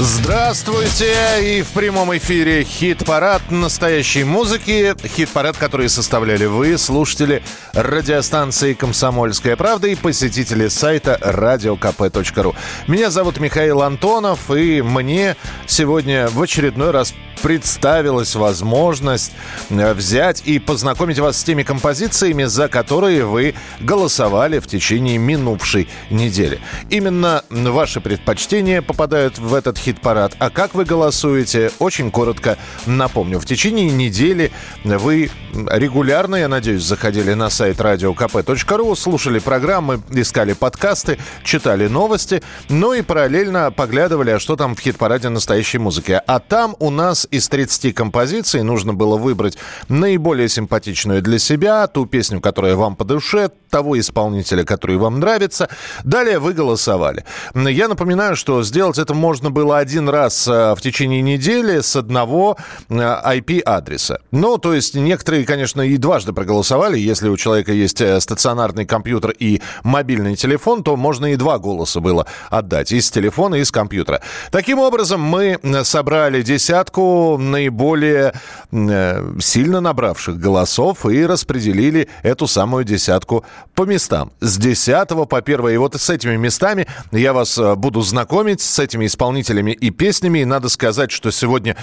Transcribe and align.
Здравствуйте! 0.00 1.58
И 1.58 1.62
в 1.62 1.72
прямом 1.72 2.16
эфире 2.16 2.62
хит-парад 2.62 3.50
настоящей 3.50 4.22
музыки. 4.22 4.94
Хит-парад, 5.04 5.56
который 5.56 5.88
составляли 5.88 6.44
вы, 6.44 6.78
слушатели 6.78 7.42
радиостанции 7.72 8.74
«Комсомольская 8.74 9.56
правда» 9.56 9.88
и 9.88 9.96
посетители 9.96 10.68
сайта 10.68 11.18
radiokp.ru. 11.20 12.54
Меня 12.86 13.10
зовут 13.10 13.40
Михаил 13.40 13.82
Антонов, 13.82 14.52
и 14.52 14.82
мне 14.82 15.34
сегодня 15.66 16.28
в 16.28 16.40
очередной 16.40 16.92
раз 16.92 17.12
представилась 17.42 18.34
возможность 18.34 19.32
э, 19.70 19.94
взять 19.94 20.42
и 20.44 20.58
познакомить 20.58 21.18
вас 21.18 21.38
с 21.38 21.44
теми 21.44 21.62
композициями, 21.62 22.44
за 22.44 22.68
которые 22.68 23.24
вы 23.24 23.54
голосовали 23.80 24.58
в 24.58 24.66
течение 24.66 25.18
минувшей 25.18 25.88
недели. 26.10 26.60
Именно 26.90 27.44
ваши 27.50 28.00
предпочтения 28.00 28.82
попадают 28.82 29.38
в 29.38 29.54
этот 29.54 29.78
хит-парад. 29.78 30.34
А 30.38 30.50
как 30.50 30.74
вы 30.74 30.84
голосуете? 30.84 31.70
Очень 31.78 32.10
коротко 32.10 32.58
напомню. 32.86 33.38
В 33.38 33.46
течение 33.46 33.90
недели 33.90 34.52
вы 34.84 35.30
регулярно, 35.52 36.36
я 36.36 36.48
надеюсь, 36.48 36.82
заходили 36.82 37.34
на 37.34 37.50
сайт 37.50 37.78
radiokp.ru, 37.78 38.96
слушали 38.96 39.38
программы, 39.38 40.00
искали 40.10 40.52
подкасты, 40.52 41.18
читали 41.44 41.86
новости, 41.88 42.42
ну 42.68 42.92
и 42.92 43.02
параллельно 43.02 43.70
поглядывали, 43.70 44.30
а 44.30 44.38
что 44.38 44.56
там 44.56 44.74
в 44.74 44.80
хит-параде 44.80 45.28
настоящей 45.28 45.78
музыки. 45.78 46.20
А 46.26 46.38
там 46.40 46.74
у 46.78 46.90
нас 46.90 47.26
из 47.30 47.48
30 47.48 47.94
композиций 47.94 48.62
нужно 48.62 48.94
было 48.94 49.16
выбрать 49.16 49.58
наиболее 49.88 50.48
симпатичную 50.48 51.22
для 51.22 51.38
себя, 51.38 51.86
ту 51.86 52.06
песню, 52.06 52.40
которая 52.40 52.76
вам 52.76 52.96
по 52.96 53.04
душе, 53.04 53.50
того 53.70 53.98
исполнителя, 53.98 54.64
который 54.64 54.96
вам 54.96 55.20
нравится. 55.20 55.68
Далее 56.04 56.38
вы 56.38 56.54
голосовали. 56.54 57.24
Я 57.54 57.88
напоминаю, 57.88 58.36
что 58.36 58.62
сделать 58.62 58.98
это 58.98 59.14
можно 59.14 59.50
было 59.50 59.78
один 59.78 60.08
раз 60.08 60.48
э, 60.48 60.74
в 60.74 60.80
течение 60.80 61.22
недели 61.22 61.80
с 61.80 61.94
одного 61.96 62.56
IP-адреса. 62.88 64.20
Ну, 64.30 64.58
то 64.58 64.74
есть 64.74 64.94
некоторые, 64.94 65.44
конечно, 65.44 65.82
и 65.82 65.96
дважды 65.96 66.32
проголосовали. 66.32 66.98
Если 66.98 67.28
у 67.28 67.36
человека 67.36 67.72
есть 67.72 68.00
э, 68.00 68.20
стационарный 68.20 68.86
компьютер 68.86 69.34
и 69.38 69.60
мобильный 69.82 70.36
телефон, 70.36 70.82
то 70.82 70.96
можно 70.96 71.32
и 71.32 71.36
два 71.36 71.58
голоса 71.58 72.00
было 72.00 72.26
отдать. 72.50 72.92
И 72.92 73.00
с 73.00 73.10
телефона, 73.10 73.56
и 73.56 73.64
с 73.64 73.70
компьютера. 73.70 74.22
Таким 74.50 74.78
образом, 74.78 75.20
мы 75.20 75.58
собрали 75.84 76.42
десятку 76.42 77.17
наиболее 77.38 78.32
э, 78.70 79.32
сильно 79.40 79.80
набравших 79.80 80.38
голосов 80.38 81.06
и 81.06 81.26
распределили 81.26 82.08
эту 82.22 82.46
самую 82.46 82.84
десятку 82.84 83.44
по 83.74 83.82
местам. 83.82 84.32
С 84.40 84.58
10 84.58 85.08
по 85.08 85.38
1. 85.38 85.68
И 85.68 85.76
вот 85.76 85.94
с 85.94 86.10
этими 86.10 86.36
местами 86.36 86.86
я 87.12 87.32
вас 87.32 87.58
э, 87.58 87.74
буду 87.74 88.02
знакомить, 88.02 88.60
с 88.60 88.78
этими 88.78 89.06
исполнителями 89.06 89.72
и 89.72 89.90
песнями. 89.90 90.40
И 90.40 90.44
надо 90.44 90.68
сказать, 90.68 91.10
что 91.10 91.30
сегодня 91.30 91.76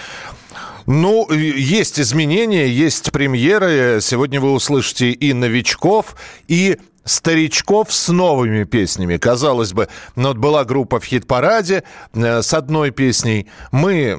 ну, 0.86 1.31
есть 1.31 2.00
изменения, 2.00 2.67
есть 2.67 3.11
премьеры. 3.11 4.00
Сегодня 4.02 4.39
вы 4.39 4.53
услышите 4.53 5.11
и 5.11 5.33
новичков, 5.33 6.16
и 6.47 6.78
старичков 7.05 7.93
с 7.93 8.09
новыми 8.09 8.63
песнями. 8.63 9.17
Казалось 9.17 9.73
бы, 9.73 9.88
ну, 10.16 10.29
вот 10.29 10.38
была 10.38 10.66
группа 10.66 10.99
в 10.99 11.05
хит-параде 11.05 11.83
э, 12.13 12.41
с 12.41 12.53
одной 12.53 12.91
песней. 12.91 13.47
Мы 13.71 14.16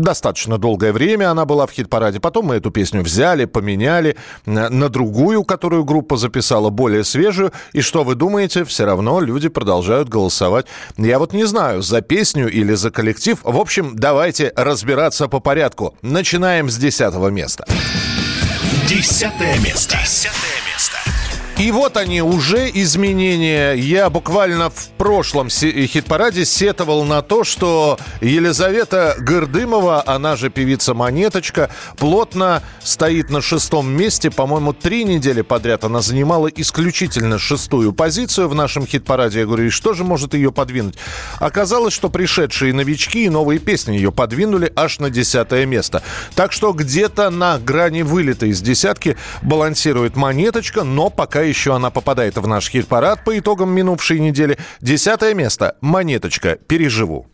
достаточно 0.00 0.58
долгое 0.58 0.92
время 0.92 1.30
она 1.30 1.44
была 1.44 1.66
в 1.66 1.72
хит-параде. 1.72 2.20
Потом 2.20 2.46
мы 2.46 2.56
эту 2.56 2.70
песню 2.70 3.02
взяли, 3.02 3.44
поменяли 3.44 4.16
э, 4.46 4.50
на 4.50 4.88
другую, 4.88 5.44
которую 5.44 5.84
группа 5.84 6.16
записала, 6.16 6.70
более 6.70 7.04
свежую. 7.04 7.52
И 7.72 7.80
что 7.80 8.04
вы 8.04 8.14
думаете? 8.14 8.64
Все 8.64 8.84
равно 8.84 9.20
люди 9.20 9.48
продолжают 9.48 10.08
голосовать. 10.08 10.66
Я 10.96 11.18
вот 11.18 11.32
не 11.32 11.44
знаю, 11.44 11.82
за 11.82 12.00
песню 12.00 12.48
или 12.48 12.74
за 12.74 12.90
коллектив. 12.90 13.38
В 13.42 13.58
общем, 13.58 13.92
давайте 13.96 14.52
разбираться 14.54 15.28
по 15.28 15.40
порядку. 15.40 15.96
Начинаем 16.02 16.70
с 16.70 16.76
десятого 16.76 17.28
места. 17.28 17.64
Десятое 18.88 19.58
место. 19.58 19.98
Десятое 19.98 20.32
место. 20.34 20.63
И 21.56 21.70
вот 21.70 21.96
они 21.96 22.20
уже 22.20 22.68
изменения. 22.68 23.74
Я 23.74 24.10
буквально 24.10 24.70
в 24.70 24.88
прошлом 24.98 25.48
хит-параде 25.50 26.44
сетовал 26.44 27.04
на 27.04 27.22
то, 27.22 27.44
что 27.44 27.96
Елизавета 28.20 29.14
Гордымова, 29.20 30.02
она 30.04 30.34
же 30.34 30.50
певица 30.50 30.94
Монеточка, 30.94 31.70
плотно 31.96 32.60
стоит 32.82 33.30
на 33.30 33.40
шестом 33.40 33.88
месте. 33.88 34.32
По-моему, 34.32 34.72
три 34.72 35.04
недели 35.04 35.42
подряд 35.42 35.84
она 35.84 36.00
занимала 36.02 36.48
исключительно 36.48 37.38
шестую 37.38 37.92
позицию 37.92 38.48
в 38.48 38.54
нашем 38.56 38.84
хит-параде. 38.84 39.40
Я 39.40 39.46
говорю, 39.46 39.66
и 39.66 39.70
что 39.70 39.94
же 39.94 40.02
может 40.02 40.34
ее 40.34 40.50
подвинуть? 40.50 40.96
Оказалось, 41.38 41.94
что 41.94 42.10
пришедшие 42.10 42.74
новички 42.74 43.26
и 43.26 43.30
новые 43.30 43.60
песни 43.60 43.94
ее 43.94 44.10
подвинули 44.10 44.72
аж 44.74 44.98
на 44.98 45.08
десятое 45.08 45.66
место. 45.66 46.02
Так 46.34 46.50
что 46.50 46.72
где-то 46.72 47.30
на 47.30 47.58
грани 47.58 48.02
вылета 48.02 48.46
из 48.46 48.60
десятки 48.60 49.16
балансирует 49.42 50.16
Монеточка, 50.16 50.82
но 50.82 51.10
пока 51.10 51.43
еще 51.44 51.74
она 51.74 51.90
попадает 51.90 52.36
в 52.36 52.46
наш 52.46 52.68
хит-парад 52.70 53.24
по 53.24 53.38
итогам 53.38 53.70
минувшей 53.70 54.18
недели. 54.18 54.58
Десятое 54.80 55.34
место. 55.34 55.76
Монеточка. 55.80 56.56
Переживу. 56.56 57.26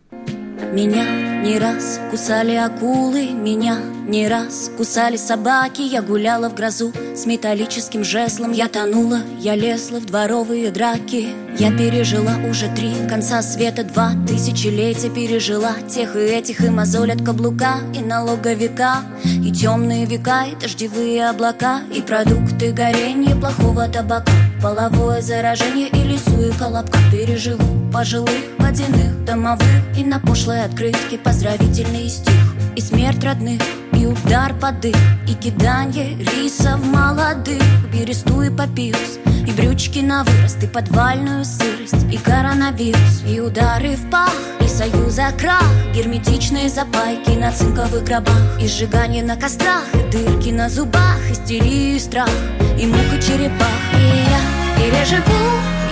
Меня 0.71 1.40
не 1.41 1.57
раз 1.57 1.99
кусали 2.11 2.55
акулы, 2.55 3.31
меня 3.31 3.77
не 4.07 4.27
раз 4.27 4.71
кусали 4.77 5.17
собаки. 5.17 5.81
Я 5.81 6.01
гуляла 6.01 6.49
в 6.49 6.55
грозу 6.55 6.93
с 7.15 7.25
металлическим 7.25 8.03
жезлом. 8.03 8.51
Я 8.51 8.67
тонула, 8.67 9.19
я 9.39 9.55
лезла 9.55 9.99
в 9.99 10.05
дворовые 10.05 10.69
драки. 10.71 11.29
Я 11.57 11.69
пережила 11.71 12.33
уже 12.49 12.69
три 12.69 12.93
конца 13.09 13.41
света 13.41 13.83
Два 13.83 14.13
тысячелетия 14.27 15.09
пережила 15.09 15.73
Тех 15.89 16.15
и 16.15 16.19
этих 16.19 16.61
и 16.61 16.69
мозоль 16.69 17.11
от 17.11 17.21
каблука 17.23 17.75
И 17.93 17.99
налоговика, 17.99 19.01
и 19.23 19.51
темные 19.51 20.05
века 20.05 20.45
И 20.45 20.55
дождевые 20.55 21.29
облака 21.29 21.81
И 21.93 22.01
продукты 22.01 22.71
горения 22.71 23.35
плохого 23.35 23.87
табака 23.87 24.31
Половое 24.61 25.21
заражение 25.21 25.89
и 25.89 26.03
лесу 26.03 26.41
и 26.41 26.51
колобка. 26.57 26.99
Переживу 27.11 27.91
пожилых, 27.91 28.45
водяных, 28.57 29.25
домовых 29.25 29.97
И 29.97 30.03
на 30.03 30.19
пошлой 30.19 30.63
открытке 30.63 31.17
поздравительный 31.31 32.09
стих. 32.09 32.33
И 32.75 32.81
смерть 32.81 33.23
родных, 33.23 33.61
и 33.93 34.05
удар 34.05 34.53
под 34.53 34.83
И 34.83 35.33
киданье 35.39 36.17
рисов 36.17 36.83
молодых. 36.83 37.63
Бересту 37.93 38.41
и 38.41 38.49
папирус 38.49 39.17
И 39.47 39.51
брючки 39.51 39.99
на 39.99 40.23
вырост 40.25 40.61
И 40.61 40.67
подвальную 40.67 41.45
сырость 41.45 42.05
И 42.11 42.17
коронавирус 42.17 43.23
И 43.25 43.39
удары 43.39 43.95
в 43.95 44.09
пах 44.09 44.33
И 44.59 44.67
союза 44.67 45.31
крах. 45.37 45.63
Герметичные 45.95 46.69
запайки 46.69 47.31
на 47.31 47.51
цинковых 47.51 48.03
гробах 48.03 48.61
И 48.61 48.67
сжигание 48.67 49.23
на 49.23 49.37
кострах 49.37 49.85
И 49.93 50.11
дырки 50.11 50.49
на 50.49 50.69
зубах 50.69 51.19
Истерию 51.29 51.95
и 51.95 51.99
страх 51.99 52.29
И 52.77 52.85
мука 52.85 53.21
черепах. 53.21 53.79
И 53.93 54.03
я 54.33 54.41
переживу 54.77 55.43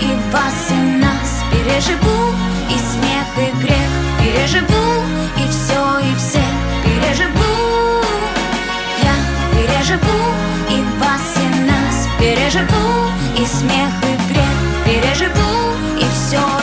И 0.02 0.32
вас, 0.32 0.70
и 0.70 0.98
нас 1.00 1.30
переживу 1.50 2.34
И 2.68 2.76
смех, 2.78 3.26
и 3.36 3.64
грех 3.64 3.90
переживу 4.18 4.89
все, 6.20 6.42
переживу. 6.84 8.02
Я 9.02 9.14
переживу 9.52 10.20
И 10.68 10.82
вас, 11.00 11.34
и 11.36 11.60
нас 11.66 12.08
переживу. 12.18 13.10
И 13.36 13.46
смех, 13.46 13.90
и 14.02 14.32
грех 14.32 14.56
переживу 14.84 15.74
И 15.98 16.04
все, 16.12 16.59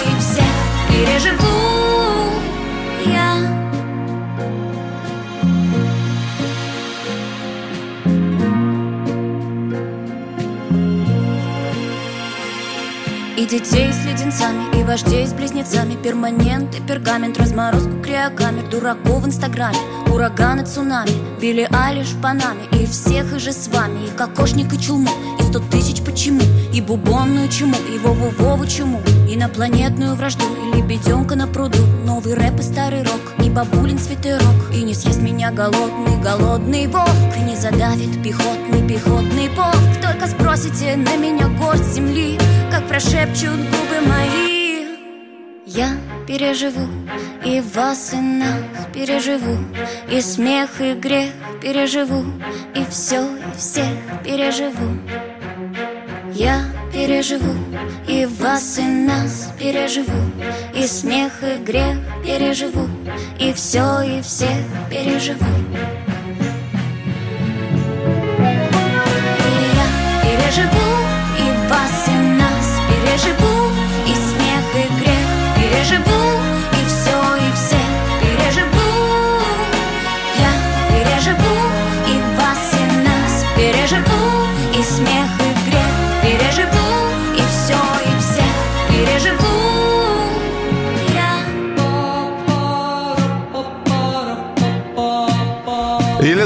И 13.37 13.45
детей 13.45 13.93
с 13.93 14.03
леденцами, 14.03 14.79
и 14.79 14.83
вождей 14.83 15.27
с 15.27 15.31
близнецами. 15.31 15.93
Перманент 15.93 16.73
и 16.75 16.81
пергамент, 16.81 17.37
разморозку 17.37 18.01
криокамер. 18.01 18.67
Дураков 18.67 19.23
в 19.23 19.27
инстаграме, 19.27 19.77
ураганы, 20.11 20.65
цунами. 20.65 21.11
Билли 21.39 21.67
Алиш 21.71 22.07
в 22.07 22.19
Панаме, 22.19 22.63
и 22.71 22.87
всех 22.87 23.35
и 23.35 23.39
же 23.39 23.53
с 23.53 23.67
вами. 23.67 24.07
И 24.07 24.09
кокошник, 24.09 24.73
и 24.73 24.79
чулму, 24.79 25.11
и 25.39 25.43
сто 25.57 25.69
тысяч 25.69 26.01
почему? 26.03 26.41
И 26.73 26.81
бубонную 26.81 27.49
чуму, 27.49 27.75
и 27.93 27.97
Вову-Вову 27.97 28.67
чуму 28.67 29.01
Инопланетную 29.27 30.15
вражду, 30.15 30.45
и 30.45 30.77
лебеденка 30.77 31.35
на 31.35 31.47
пруду? 31.47 31.79
Новый 32.05 32.33
рэп 32.33 32.59
и 32.59 32.63
старый 32.63 33.03
рок, 33.03 33.21
и 33.43 33.49
бабулин 33.49 33.97
свитерок 33.97 34.71
И 34.73 34.83
не 34.83 34.93
съест 34.93 35.21
меня 35.21 35.51
голодный, 35.51 36.21
голодный 36.21 36.87
волк 36.87 37.09
И 37.37 37.41
не 37.41 37.55
задавит 37.55 38.21
пехотный, 38.23 38.87
пехотный 38.87 39.49
полк 39.49 40.01
Только 40.01 40.27
спросите 40.27 40.95
на 40.95 41.15
меня 41.17 41.47
горсть 41.47 41.93
земли. 41.93 42.39
Как 42.71 42.87
прошепчут 42.87 43.57
губы 43.57 44.07
мои. 44.07 44.85
Я 45.65 45.97
переживу 46.27 46.87
и 47.45 47.61
вас, 47.61 48.13
и 48.13 48.17
нас 48.17 48.57
переживу. 48.93 49.57
И 50.11 50.21
смех, 50.21 50.81
и 50.81 50.93
грех 50.93 51.31
переживу. 51.61 52.25
И 52.75 52.83
все, 52.89 53.21
и 53.21 53.57
всех 53.57 53.87
переживу 54.23 54.97
Я 56.39 56.61
переживу 56.93 57.55
И 58.07 58.27
вас, 58.27 58.77
и 58.77 58.83
нас 58.83 59.51
переживу 59.57 60.31
И 60.75 60.85
смех, 60.85 61.41
и 61.41 61.57
грех 61.63 61.97
переживу 62.23 62.87
И 63.39 63.51
все, 63.53 64.01
и 64.03 64.21
всех 64.21 64.63
переживу 64.87 65.45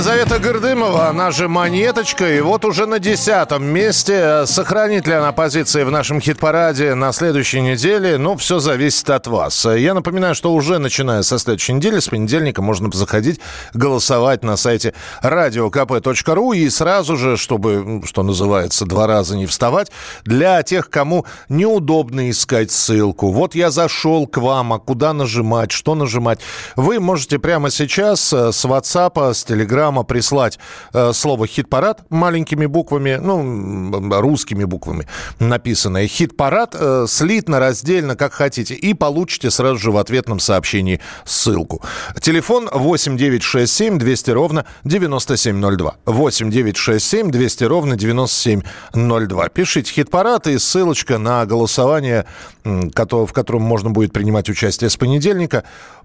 Елизавета 0.01 0.39
Гордымова, 0.39 1.09
она 1.09 1.29
же 1.29 1.47
Монеточка, 1.47 2.27
и 2.27 2.41
вот 2.41 2.65
уже 2.65 2.87
на 2.87 2.97
десятом 2.97 3.63
месте. 3.63 4.47
Сохранит 4.47 5.05
ли 5.05 5.13
она 5.13 5.31
позиции 5.31 5.83
в 5.83 5.91
нашем 5.91 6.19
хит-параде 6.19 6.95
на 6.95 7.11
следующей 7.11 7.61
неделе? 7.61 8.17
Ну, 8.17 8.35
все 8.35 8.57
зависит 8.57 9.07
от 9.11 9.27
вас. 9.27 9.63
Я 9.65 9.93
напоминаю, 9.93 10.33
что 10.33 10.55
уже 10.55 10.79
начиная 10.79 11.21
со 11.21 11.37
следующей 11.37 11.73
недели, 11.73 11.99
с 11.99 12.07
понедельника, 12.07 12.63
можно 12.63 12.89
заходить, 12.91 13.39
голосовать 13.75 14.43
на 14.43 14.57
сайте 14.57 14.95
radiokp.ru 15.21 16.57
и 16.57 16.67
сразу 16.71 17.15
же, 17.15 17.37
чтобы, 17.37 18.01
что 18.03 18.23
называется, 18.23 18.87
два 18.87 19.05
раза 19.05 19.37
не 19.37 19.45
вставать, 19.45 19.91
для 20.23 20.63
тех, 20.63 20.89
кому 20.89 21.27
неудобно 21.47 22.31
искать 22.31 22.71
ссылку. 22.71 23.31
Вот 23.31 23.53
я 23.53 23.69
зашел 23.69 24.25
к 24.25 24.37
вам, 24.37 24.73
а 24.73 24.79
куда 24.79 25.13
нажимать, 25.13 25.71
что 25.71 25.93
нажимать? 25.93 26.39
Вы 26.75 26.99
можете 26.99 27.37
прямо 27.37 27.69
сейчас 27.69 28.33
э, 28.33 28.51
с 28.51 28.65
WhatsApp, 28.65 29.31
с 29.35 29.43
Телеграма 29.91 30.03
прислать 30.03 30.57
э, 30.93 31.11
слово 31.13 31.47
«хит-парад» 31.47 32.03
маленькими 32.09 32.65
буквами, 32.65 33.19
ну, 33.21 34.21
русскими 34.21 34.63
буквами 34.63 35.05
написанное. 35.39 36.07
«Хит-парад» 36.07 36.75
э, 36.79 37.05
слитно, 37.09 37.59
раздельно, 37.59 38.15
как 38.15 38.33
хотите, 38.33 38.73
и 38.73 38.93
получите 38.93 39.51
сразу 39.51 39.77
же 39.77 39.91
в 39.91 39.97
ответном 39.97 40.39
сообщении 40.39 41.01
ссылку. 41.25 41.81
Телефон 42.21 42.69
8 42.71 43.17
967 43.17 43.97
200 43.97 44.31
ровно 44.31 44.65
9702. 44.85 45.95
8 46.05 46.49
967 46.49 47.31
200 47.31 47.63
ровно 47.65 47.95
9702. 47.97 49.49
Пишите 49.49 49.91
«Хит-парад» 49.91 50.47
и 50.47 50.57
ссылочка 50.57 51.17
на 51.17 51.45
голосование, 51.45 52.25
в 52.63 53.33
котором 53.33 53.63
можно 53.63 53.89
будет 53.89 54.13
принимать 54.13 54.49
участие 54.49 54.89
с 54.89 54.95
понедельника 54.95 55.63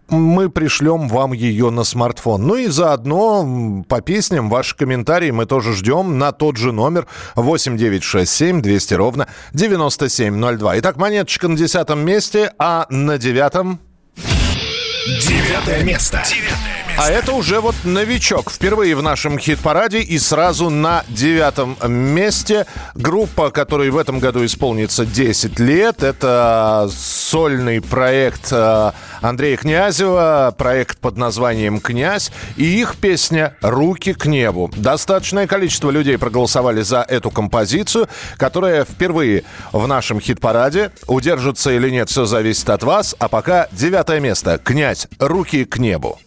мы 0.08 0.50
пришлем 0.50 1.08
вам 1.08 1.32
ее 1.32 1.70
на 1.70 1.84
смартфон. 1.84 2.46
Ну 2.46 2.56
и 2.56 2.66
заодно 2.66 3.75
по 3.84 4.00
песням 4.00 4.49
ваши 4.49 4.76
комментарии 4.76 5.31
мы 5.31 5.46
тоже 5.46 5.75
ждем 5.75 6.19
на 6.19 6.32
тот 6.32 6.56
же 6.56 6.73
номер 6.73 7.06
8967 7.34 8.62
200 8.62 8.94
ровно 8.94 9.28
9702. 9.52 10.78
Итак, 10.78 10.96
монеточка 10.96 11.49
на 11.49 11.56
десятом 11.56 12.00
месте, 12.00 12.52
а 12.58 12.87
на 12.90 13.19
девятом... 13.19 13.81
Девятое 15.06 15.84
место. 15.84 16.23
А 16.98 17.10
это 17.10 17.32
уже 17.32 17.60
вот 17.60 17.75
новичок. 17.84 18.50
Впервые 18.50 18.96
в 18.96 19.02
нашем 19.02 19.38
хит-параде 19.38 19.98
и 19.98 20.19
сразу 20.19 20.70
на 20.70 21.04
девятом 21.08 21.76
месте. 21.87 22.64
Группа, 22.94 23.50
которой 23.50 23.90
в 23.90 23.98
этом 23.98 24.19
году 24.19 24.43
исполнится 24.46 25.04
10 25.04 25.58
лет. 25.60 26.02
Это 26.02 26.88
сольный 26.90 27.82
проект 27.82 28.50
э, 28.50 28.93
Андрея 29.20 29.58
Князева. 29.58 30.54
Проект 30.56 30.96
под 30.96 31.19
названием 31.19 31.81
«Князь». 31.81 32.32
И 32.56 32.64
их 32.64 32.96
песня 32.96 33.54
«Руки 33.60 34.14
к 34.14 34.25
небу». 34.25 34.70
Достаточное 34.75 35.46
количество 35.46 35.90
людей 35.90 36.16
проголосовали 36.16 36.81
за 36.81 37.02
эту 37.02 37.31
композицию, 37.31 38.08
которая 38.38 38.87
впервые 38.87 39.44
в 39.70 39.87
нашем 39.87 40.19
хит-параде. 40.19 40.92
Удержится 41.08 41.72
или 41.72 41.90
нет, 41.90 42.08
все 42.08 42.25
зависит 42.25 42.70
от 42.70 42.82
вас. 42.84 43.14
А 43.19 43.28
пока 43.28 43.69
девятое 43.70 44.19
место. 44.20 44.58
«Князь. 44.64 45.08
Руки 45.19 45.66
к 45.66 45.76
небу». 45.76 46.19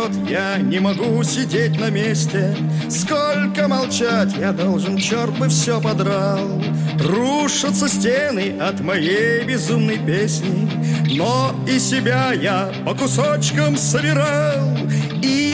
Идет, 0.00 0.30
я 0.30 0.58
не 0.58 0.78
могу 0.78 1.22
сидеть 1.22 1.78
на 1.78 1.90
месте. 1.90 2.56
Сколько 2.88 3.68
молчать 3.68 4.34
я 4.38 4.52
должен, 4.52 4.96
черт 4.96 5.36
бы 5.38 5.48
все 5.48 5.80
подрал. 5.80 6.62
Рушатся 6.98 7.88
стены 7.88 8.58
от 8.60 8.80
моей 8.80 9.42
безумной 9.44 9.98
песни 9.98 10.70
Но 11.16 11.54
и 11.66 11.78
себя 11.78 12.32
я 12.32 12.70
по 12.84 12.94
кусочкам 12.94 13.76
собирал 13.76 14.69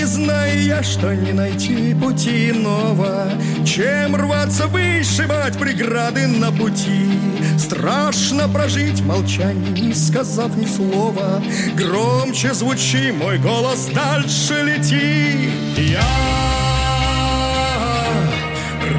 знаю 0.07 0.63
я, 0.63 0.83
что 0.83 1.15
не 1.15 1.33
найти 1.33 1.95
пути 1.95 2.51
иного 2.51 3.29
Чем 3.65 4.17
рваться 4.17 4.67
вышибать 4.67 5.59
преграды 5.59 6.27
на 6.27 6.51
пути. 6.53 7.11
Страшно 7.59 8.49
прожить 8.49 9.01
молчание, 9.03 9.71
не 9.71 9.95
сказав 9.95 10.57
ни 10.57 10.67
слова. 10.67 11.43
Громче 11.75 12.55
звучи, 12.55 13.13
мой 13.13 13.39
голос 13.39 13.89
дальше 13.95 14.63
лети. 14.63 15.51
Я 15.77 16.03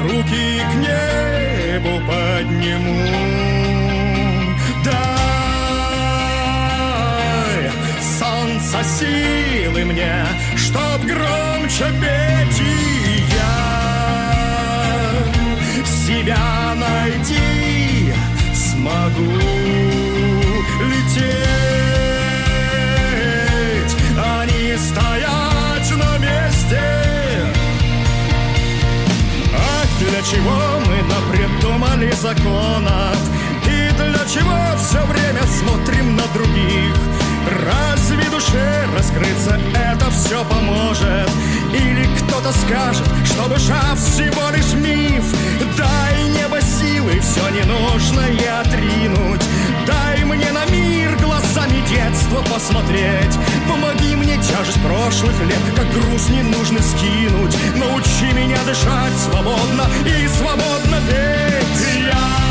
руки 0.04 0.60
к 0.70 0.74
небу 0.74 2.00
подниму 2.06 3.37
солнца 8.68 8.84
силы 8.84 9.84
мне, 9.84 10.26
чтоб 10.56 11.00
громче 11.04 11.86
петь 12.00 12.60
и 12.60 13.24
я 13.34 13.58
себя 15.86 16.74
найти 16.74 18.12
смогу 18.54 19.32
лететь, 20.80 21.24
а 24.18 24.44
не 24.44 24.76
стоять 24.78 25.90
на 25.92 26.18
месте. 26.18 26.82
Ах, 29.54 29.88
для 29.98 30.22
чего 30.22 30.58
мы 30.86 30.96
напридумали 31.08 32.10
законов 32.12 33.18
И 33.64 33.90
для 33.96 34.24
чего 34.26 34.60
все 34.76 35.00
время 35.06 35.42
смотрим 35.46 36.16
на 36.16 36.26
других 36.34 37.17
Разве 37.48 38.24
душе 38.30 38.86
раскрыться 38.96 39.58
это 39.74 40.10
все 40.10 40.44
поможет? 40.44 41.30
Или 41.72 42.08
кто-то 42.18 42.52
скажет, 42.52 43.06
что 43.24 43.48
душа 43.48 43.94
всего 43.94 44.50
лишь 44.54 44.72
миф? 44.74 45.24
Дай 45.76 46.28
небо 46.30 46.60
силы, 46.60 47.20
все 47.20 47.48
ненужное 47.50 48.60
отринуть. 48.60 49.42
Дай 49.86 50.24
мне 50.24 50.50
на 50.52 50.66
мир 50.66 51.16
глазами 51.16 51.84
детства 51.88 52.42
посмотреть. 52.52 53.38
Помоги 53.68 54.14
мне 54.16 54.36
тяжесть 54.36 54.82
прошлых 54.82 55.40
лет, 55.42 55.62
как 55.76 55.90
груз 55.92 56.28
не 56.30 56.42
нужно 56.42 56.80
скинуть. 56.82 57.56
Научи 57.76 58.32
меня 58.34 58.58
дышать 58.66 59.16
свободно 59.18 59.84
и 60.04 60.28
свободно 60.28 60.98
петь. 61.08 62.06
Я 62.06 62.47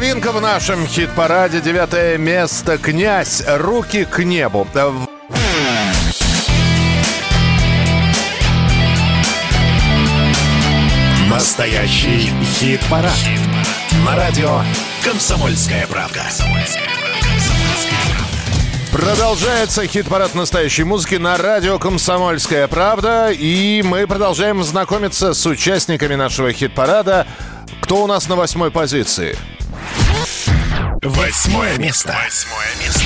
новинка 0.00 0.30
в 0.30 0.40
нашем 0.40 0.86
хит-параде. 0.86 1.60
Девятое 1.60 2.18
место. 2.18 2.78
Князь. 2.78 3.42
Руки 3.48 4.04
к 4.04 4.22
небу. 4.22 4.64
Настоящий 11.28 12.32
хит-парад. 12.44 13.12
На 14.06 14.14
радио 14.14 14.60
«Комсомольская 15.02 15.88
правда». 15.88 16.22
Продолжается 18.92 19.84
хит-парад 19.84 20.36
настоящей 20.36 20.84
музыки 20.84 21.16
на 21.16 21.36
радио 21.36 21.80
«Комсомольская 21.80 22.68
правда». 22.68 23.32
И 23.32 23.82
мы 23.82 24.06
продолжаем 24.06 24.62
знакомиться 24.62 25.34
с 25.34 25.44
участниками 25.44 26.14
нашего 26.14 26.52
хит-парада. 26.52 27.26
Кто 27.80 28.04
у 28.04 28.06
нас 28.06 28.28
на 28.28 28.36
восьмой 28.36 28.70
позиции? 28.70 29.36
Восьмое 31.02 31.78
место. 31.78 32.16
Восьмое 32.24 32.66
место. 32.84 33.04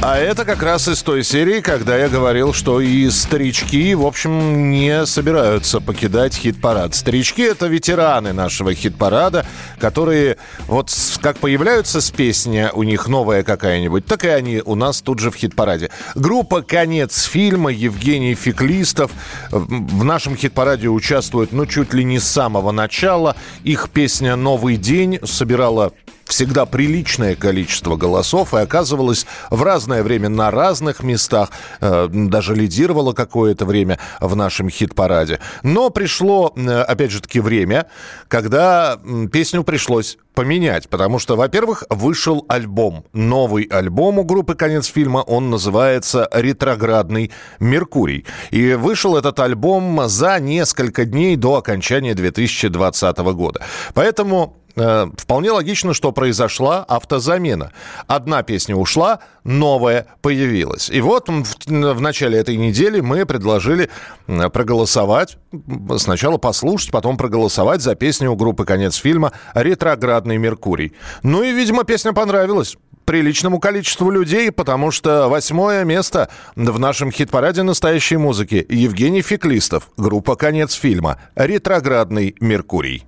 А 0.00 0.18
это 0.18 0.44
как 0.44 0.62
раз 0.62 0.86
из 0.86 1.02
той 1.02 1.24
серии, 1.24 1.60
когда 1.60 1.96
я 1.96 2.08
говорил, 2.08 2.52
что 2.52 2.80
и 2.80 3.10
старички, 3.10 3.94
в 3.96 4.06
общем, 4.06 4.70
не 4.70 5.04
собираются 5.04 5.80
покидать 5.80 6.36
хит-парад. 6.36 6.94
Старички— 6.94 7.42
это 7.42 7.66
ветераны 7.66 8.32
нашего 8.32 8.72
хит-парада, 8.72 9.46
которые 9.80 10.36
вот 10.68 10.94
как 11.20 11.38
появляются 11.38 12.00
с 12.00 12.10
песни, 12.12 12.68
у 12.72 12.84
них 12.84 13.08
новая 13.08 13.42
какая-нибудь, 13.42 14.06
так 14.06 14.24
и 14.24 14.28
они 14.28 14.62
у 14.64 14.76
нас 14.76 15.02
тут 15.02 15.18
же 15.18 15.32
в 15.32 15.36
хит-параде. 15.36 15.90
Группа 16.14 16.62
«Конец 16.62 17.24
фильма», 17.24 17.72
Евгений 17.72 18.36
Феклистов 18.36 19.10
в 19.50 20.04
нашем 20.04 20.36
хит-параде 20.36 20.88
участвует, 20.88 21.50
ну, 21.50 21.66
чуть 21.66 21.94
ли 21.94 22.04
не 22.04 22.20
с 22.20 22.24
самого 22.28 22.70
начала. 22.70 23.34
Их 23.64 23.88
песня 23.90 24.36
«Новый 24.36 24.76
день» 24.76 25.18
собирала 25.24 25.92
всегда 26.26 26.66
приличное 26.66 27.36
количество 27.36 27.96
голосов 27.96 28.54
и 28.54 28.58
оказывалась 28.58 29.26
в 29.50 29.62
разное 29.62 30.02
время 30.02 30.28
на 30.28 30.50
разных 30.50 31.02
местах, 31.02 31.50
э, 31.80 32.08
даже 32.10 32.54
лидировала 32.54 33.12
какое-то 33.12 33.64
время 33.64 33.98
в 34.20 34.34
нашем 34.36 34.68
хит-параде. 34.68 35.40
Но 35.62 35.90
пришло, 35.90 36.52
э, 36.56 36.80
опять 36.82 37.10
же 37.10 37.20
таки, 37.20 37.40
время, 37.40 37.86
когда 38.28 38.98
песню 39.32 39.64
пришлось 39.64 40.18
поменять, 40.34 40.88
потому 40.88 41.18
что, 41.18 41.36
во-первых, 41.36 41.84
вышел 41.88 42.44
альбом, 42.48 43.04
новый 43.12 43.64
альбом 43.64 44.18
у 44.18 44.24
группы 44.24 44.54
«Конец 44.54 44.86
фильма», 44.86 45.18
он 45.18 45.50
называется 45.50 46.28
«Ретроградный 46.32 47.30
Меркурий». 47.60 48.26
И 48.50 48.74
вышел 48.74 49.16
этот 49.16 49.38
альбом 49.40 50.08
за 50.08 50.40
несколько 50.40 51.04
дней 51.04 51.36
до 51.36 51.56
окончания 51.56 52.14
2020 52.14 53.18
года. 53.18 53.62
Поэтому 53.94 54.56
вполне 54.74 55.50
логично, 55.50 55.94
что 55.94 56.12
произошла 56.12 56.84
автозамена. 56.84 57.72
Одна 58.06 58.42
песня 58.42 58.76
ушла, 58.76 59.20
новая 59.44 60.06
появилась. 60.20 60.90
И 60.90 61.00
вот 61.00 61.28
в, 61.28 61.66
в 61.66 62.00
начале 62.00 62.38
этой 62.38 62.56
недели 62.56 63.00
мы 63.00 63.26
предложили 63.26 63.90
проголосовать, 64.26 65.38
сначала 65.98 66.38
послушать, 66.38 66.90
потом 66.90 67.16
проголосовать 67.16 67.82
за 67.82 67.94
песню 67.94 68.32
у 68.32 68.36
группы 68.36 68.64
«Конец 68.64 68.96
фильма» 68.96 69.32
«Ретроградный 69.54 70.38
Меркурий». 70.38 70.92
Ну 71.22 71.42
и, 71.42 71.52
видимо, 71.52 71.84
песня 71.84 72.12
понравилась 72.12 72.76
приличному 73.04 73.60
количеству 73.60 74.10
людей, 74.10 74.50
потому 74.50 74.90
что 74.90 75.28
восьмое 75.28 75.84
место 75.84 76.30
в 76.56 76.78
нашем 76.78 77.12
хит-параде 77.12 77.62
настоящей 77.62 78.16
музыки 78.16 78.64
Евгений 78.68 79.22
Феклистов, 79.22 79.90
группа 79.96 80.36
«Конец 80.36 80.72
фильма», 80.72 81.20
«Ретроградный 81.36 82.34
Меркурий». 82.40 83.04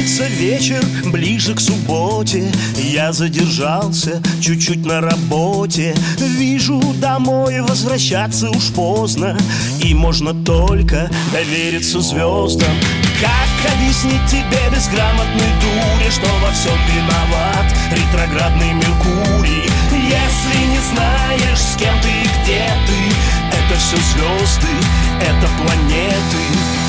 Пятница 0.00 0.28
вечер, 0.28 0.82
ближе 1.04 1.54
к 1.54 1.60
субботе. 1.60 2.50
Я 2.74 3.12
задержался 3.12 4.22
чуть-чуть 4.40 4.86
на 4.86 5.02
работе. 5.02 5.94
Вижу, 6.16 6.80
домой 7.02 7.60
возвращаться 7.60 8.48
уж 8.48 8.68
поздно. 8.68 9.36
И 9.84 9.92
можно 9.92 10.32
только 10.32 11.10
довериться 11.34 12.00
звездам 12.00 12.74
Как 13.20 13.72
объяснить 13.74 14.26
тебе 14.26 14.74
безграмотной 14.74 15.52
дуре 15.60 16.10
Что 16.10 16.28
во 16.46 16.50
всем 16.52 16.78
виноват 16.94 17.66
ретроградный 17.92 18.72
Меркурий? 18.72 19.68
Если 19.92 20.66
не 20.66 20.80
знаешь, 20.94 21.58
с 21.58 21.76
кем 21.76 21.94
ты 22.00 22.08
и 22.08 22.42
где 22.42 22.64
ты 22.86 23.52
Это 23.52 23.78
все 23.78 23.96
звезды, 23.96 24.68
это 25.20 25.46
планеты 25.58 26.79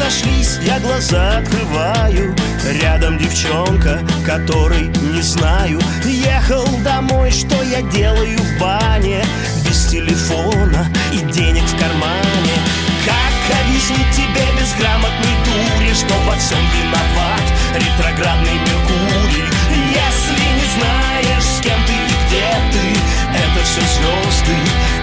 сошлись, 0.00 0.58
я 0.62 0.78
глаза 0.80 1.38
открываю. 1.38 2.34
Рядом 2.82 3.18
девчонка, 3.18 4.00
которой 4.24 4.88
не 5.14 5.22
знаю. 5.22 5.80
Ехал 6.04 6.66
домой, 6.82 7.30
что 7.30 7.62
я 7.62 7.82
делаю 7.82 8.38
в 8.38 8.60
бане? 8.60 9.22
Без 9.66 9.86
телефона 9.86 10.86
и 11.12 11.18
денег 11.32 11.64
в 11.64 11.78
кармане. 11.78 12.56
Как 13.04 13.58
объяснить 13.62 14.10
тебе 14.12 14.44
безграмотной 14.58 15.34
дуре 15.44 15.94
Что 15.94 16.14
во 16.26 16.36
всем 16.36 16.58
виноват 16.76 17.44
ретроградный 17.74 18.52
Меркурий? 18.52 19.48
Если 19.70 20.46
не 20.58 20.66
знаешь, 20.76 21.44
с 21.44 21.60
кем 21.60 21.78
ты 21.86 21.92
и 21.92 22.16
где 22.26 22.46
ты 22.72 23.00
Это 23.34 23.64
все 23.64 23.80
звезды, 23.80 24.56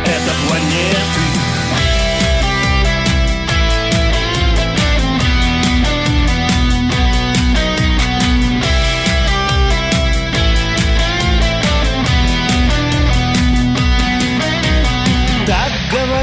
это 0.06 0.32
планеты 0.48 1.47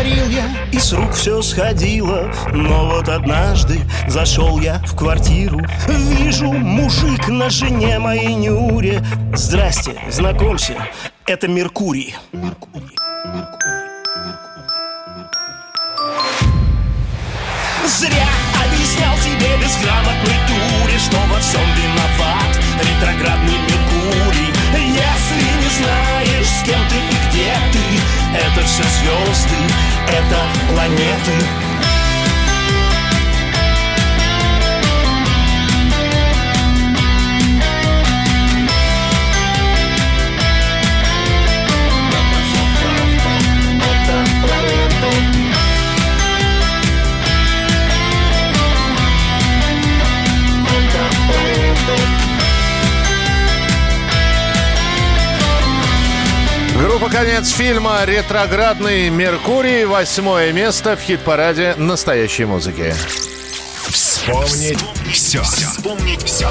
говорил 0.04 0.28
я, 0.28 0.44
и 0.70 0.78
с 0.78 0.92
рук 0.92 1.12
все 1.12 1.40
сходило. 1.42 2.30
Но 2.52 2.87
вот 2.87 3.08
однажды 3.08 3.80
зашел 4.06 4.61
я 4.61 4.78
в 4.87 4.96
квартиру 4.96 5.61
Вижу, 5.88 6.52
мужик 6.52 7.28
на 7.28 7.49
жене 7.50 7.99
моей 7.99 8.34
Нюре. 8.34 9.02
Здрасте, 9.34 9.92
знакомься, 10.11 10.75
это 11.26 11.49
Меркурий. 11.49 12.14
Зря 17.87 18.26
объяснял 18.64 19.14
тебе 19.18 19.56
безграмотной 19.62 20.38
туре 20.49 20.99
Что 20.99 21.16
во 21.32 21.38
всем 21.38 21.61
виноват 21.76 22.58
ретроградный 22.80 23.58
Меркурий. 23.68 24.52
Если 24.75 25.44
не 25.62 25.70
знаешь, 25.70 26.49
с 26.49 26.62
кем 26.64 26.80
ты 26.88 27.13
это 28.35 28.67
все 28.67 28.83
звезды, 28.83 29.57
это 30.09 30.73
планеты 30.73 31.63
Группа 56.87 57.09
«Конец 57.09 57.49
фильма» 57.50 58.05
«Ретроградный 58.05 59.09
Меркурий». 59.09 59.87
Восьмое 59.87 60.53
место 60.53 60.97
в 60.97 61.00
хит-параде 61.00 61.76
настоящей 61.79 62.45
музыки. 62.45 62.95
Вспомнить 63.88 64.85
все. 65.11 65.43
Вспомнить 65.43 66.23
все. 66.25 66.47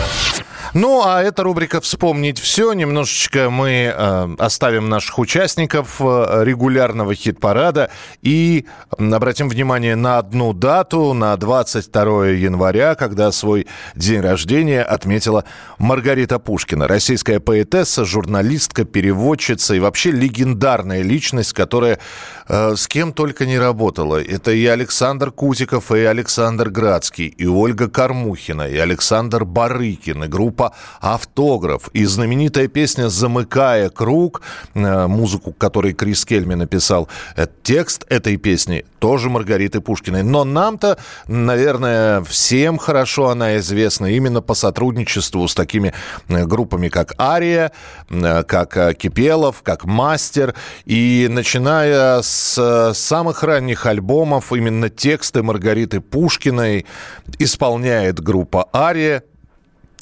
Ну, 0.76 1.04
а 1.06 1.22
эта 1.22 1.44
рубрика 1.44 1.82
«Вспомнить 1.82 2.40
все». 2.40 2.74
Немножечко 2.74 3.52
мы 3.52 3.94
э, 3.96 4.36
оставим 4.40 4.90
наших 4.90 5.20
участников 5.20 5.98
э, 6.00 6.42
регулярного 6.44 7.14
хит-парада 7.14 7.92
и 8.24 8.66
обратим 8.98 9.50
внимание 9.50 9.96
на 9.96 10.18
одну 10.18 10.52
дату, 10.52 11.14
на 11.14 11.38
22 11.38 12.30
января, 12.30 12.96
когда 12.96 13.32
свой 13.32 13.68
день 13.94 14.22
рождения 14.22 14.82
отметила 14.82 15.46
Маргарита 15.78 16.40
Пушкина. 16.40 16.88
Российская 16.88 17.40
поэтесса, 17.40 18.04
журналистка, 18.04 18.84
переводчица 18.84 19.76
и 19.76 19.80
вообще 19.80 20.10
легендарная 20.10 21.04
личность, 21.04 21.54
которая 21.54 22.00
э, 22.48 22.76
с 22.76 22.88
кем 22.88 23.14
только 23.14 23.46
не 23.46 23.60
работала. 23.60 24.20
Это 24.20 24.50
и 24.50 24.66
Александр 24.66 25.30
Кутиков, 25.30 25.92
и 25.92 26.00
Александр 26.00 26.72
Градский, 26.72 27.28
и 27.28 27.46
Ольга 27.46 27.90
Кормухина, 27.90 28.64
и 28.68 28.78
Александр 28.78 29.46
Барыкин, 29.46 30.24
и 30.24 30.28
группа 30.28 30.63
группа 30.64 30.76
«Автограф». 31.02 31.90
И 31.94 32.06
знаменитая 32.06 32.68
песня 32.68 33.10
«Замыкая 33.10 33.90
круг», 33.90 34.42
э, 34.74 35.08
музыку, 35.08 35.54
которой 35.54 35.94
Крис 35.94 36.26
Кельми 36.26 36.56
написал, 36.56 37.08
э, 37.36 37.48
текст 37.64 38.06
этой 38.10 38.38
песни 38.38 38.86
тоже 39.00 39.30
Маргариты 39.30 39.82
Пушкиной. 39.82 40.24
Но 40.24 40.44
нам-то, 40.44 40.98
наверное, 41.28 42.22
всем 42.24 42.78
хорошо 42.78 43.30
она 43.30 43.58
известна 43.58 44.08
именно 44.08 44.42
по 44.42 44.54
сотрудничеству 44.54 45.48
с 45.48 45.54
такими 45.54 45.94
э, 46.30 46.46
группами, 46.46 46.90
как 46.90 47.14
«Ария», 47.20 47.72
как 48.48 48.98
«Кипелов», 48.98 49.62
как 49.64 49.86
«Мастер». 49.86 50.54
И 50.86 51.28
начиная 51.30 52.22
с 52.22 52.94
самых 52.94 53.44
ранних 53.44 53.86
альбомов, 53.86 54.54
именно 54.54 54.90
тексты 54.90 55.44
Маргариты 55.44 56.00
Пушкиной 56.00 56.86
исполняет 57.40 58.22
группа 58.22 58.68
«Ария», 58.74 59.24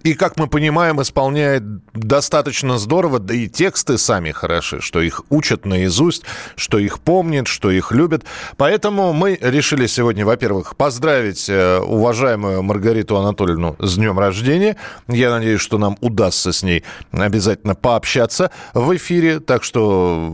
и, 0.04 0.14
как 0.14 0.38
мы 0.38 0.48
понимаем, 0.48 1.02
исполняет 1.02 1.64
достаточно 1.94 2.78
здорово, 2.78 3.20
да 3.20 3.34
и 3.34 3.48
тексты 3.48 3.98
сами 3.98 4.32
хороши, 4.32 4.82
что 4.82 5.02
их 5.02 5.22
учат 5.30 5.66
наизусть, 5.66 6.24
что 6.56 6.80
их 6.80 7.00
помнят, 7.00 7.48
что 7.48 7.72
их 7.72 7.92
любят. 7.92 8.24
Поэтому 8.58 9.14
мы 9.14 9.38
решили 9.42 9.88
сегодня, 9.88 10.26
во-первых, 10.26 10.76
поздравить 10.76 11.50
э, 11.50 11.80
уважаемую 11.80 12.64
Маргариту 12.64 13.18
Анатольевну 13.18 13.76
с 13.80 13.96
днем 13.96 14.20
рождения. 14.20 14.78
Я 15.08 15.32
надеюсь, 15.32 15.62
что 15.62 15.78
нам 15.78 15.98
удастся 16.02 16.52
с 16.52 16.64
ней 16.64 16.84
обязательно 17.12 17.76
пообщаться 17.76 18.52
в 18.74 18.96
эфире. 18.96 19.40
Так 19.40 19.64
что 19.64 20.34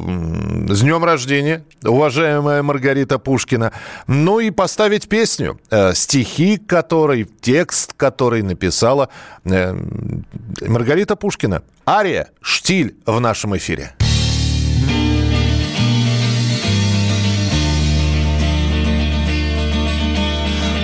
с 0.69 0.82
днем 0.82 1.03
рождения, 1.03 1.63
уважаемая 1.84 2.63
Маргарита 2.63 3.19
Пушкина. 3.19 3.71
Ну 4.08 4.39
и 4.39 4.51
поставить 4.51 5.10
песню, 5.10 5.60
э, 5.69 5.93
стихи 5.93 6.58
которой, 6.58 7.27
текст 7.41 7.93
которой 7.93 8.41
написала 8.41 9.10
э, 9.43 9.57
Маргарита 10.62 11.15
Пушкина. 11.15 11.63
Ария, 11.88 12.30
штиль 12.41 12.96
в 13.06 13.20
нашем 13.20 13.56
эфире. 13.58 13.91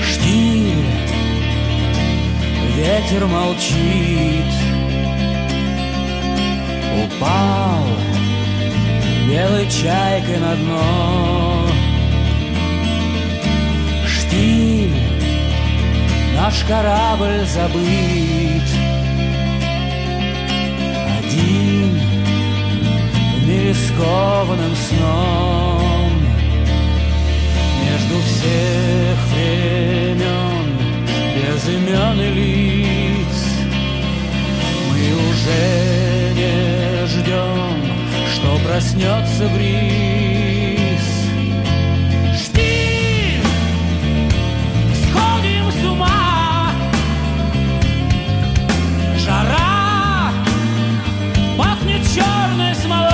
Штиль, 0.05 0.85
ветер 2.75 3.25
молчит, 3.25 4.53
упал 7.05 7.85
белой 9.27 9.69
чайкой 9.69 10.39
на 10.39 10.55
дно. 10.55 11.67
Штиль, 14.07 14.95
наш 16.35 16.63
корабль 16.63 17.45
забыт 17.45 18.42
Один 21.33 21.99
в 23.39 23.47
мире 23.47 23.73
скованным 23.73 24.75
сном. 24.75 26.11
Между 27.83 28.19
всех 28.21 29.17
времен 29.33 30.65
без 31.35 31.67
имен 31.69 32.21
и 32.21 32.29
лиц 32.29 33.35
Мы 34.89 35.01
уже 35.29 35.63
не 36.35 37.07
ждем, 37.07 37.77
что 38.33 38.67
проснется 38.67 39.49
бриз 39.55 40.32
черной 52.13 52.75
смолы. 52.75 53.12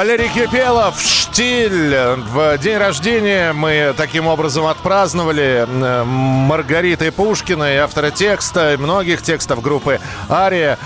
Валерий 0.00 0.30
Кипелов, 0.30 0.98
«Штиль». 0.98 1.94
В 1.94 2.56
день 2.56 2.78
рождения 2.78 3.52
мы 3.52 3.92
таким 3.94 4.28
образом 4.28 4.64
отпраздновали 4.64 5.66
Маргариты 5.68 7.12
Пушкиной, 7.12 7.76
автора 7.76 8.10
текста, 8.10 8.76
многих 8.78 9.20
текстов 9.20 9.60
группы 9.60 10.00
«Ария». 10.30 10.78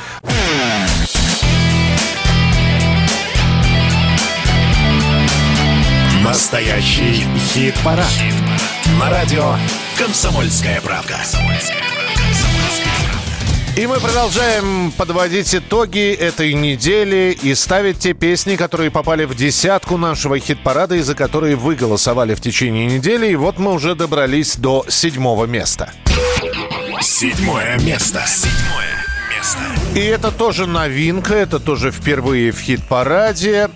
Настоящий 6.24 7.24
хит-парад. 7.52 8.08
Хит 8.08 8.34
На 8.98 9.10
радио 9.10 9.54
«Комсомольская 9.96 10.80
правка». 10.80 11.18
И 13.76 13.88
мы 13.88 13.98
продолжаем 13.98 14.92
подводить 14.92 15.52
итоги 15.52 16.12
этой 16.12 16.54
недели 16.54 17.36
и 17.42 17.56
ставить 17.56 17.98
те 17.98 18.12
песни, 18.12 18.54
которые 18.54 18.92
попали 18.92 19.24
в 19.24 19.34
десятку 19.34 19.96
нашего 19.96 20.38
хит-парада 20.38 20.94
и 20.94 21.00
за 21.00 21.16
которые 21.16 21.56
вы 21.56 21.74
голосовали 21.74 22.36
в 22.36 22.40
течение 22.40 22.86
недели. 22.86 23.26
И 23.26 23.34
вот 23.34 23.58
мы 23.58 23.72
уже 23.72 23.96
добрались 23.96 24.54
до 24.56 24.84
седьмого 24.88 25.46
места. 25.46 25.92
Седьмое 27.00 27.76
место. 27.80 28.22
Седьмое 28.24 28.93
и 29.94 30.00
это 30.00 30.32
тоже 30.32 30.66
новинка, 30.66 31.34
это 31.34 31.60
тоже 31.60 31.92
впервые 31.92 32.50
в 32.50 32.58
хит-параде. 32.58 33.70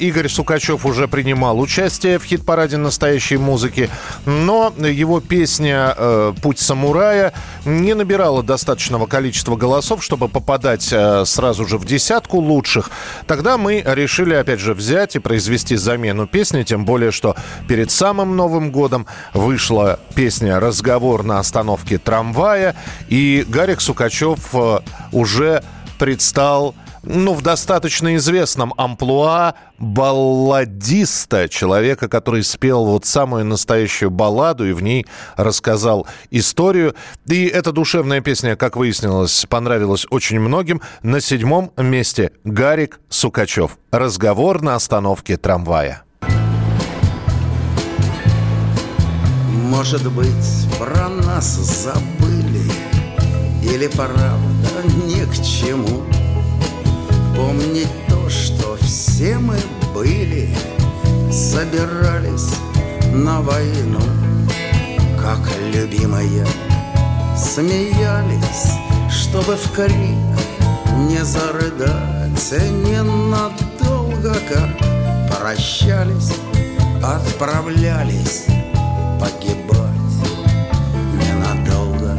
Игорь 0.00 0.28
Сукачев 0.28 0.84
уже 0.84 1.06
принимал 1.06 1.60
участие 1.60 2.18
в 2.18 2.24
хит-параде 2.24 2.76
настоящей 2.76 3.36
музыки, 3.36 3.88
но 4.26 4.72
его 4.78 5.20
песня 5.20 5.94
э, 5.96 6.32
«Путь 6.42 6.58
самурая» 6.58 7.32
не 7.64 7.94
набирала 7.94 8.42
достаточного 8.42 9.06
количества 9.06 9.54
голосов, 9.54 10.02
чтобы 10.02 10.28
попадать 10.28 10.88
э, 10.92 11.24
сразу 11.24 11.66
же 11.66 11.78
в 11.78 11.84
десятку 11.84 12.38
лучших. 12.38 12.90
Тогда 13.28 13.56
мы 13.56 13.80
решили, 13.86 14.34
опять 14.34 14.58
же, 14.58 14.74
взять 14.74 15.14
и 15.14 15.20
произвести 15.20 15.76
замену 15.76 16.26
песни, 16.26 16.64
тем 16.64 16.84
более, 16.84 17.12
что 17.12 17.36
перед 17.68 17.92
самым 17.92 18.36
Новым 18.36 18.72
годом 18.72 19.06
вышла 19.32 20.00
песня 20.16 20.58
«Разговор 20.58 21.22
на 21.22 21.38
остановке 21.38 21.98
трамвая», 21.98 22.74
и 23.08 23.44
Гарик 23.48 23.80
Сукачев 23.80 24.40
э, 24.52 24.80
уже 25.12 25.62
предстал 25.98 26.74
ну, 27.06 27.34
в 27.34 27.42
достаточно 27.42 28.16
известном 28.16 28.72
амплуа 28.76 29.54
балладиста, 29.78 31.48
человека, 31.48 32.08
который 32.08 32.42
спел 32.42 32.86
вот 32.86 33.04
самую 33.04 33.44
настоящую 33.44 34.10
балладу 34.10 34.66
и 34.66 34.72
в 34.72 34.82
ней 34.82 35.06
рассказал 35.36 36.06
историю. 36.30 36.94
И 37.26 37.46
эта 37.46 37.72
душевная 37.72 38.20
песня, 38.20 38.56
как 38.56 38.76
выяснилось, 38.76 39.46
понравилась 39.48 40.06
очень 40.10 40.40
многим. 40.40 40.80
На 41.02 41.20
седьмом 41.20 41.72
месте 41.76 42.32
Гарик 42.44 43.00
Сукачев. 43.08 43.78
Разговор 43.90 44.62
на 44.62 44.74
остановке 44.74 45.36
трамвая. 45.36 46.02
Может 49.48 50.10
быть, 50.12 50.68
про 50.78 51.08
нас 51.08 51.46
забыли 51.46 52.70
Или 53.62 53.88
правда 53.88 54.63
ни 54.84 55.24
к 55.24 55.34
чему. 55.42 56.02
Помнить 57.36 57.88
то, 58.08 58.28
что 58.28 58.76
все 58.80 59.38
мы 59.38 59.56
были 59.92 60.48
Собирались 61.30 62.50
на 63.12 63.40
войну. 63.40 64.00
Как 65.20 65.40
любимые 65.72 66.46
Смеялись, 67.36 68.72
чтобы 69.10 69.56
в 69.56 69.72
крик 69.72 69.92
Не 71.08 71.24
зарыдать. 71.24 72.14
Ненадолго 72.52 74.36
Как 74.48 75.38
прощались, 75.40 76.32
отправлялись 77.02 78.44
Погибать. 79.18 79.90
Ненадолго 81.14 82.16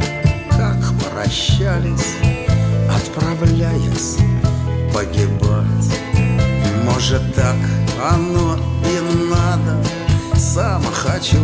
Как 0.50 0.82
прощались 1.10 2.25
отправляясь 3.16 4.16
погибать. 4.92 6.00
Может 6.84 7.34
так 7.34 7.56
оно 8.12 8.56
и 8.84 9.30
надо, 9.30 9.82
сам 10.36 10.82
хочу 10.92 11.38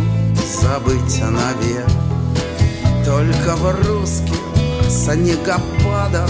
забыть 0.61 1.21
навек. 1.21 1.87
Только 3.05 3.55
в 3.55 3.87
русских 3.87 4.39
снегопадах 4.89 6.29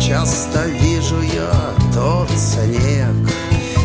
часто 0.00 0.66
вижу 0.66 1.20
я 1.22 1.52
тот 1.92 2.30
снег. 2.30 3.14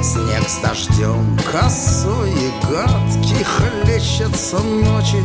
Снег 0.03 0.47
с 0.47 0.57
дождем 0.61 1.39
косой 1.49 2.29
и 2.29 2.51
гадкий 2.69 3.45
Хлещется 3.45 4.59
ночи 4.59 5.23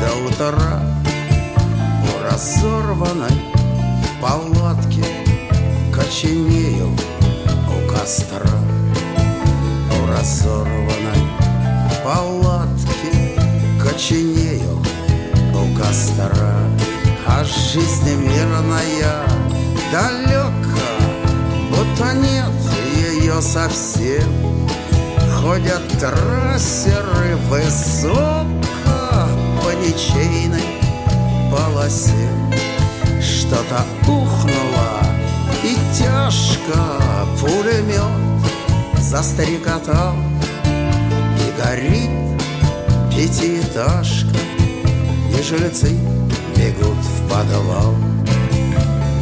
до 0.00 0.28
утра 0.28 0.80
У 2.04 2.24
разорванной 2.24 3.51
палатке 4.22 5.04
Коченею 5.92 6.96
у 7.68 7.90
костра. 7.92 8.56
У 9.90 10.06
разорванной 10.06 11.26
палатки 12.04 13.36
Коченею 13.82 14.80
у 15.52 15.76
костра. 15.76 16.54
А 17.26 17.42
жизнь 17.42 18.14
мирная 18.14 19.26
далека 19.90 20.52
Будто 21.70 22.12
нет 22.14 22.52
ее 22.94 23.42
совсем. 23.42 24.68
Ходят 25.40 25.82
трассеры 25.98 27.34
высоко 27.48 28.14
По 29.60 29.74
ничейной 29.74 30.62
полосе 31.50 32.61
что-то 33.22 33.84
ухнуло 34.02 35.02
и 35.62 35.76
тяжко 35.96 37.26
пулемет 37.40 38.22
застрекотал 38.98 40.14
И 41.38 41.60
горит 41.60 42.10
пятиэтажка 43.10 44.38
И 45.30 45.42
жильцы 45.42 45.90
бегут 46.56 46.96
в 46.96 47.28
подвал. 47.28 47.94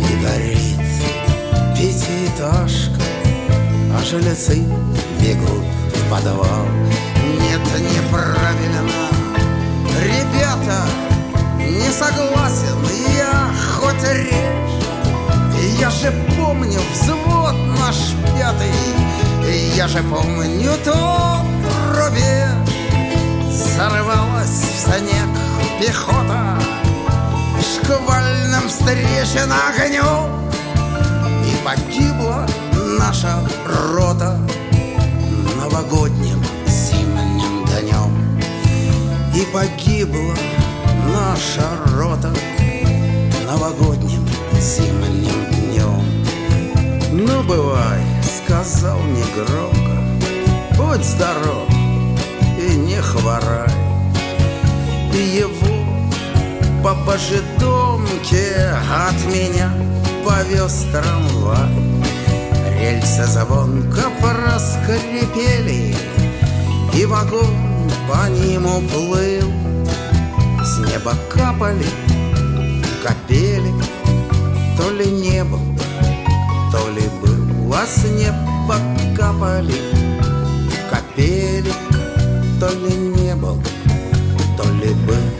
И 0.08 0.24
горит 0.24 0.78
пятиэтажка 1.76 3.02
А 3.94 4.04
жильцы 4.04 4.62
бегут 5.20 5.64
в 5.94 6.10
подвал. 6.10 6.66
Нет, 7.40 7.60
неправильно, 7.78 8.82
ребята, 10.02 10.86
не 11.58 11.90
согласен 11.90 12.78
я 13.16 13.19
хоть 14.00 14.08
режь 14.12 15.78
Я 15.78 15.90
же 15.90 16.12
помню 16.36 16.80
взвод 16.92 17.54
наш 17.78 17.96
пятый. 18.36 18.72
Я 19.74 19.88
же 19.88 20.02
помню 20.02 20.72
тот 20.84 21.44
рубеж 21.94 22.68
Сорвалась 23.50 24.48
в 24.48 24.80
снег 24.80 25.28
пехота. 25.80 26.58
Шквальным 27.60 28.68
встречен 28.68 29.50
огнем 29.50 30.50
И 31.44 31.64
погибла 31.64 32.46
наша 32.98 33.40
рота 33.92 34.38
Новогодним 35.56 36.42
зимним 36.66 37.64
днем. 37.66 38.40
И 39.34 39.46
погибла 39.52 40.34
наша 41.12 41.62
рота 41.96 42.32
новогодним 43.50 44.24
зимним 44.60 45.44
днем. 45.50 46.04
Ну, 47.12 47.42
бывай, 47.42 48.00
сказал 48.22 48.98
негромко, 49.02 49.96
будь 50.76 51.04
здоров 51.04 51.68
и 52.58 52.76
не 52.76 53.00
хворай. 53.02 53.68
И 55.12 55.40
его 55.40 55.84
по 56.84 56.94
божедомке 57.04 58.72
от 59.08 59.34
меня 59.34 59.72
повез 60.24 60.86
трамвай. 60.92 61.74
Рельсы 62.78 63.24
звонко 63.24 64.04
проскрипели, 64.20 65.96
и 66.94 67.04
вагон 67.04 67.90
по 68.08 68.28
ним 68.28 68.66
уплыл. 68.66 69.50
С 70.62 70.78
неба 70.78 71.14
капали 71.28 71.86
капели, 73.02 73.72
то 74.76 74.90
ли 74.90 75.10
не 75.10 75.42
был, 75.44 75.60
то 76.70 76.88
ли 76.90 77.08
был, 77.22 77.74
а 77.74 77.86
с 77.86 78.04
неба 78.04 78.76
капали 79.16 79.74
капели, 80.90 81.72
то 82.58 82.68
ли 82.68 82.94
не 82.94 83.34
был, 83.34 83.58
то 84.56 84.64
ли 84.64 84.94
был. 85.06 85.39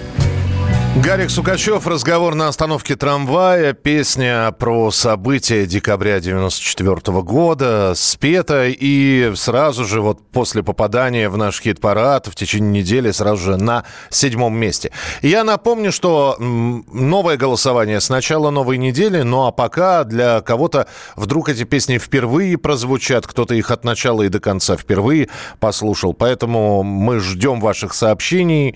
Гарик 0.96 1.30
Сукачев, 1.30 1.86
разговор 1.86 2.34
на 2.34 2.48
остановке 2.48 2.96
трамвая, 2.96 3.74
песня 3.74 4.50
про 4.58 4.90
события 4.90 5.64
декабря 5.64 6.18
94 6.18 7.22
года, 7.22 7.92
спета 7.94 8.66
и 8.66 9.32
сразу 9.36 9.84
же 9.84 10.00
вот 10.00 10.18
после 10.32 10.64
попадания 10.64 11.28
в 11.28 11.36
наш 11.36 11.60
хит-парад 11.62 12.26
в 12.26 12.34
течение 12.34 12.82
недели 12.82 13.12
сразу 13.12 13.52
же 13.52 13.56
на 13.56 13.84
седьмом 14.10 14.58
месте. 14.58 14.90
Я 15.22 15.44
напомню, 15.44 15.92
что 15.92 16.34
новое 16.40 17.36
голосование 17.36 18.00
с 18.00 18.08
начала 18.08 18.50
новой 18.50 18.76
недели, 18.76 19.22
ну 19.22 19.46
а 19.46 19.52
пока 19.52 20.02
для 20.02 20.40
кого-то 20.40 20.88
вдруг 21.14 21.50
эти 21.50 21.62
песни 21.62 21.98
впервые 21.98 22.58
прозвучат, 22.58 23.28
кто-то 23.28 23.54
их 23.54 23.70
от 23.70 23.84
начала 23.84 24.22
и 24.22 24.28
до 24.28 24.40
конца 24.40 24.76
впервые 24.76 25.28
послушал, 25.60 26.14
поэтому 26.14 26.82
мы 26.82 27.20
ждем 27.20 27.60
ваших 27.60 27.94
сообщений, 27.94 28.74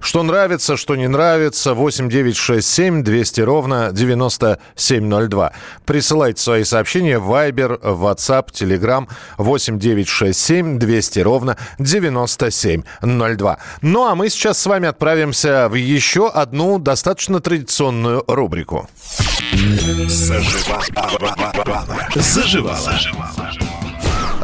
что 0.00 0.22
нравится, 0.22 0.76
что 0.76 0.94
не 0.94 1.08
нравится, 1.08 1.55
8 1.64 2.08
9 2.08 2.36
6 2.36 2.66
7 2.68 3.02
200 3.02 3.40
ровно 3.40 3.90
9702. 3.92 5.52
Присылайте 5.84 6.42
свои 6.42 6.64
сообщения 6.64 7.18
в 7.18 7.30
Viber, 7.30 7.80
WhatsApp, 7.80 8.50
Telegram 8.52 9.08
8 9.38 9.78
9 9.78 10.08
6 10.08 10.38
7 10.38 10.78
200 10.78 11.18
ровно 11.20 11.56
9702. 11.78 13.58
Ну 13.82 14.06
а 14.06 14.14
мы 14.14 14.28
сейчас 14.28 14.58
с 14.58 14.66
вами 14.66 14.88
отправимся 14.88 15.68
в 15.68 15.74
еще 15.74 16.28
одну 16.28 16.78
достаточно 16.78 17.40
традиционную 17.40 18.24
рубрику. 18.26 18.88
Заживала. 20.06 20.82
Заживала. 22.16 23.00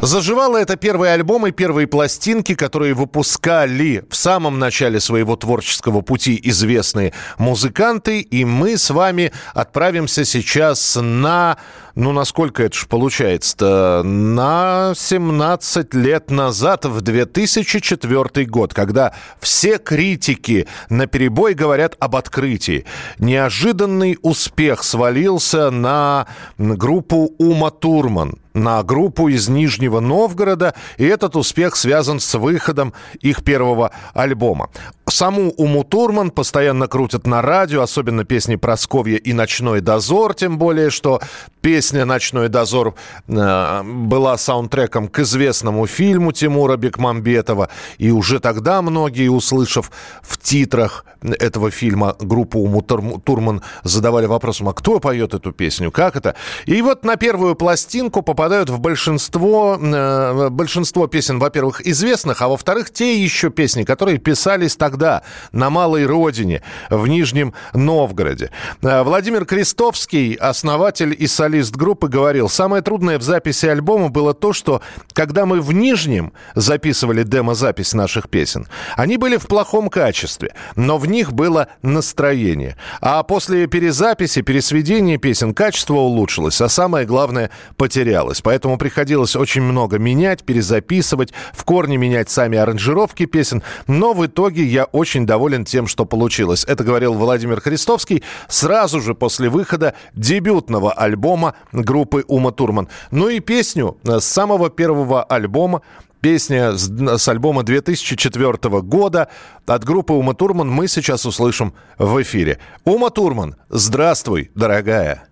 Заживало 0.02 0.56
это 0.56 0.74
первые 0.74 1.12
альбомы, 1.12 1.52
первые 1.52 1.86
пластинки, 1.86 2.56
которые 2.56 2.92
выпускали 2.92 4.04
в 4.10 4.16
самом 4.16 4.58
начале 4.58 4.98
своего 4.98 5.36
творческого 5.36 6.00
пути 6.00 6.40
известные 6.42 7.12
музыканты. 7.38 8.20
И 8.20 8.44
мы 8.44 8.78
с 8.78 8.90
вами 8.90 9.30
отправимся 9.54 10.24
сейчас 10.24 10.98
на 11.00 11.56
ну, 11.94 12.12
насколько 12.12 12.62
это 12.62 12.76
же 12.76 12.86
получается-то? 12.86 14.02
На 14.04 14.92
17 14.96 15.94
лет 15.94 16.30
назад, 16.30 16.84
в 16.84 17.00
2004 17.00 18.46
год, 18.46 18.72
когда 18.74 19.14
все 19.40 19.78
критики 19.78 20.66
на 20.88 21.06
перебой 21.06 21.54
говорят 21.54 21.96
об 21.98 22.16
открытии. 22.16 22.86
Неожиданный 23.18 24.18
успех 24.22 24.84
свалился 24.84 25.70
на 25.70 26.26
группу 26.58 27.34
Ума 27.38 27.70
Турман 27.70 28.38
на 28.54 28.82
группу 28.82 29.28
из 29.28 29.48
Нижнего 29.48 30.00
Новгорода, 30.00 30.74
и 30.98 31.04
этот 31.04 31.36
успех 31.36 31.76
связан 31.76 32.20
с 32.20 32.34
выходом 32.34 32.92
их 33.20 33.42
первого 33.44 33.92
альбома. 34.14 34.70
Саму 35.08 35.50
Уму 35.52 35.84
Турман 35.84 36.30
постоянно 36.30 36.86
крутят 36.86 37.26
на 37.26 37.42
радио, 37.42 37.82
особенно 37.82 38.24
песни 38.24 38.56
Просковья 38.56 39.16
и 39.16 39.32
«Ночной 39.32 39.80
дозор», 39.80 40.34
тем 40.34 40.58
более, 40.58 40.90
что 40.90 41.20
песня 41.60 41.81
«Ночной 41.90 42.48
дозор» 42.48 42.94
э, 43.26 43.82
была 43.82 44.38
саундтреком 44.38 45.08
к 45.08 45.18
известному 45.20 45.86
фильму 45.86 46.32
Тимура 46.32 46.76
Бекмамбетова. 46.76 47.68
И 47.98 48.10
уже 48.10 48.38
тогда 48.38 48.82
многие, 48.82 49.28
услышав 49.28 49.90
в 50.22 50.38
титрах 50.38 51.04
этого 51.22 51.70
фильма 51.70 52.16
группу 52.20 52.58
Уму 52.58 52.82
Турман, 52.82 53.62
задавали 53.82 54.26
вопросом, 54.26 54.68
а 54.68 54.72
кто 54.72 55.00
поет 55.00 55.34
эту 55.34 55.52
песню, 55.52 55.90
как 55.90 56.16
это? 56.16 56.34
И 56.66 56.80
вот 56.82 57.04
на 57.04 57.16
первую 57.16 57.54
пластинку 57.54 58.22
попадают 58.22 58.70
в 58.70 58.78
большинство, 58.78 59.78
э, 59.80 60.48
большинство 60.50 61.06
песен, 61.06 61.38
во-первых, 61.38 61.86
известных, 61.86 62.42
а 62.42 62.48
во-вторых, 62.48 62.90
те 62.92 63.22
еще 63.22 63.50
песни, 63.50 63.84
которые 63.84 64.18
писались 64.18 64.76
тогда 64.76 65.22
на 65.52 65.70
малой 65.70 66.06
родине, 66.06 66.62
в 66.90 67.06
Нижнем 67.06 67.54
Новгороде. 67.72 68.50
Э, 68.82 69.02
Владимир 69.02 69.44
Крестовский, 69.44 70.34
основатель 70.34 71.14
и 71.18 71.26
солист 71.26 71.71
группы, 71.76 71.92
группы 71.92 72.08
говорил, 72.08 72.48
самое 72.48 72.82
трудное 72.82 73.18
в 73.18 73.22
записи 73.22 73.66
альбома 73.66 74.08
было 74.08 74.32
то, 74.32 74.54
что 74.54 74.80
когда 75.12 75.44
мы 75.44 75.60
в 75.60 75.72
Нижнем 75.72 76.32
записывали 76.54 77.22
демозапись 77.22 77.92
наших 77.92 78.30
песен, 78.30 78.66
они 78.96 79.18
были 79.18 79.36
в 79.36 79.46
плохом 79.46 79.88
качестве, 79.88 80.54
но 80.74 80.96
в 80.96 81.06
них 81.06 81.32
было 81.32 81.68
настроение. 81.82 82.76
А 83.00 83.22
после 83.22 83.66
перезаписи, 83.66 84.40
пересведения 84.42 85.18
песен 85.18 85.54
качество 85.54 85.96
улучшилось, 85.96 86.60
а 86.60 86.68
самое 86.68 87.06
главное 87.06 87.50
потерялось. 87.76 88.40
Поэтому 88.40 88.78
приходилось 88.78 89.36
очень 89.36 89.62
много 89.62 89.98
менять, 89.98 90.42
перезаписывать, 90.42 91.32
в 91.52 91.64
корне 91.64 91.98
менять 91.98 92.30
сами 92.30 92.56
аранжировки 92.58 93.26
песен. 93.26 93.62
Но 93.86 94.14
в 94.14 94.24
итоге 94.24 94.64
я 94.64 94.84
очень 94.84 95.26
доволен 95.26 95.64
тем, 95.64 95.86
что 95.86 96.04
получилось. 96.04 96.64
Это 96.66 96.84
говорил 96.84 97.14
Владимир 97.14 97.60
Христовский 97.60 98.22
сразу 98.48 99.00
же 99.00 99.14
после 99.14 99.48
выхода 99.50 99.94
дебютного 100.14 100.92
альбома 100.92 101.54
группы 101.70 102.24
Ума 102.28 102.50
Турман. 102.50 102.88
Ну 103.10 103.28
и 103.28 103.40
песню 103.40 103.96
э, 104.04 104.20
с 104.20 104.24
самого 104.24 104.70
первого 104.70 105.22
альбома 105.22 105.82
Песня 106.22 106.76
с, 106.76 107.28
альбома 107.28 107.64
2004 107.64 108.80
года 108.82 109.26
от 109.66 109.82
группы 109.82 110.12
Ума 110.12 110.34
Турман 110.34 110.70
мы 110.70 110.86
сейчас 110.86 111.26
услышим 111.26 111.74
в 111.98 112.22
эфире. 112.22 112.60
Ума 112.84 113.10
Турман, 113.10 113.56
здравствуй, 113.70 114.52
дорогая. 114.54 115.24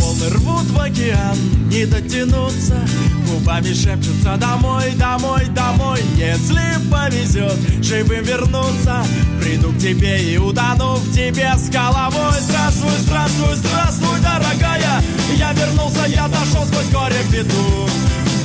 Волны 0.00 0.28
рвут 0.30 0.76
океан, 0.76 1.36
не 1.68 1.86
дотянуться 1.86 2.23
губами 3.54 3.74
шепчутся 3.74 4.36
домой, 4.36 4.92
домой, 4.96 5.44
домой 5.54 6.00
Если 6.16 6.60
повезет 6.90 7.56
живым 7.82 8.24
вернуться. 8.24 9.04
Приду 9.40 9.72
к 9.72 9.78
тебе 9.78 10.22
и 10.22 10.38
утону 10.38 10.94
в 10.94 11.14
тебе 11.14 11.52
с 11.56 11.68
головой. 11.68 12.40
Здравствуй, 12.40 12.98
здравствуй, 12.98 13.54
здравствуй, 13.56 14.20
дорогая. 14.20 15.02
Я 15.36 15.52
вернулся, 15.52 16.06
я 16.08 16.28
дошел 16.28 16.64
сквозь 16.66 16.90
горе 16.90 17.20
в 17.22 17.32
беду. 17.32 17.88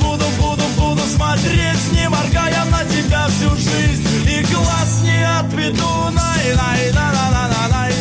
Буду, 0.00 0.24
буду, 0.38 0.62
буду 0.76 1.02
смотреть, 1.08 1.92
не 1.92 2.08
моргая 2.08 2.64
на 2.70 2.84
тебя 2.84 3.26
всю 3.28 3.50
жизнь. 3.56 4.04
И 4.28 4.42
глаз 4.52 5.00
не 5.02 5.26
отведу. 5.26 6.10
Най-най-на-на-на-на-най 6.12 7.92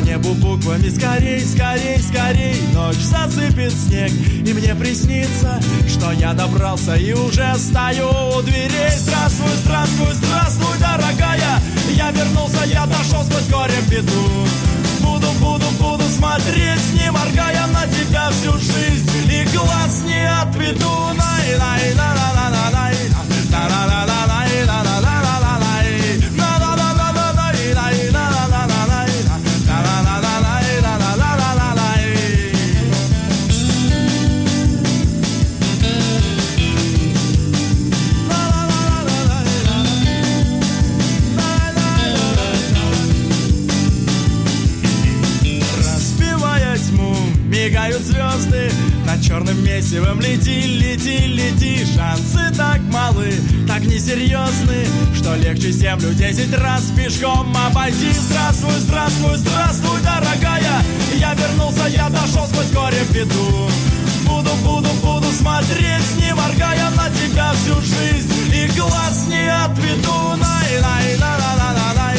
По 0.00 0.02
небу 0.02 0.34
буквами. 0.34 0.88
Скорей, 0.88 1.40
скорей, 1.40 1.98
скорей 1.98 2.56
Ночь 2.72 2.96
засыпет 2.96 3.72
снег. 3.72 4.10
И 4.10 4.52
мне 4.54 4.74
приснится, 4.74 5.60
что 5.88 6.10
я 6.12 6.32
добрался 6.32 6.94
И 6.94 7.12
уже 7.12 7.54
стою 7.56 8.08
у 8.08 8.40
дверей. 8.42 8.96
Здравствуй, 8.96 9.50
здравствуй, 9.62 10.14
здравствуй, 10.14 10.78
дорогая. 10.78 11.60
Я 11.90 12.10
вернулся, 12.12 12.64
я 12.66 12.86
дошел 12.86 13.22
сквозь 13.24 13.48
горе 13.48 13.74
беду. 13.90 14.46
Буду, 15.00 15.30
буду, 15.32 15.66
буду 15.78 16.04
смотреть, 16.08 16.94
не 16.94 17.10
моргая 17.10 17.66
на 17.66 17.86
тебя 17.86 18.30
всю 18.30 18.52
жизнь. 18.52 19.06
И 19.30 19.44
глаз 19.54 20.02
не 20.06 20.26
отведу. 20.26 20.90
Най-най-на-на-на-на-най 21.14 23.09
Черным 49.22 49.64
месивом 49.64 50.20
лети, 50.20 50.62
лети, 50.62 51.26
лети. 51.26 51.86
Шансы 51.94 52.52
так 52.56 52.80
малы, 52.90 53.32
так 53.68 53.82
несерьезны 53.82 54.86
Что 55.14 55.36
легче 55.36 55.70
землю 55.70 56.12
десять 56.14 56.52
раз 56.54 56.90
пешком 56.96 57.54
обойти. 57.56 58.12
Здравствуй, 58.12 58.74
здравствуй, 58.80 59.36
здравствуй, 59.36 60.00
дорогая. 60.00 60.82
Я 61.18 61.34
вернулся, 61.34 61.86
я 61.88 62.08
дошел 62.08 62.46
сквозь 62.46 62.70
горе 62.72 63.04
в 63.04 63.14
беду. 63.14 63.70
Буду, 64.26 64.50
буду, 64.64 64.88
буду 65.02 65.30
смотреть, 65.32 66.16
не 66.18 66.34
моргая 66.34 66.90
на 66.96 67.08
тебя 67.10 67.52
всю 67.52 67.80
жизнь. 67.80 68.30
И 68.52 68.66
глаз 68.78 69.26
не 69.28 69.48
отведу. 69.48 70.36
Най-най-на-на-на-на-най 70.36 72.18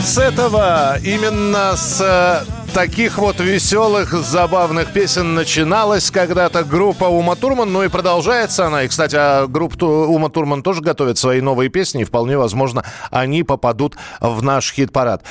Вот 0.00 0.08
с 0.08 0.16
этого, 0.16 0.98
именно 1.04 1.76
с 1.76 2.00
э, 2.00 2.72
таких 2.72 3.18
вот 3.18 3.38
веселых, 3.38 4.14
забавных 4.14 4.94
песен 4.94 5.34
начиналась 5.34 6.10
когда-то 6.10 6.64
группа 6.64 7.04
Ума 7.04 7.36
Турман, 7.36 7.70
ну 7.70 7.82
и 7.82 7.88
продолжается 7.88 8.66
она. 8.66 8.84
И, 8.84 8.88
кстати, 8.88 9.16
а 9.18 9.46
группа 9.46 9.84
Ума 9.84 10.30
Турман 10.30 10.62
тоже 10.62 10.80
готовит 10.80 11.18
свои 11.18 11.42
новые 11.42 11.68
песни, 11.68 12.00
и 12.00 12.04
вполне 12.04 12.38
возможно, 12.38 12.82
они 13.10 13.42
попадут 13.42 13.94
в 14.20 14.42
наш 14.42 14.72
хит-парад. 14.72 15.22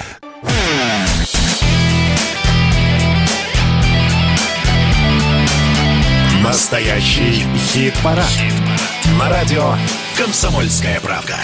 Настоящий 6.44 7.44
хит-парад. 7.74 8.26
На 9.18 9.30
радио 9.30 9.74
«Комсомольская 10.16 11.00
правда». 11.00 11.38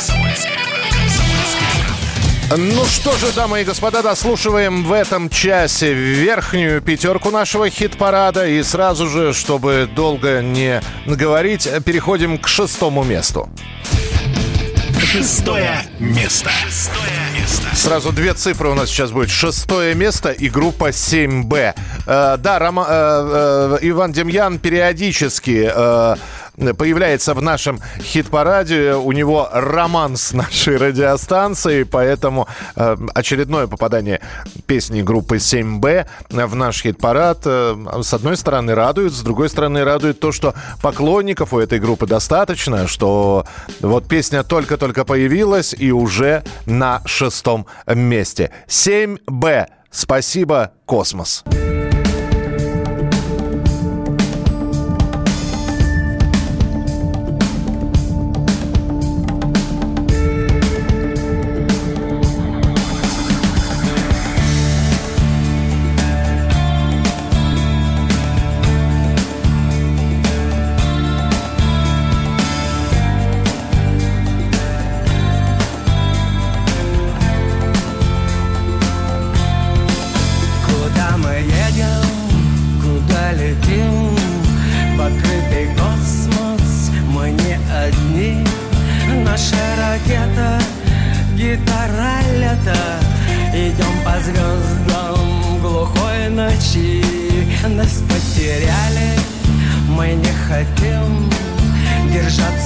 Ну 2.51 2.86
что 2.86 3.12
же, 3.17 3.31
дамы 3.31 3.62
и 3.62 3.63
господа, 3.63 4.03
дослушиваем 4.03 4.84
в 4.84 4.93
этом 4.93 5.29
часе 5.29 5.93
верхнюю 5.93 6.79
пятерку 6.79 7.31
нашего 7.31 7.69
хит-парада. 7.69 8.47
И 8.47 8.62
сразу 8.62 9.08
же, 9.08 9.34
чтобы 9.34 9.89
долго 9.93 10.43
не 10.43 10.79
говорить, 11.08 11.67
переходим 11.84 12.38
к 12.38 12.47
шестому 12.47 13.03
месту. 13.03 13.49
Шестое 14.99 15.81
место. 15.99 16.51
Шестое 16.51 17.12
место. 17.34 17.75
Сразу 17.75 18.12
две 18.12 18.34
цифры 18.34 18.69
у 18.69 18.75
нас 18.75 18.89
сейчас 18.89 19.12
будет. 19.12 19.29
Шестое 19.29 19.95
место 19.95 20.31
и 20.31 20.47
группа 20.47 20.89
7Б. 20.89 21.73
Э, 22.05 22.38
да, 22.38 22.60
Рома, 22.60 22.86
э, 22.88 23.77
э, 23.81 23.88
Иван 23.89 24.12
Демьян 24.12 24.60
периодически 24.60 25.71
э, 25.73 26.15
появляется 26.78 27.34
в 27.34 27.41
нашем 27.41 27.80
хит-параде. 28.02 28.94
У 28.96 29.12
него 29.12 29.50
роман 29.52 30.18
с 30.18 30.34
нашей 30.34 30.78
радиостанцией, 30.78 31.86
поэтому 31.86 32.48
э, 32.76 32.98
очередное 33.13 33.68
попадание 33.68 34.22
песни 34.65 35.02
группы 35.02 35.38
7Б 35.38 36.08
в 36.30 36.56
наш 36.56 36.82
хит-парад 36.82 37.41
э, 37.46 37.76
с 38.02 38.13
одной 38.13 38.38
стороны 38.38 38.76
радует, 38.76 39.13
с 39.13 39.22
другой 39.22 39.50
стороны 39.50 39.84
радует 39.84 40.20
то, 40.20 40.32
что 40.32 40.54
поклонников 40.82 41.54
у 41.54 41.60
этой 41.60 41.80
группы 41.80 42.08
достаточно, 42.08 42.88
что 42.88 43.46
вот 43.82 44.08
песня 44.08 44.44
только-только 44.44 45.06
появилась 45.06 45.76
и 45.78 45.91
уже 45.91 46.44
на 46.65 47.02
шестом 47.06 47.65
месте. 47.88 48.52
7Б. 48.68 49.68
Спасибо, 49.91 50.72
космос. 50.86 51.44
Куда 51.46 51.75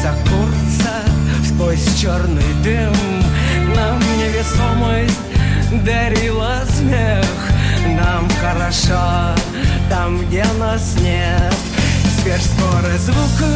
курса 0.08 1.04
сквозь 1.46 2.00
черный 2.00 2.54
дым. 2.64 2.94
Нам 3.76 4.00
невесомость 4.18 5.20
дарила 5.84 6.62
смех. 6.70 7.26
Нам 8.02 8.30
хорошо 8.42 9.36
там, 9.90 10.20
где 10.20 10.46
нас 10.58 10.96
нет. 11.02 11.54
Сверхскорость 12.22 13.06
звука 13.06 13.52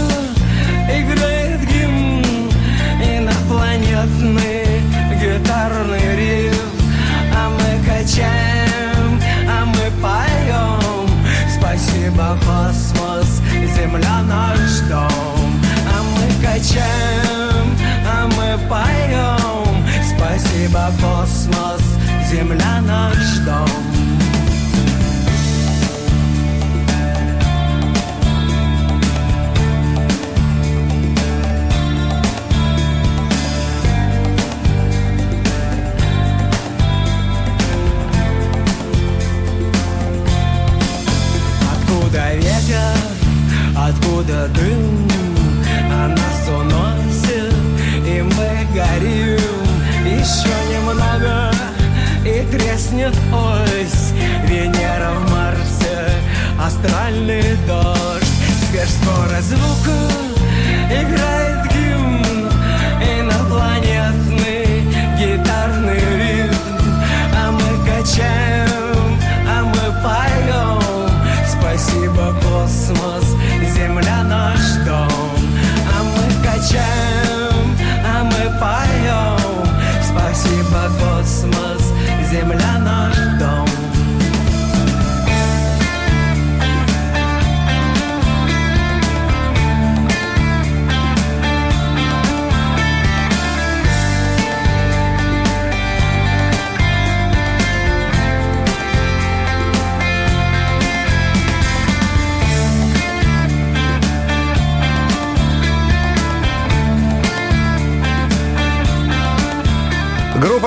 играет 0.90 1.62
гимн. 1.66 2.52
Инопланетный 3.02 4.82
гитарный 5.22 6.16
риф. 6.18 6.62
А 7.36 7.50
мы 7.50 7.86
качаем, 7.86 8.73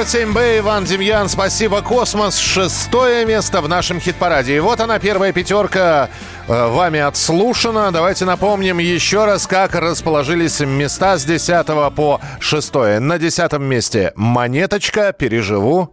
7Б, 0.06 0.60
Иван 0.60 0.84
Демьян, 0.84 1.28
спасибо, 1.28 1.82
Космос. 1.82 2.38
Шестое 2.38 3.26
место 3.26 3.60
в 3.60 3.68
нашем 3.68 4.00
хит-параде. 4.00 4.56
И 4.56 4.60
вот 4.60 4.80
она, 4.80 5.00
первая 5.00 5.32
пятерка, 5.32 6.10
э, 6.46 6.68
вами 6.68 7.00
отслушана. 7.00 7.90
Давайте 7.90 8.24
напомним 8.24 8.78
еще 8.78 9.24
раз, 9.24 9.48
как 9.48 9.74
расположились 9.74 10.60
места 10.60 11.18
с 11.18 11.24
10 11.24 11.90
по 11.90 12.20
6. 12.38 13.00
На 13.00 13.18
десятом 13.18 13.64
месте 13.64 14.12
«Монеточка», 14.14 15.12
«Переживу». 15.12 15.92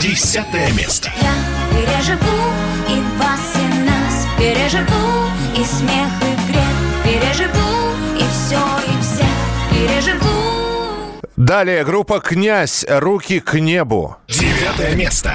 Десятое 0.00 0.72
место. 0.72 1.10
Я 1.20 1.34
переживу 1.76 2.52
и 2.88 3.00
вас, 3.18 3.54
и 3.56 3.84
нас 3.84 4.26
Переживу 4.38 5.28
и 5.54 5.62
смех, 5.62 6.21
Далее 11.52 11.84
группа 11.84 12.18
«Князь», 12.18 12.82
«Руки 12.88 13.38
к 13.38 13.60
небу». 13.60 14.16
Девятое 14.26 14.94
место. 14.94 15.34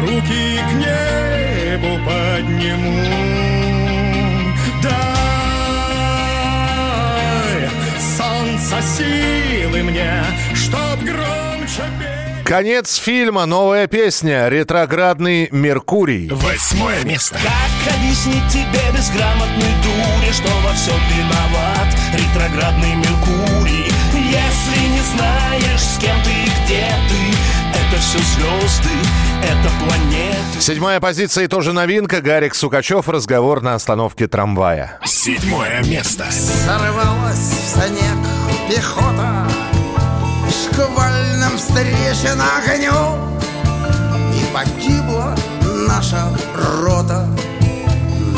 Руки 0.00 0.58
к 0.58 0.72
небу 0.72 1.98
подниму 2.06 3.04
Дай 4.82 5.28
солнце 8.16 8.80
силы 8.80 9.82
мне. 9.82 10.24
Конец 12.48 12.96
фильма, 12.96 13.44
новая 13.44 13.86
песня 13.88 14.48
«Ретроградный 14.48 15.50
Меркурий». 15.52 16.30
Восьмое 16.30 17.04
место. 17.04 17.34
Как 17.34 17.94
объяснить 17.94 18.48
тебе 18.48 18.80
безграмотной 18.96 19.74
дуре, 19.82 20.32
что 20.32 20.48
во 20.64 20.72
всем 20.72 20.94
виноват 21.14 21.94
ретроградный 22.14 22.94
Меркурий? 22.94 23.92
Если 24.14 24.88
не 24.88 25.00
знаешь, 25.12 25.78
с 25.78 25.98
кем 25.98 26.16
ты 26.24 26.30
и 26.30 26.46
где 26.64 26.86
ты, 27.10 27.36
это 27.76 28.00
все 28.00 28.16
звезды, 28.16 28.88
это 29.42 29.70
планеты. 29.84 30.60
Седьмая 30.60 31.00
позиция 31.00 31.44
и 31.44 31.48
тоже 31.48 31.74
новинка. 31.74 32.22
Гарик 32.22 32.54
Сукачев. 32.54 33.10
Разговор 33.10 33.60
на 33.60 33.74
остановке 33.74 34.26
трамвая. 34.26 34.98
Седьмое 35.04 35.82
место. 35.84 36.24
Сорвалась 36.30 37.36
в 37.36 37.68
снег 37.74 38.70
пехота 38.70 39.46
Шквальным 40.50 41.56
встречен 41.56 42.40
огнем 42.40 43.38
И 44.34 44.54
погибла 44.54 45.34
наша 45.88 46.28
рота 46.54 47.26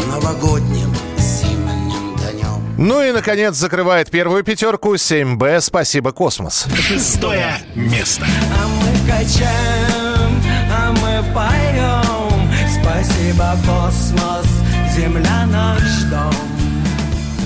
Новогодним 0.08 0.92
зимним 1.18 2.16
днем. 2.16 2.74
Ну 2.76 3.02
и, 3.02 3.12
наконец, 3.12 3.54
закрывает 3.54 4.10
первую 4.10 4.42
пятерку 4.42 4.94
7Б 4.94 5.60
«Спасибо, 5.60 6.12
космос». 6.12 6.66
Шестое 6.74 7.58
место. 7.74 8.26
А 8.26 8.66
мы 8.66 9.10
качаем, 9.10 10.42
а 10.70 10.92
мы 10.92 11.22
поем. 11.32 12.50
Спасибо, 12.82 13.56
космос, 13.66 14.46
земля 14.94 15.46
наш 15.46 16.02
дом 16.10 16.49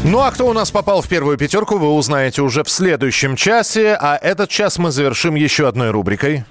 Ну 0.05 0.21
а 0.21 0.31
кто 0.31 0.47
у 0.47 0.53
нас 0.53 0.71
попал 0.71 1.01
в 1.01 1.09
первую 1.09 1.39
пятерку, 1.39 1.79
вы 1.79 1.89
узнаете 1.89 2.43
уже 2.43 2.63
в 2.63 2.69
следующем 2.69 3.37
часе. 3.37 3.97
А 3.99 4.19
этот 4.21 4.51
час 4.51 4.77
мы 4.77 4.91
завершим 4.91 5.35
еще 5.35 5.67
одной 5.67 5.91
рубрикой. 5.91 6.45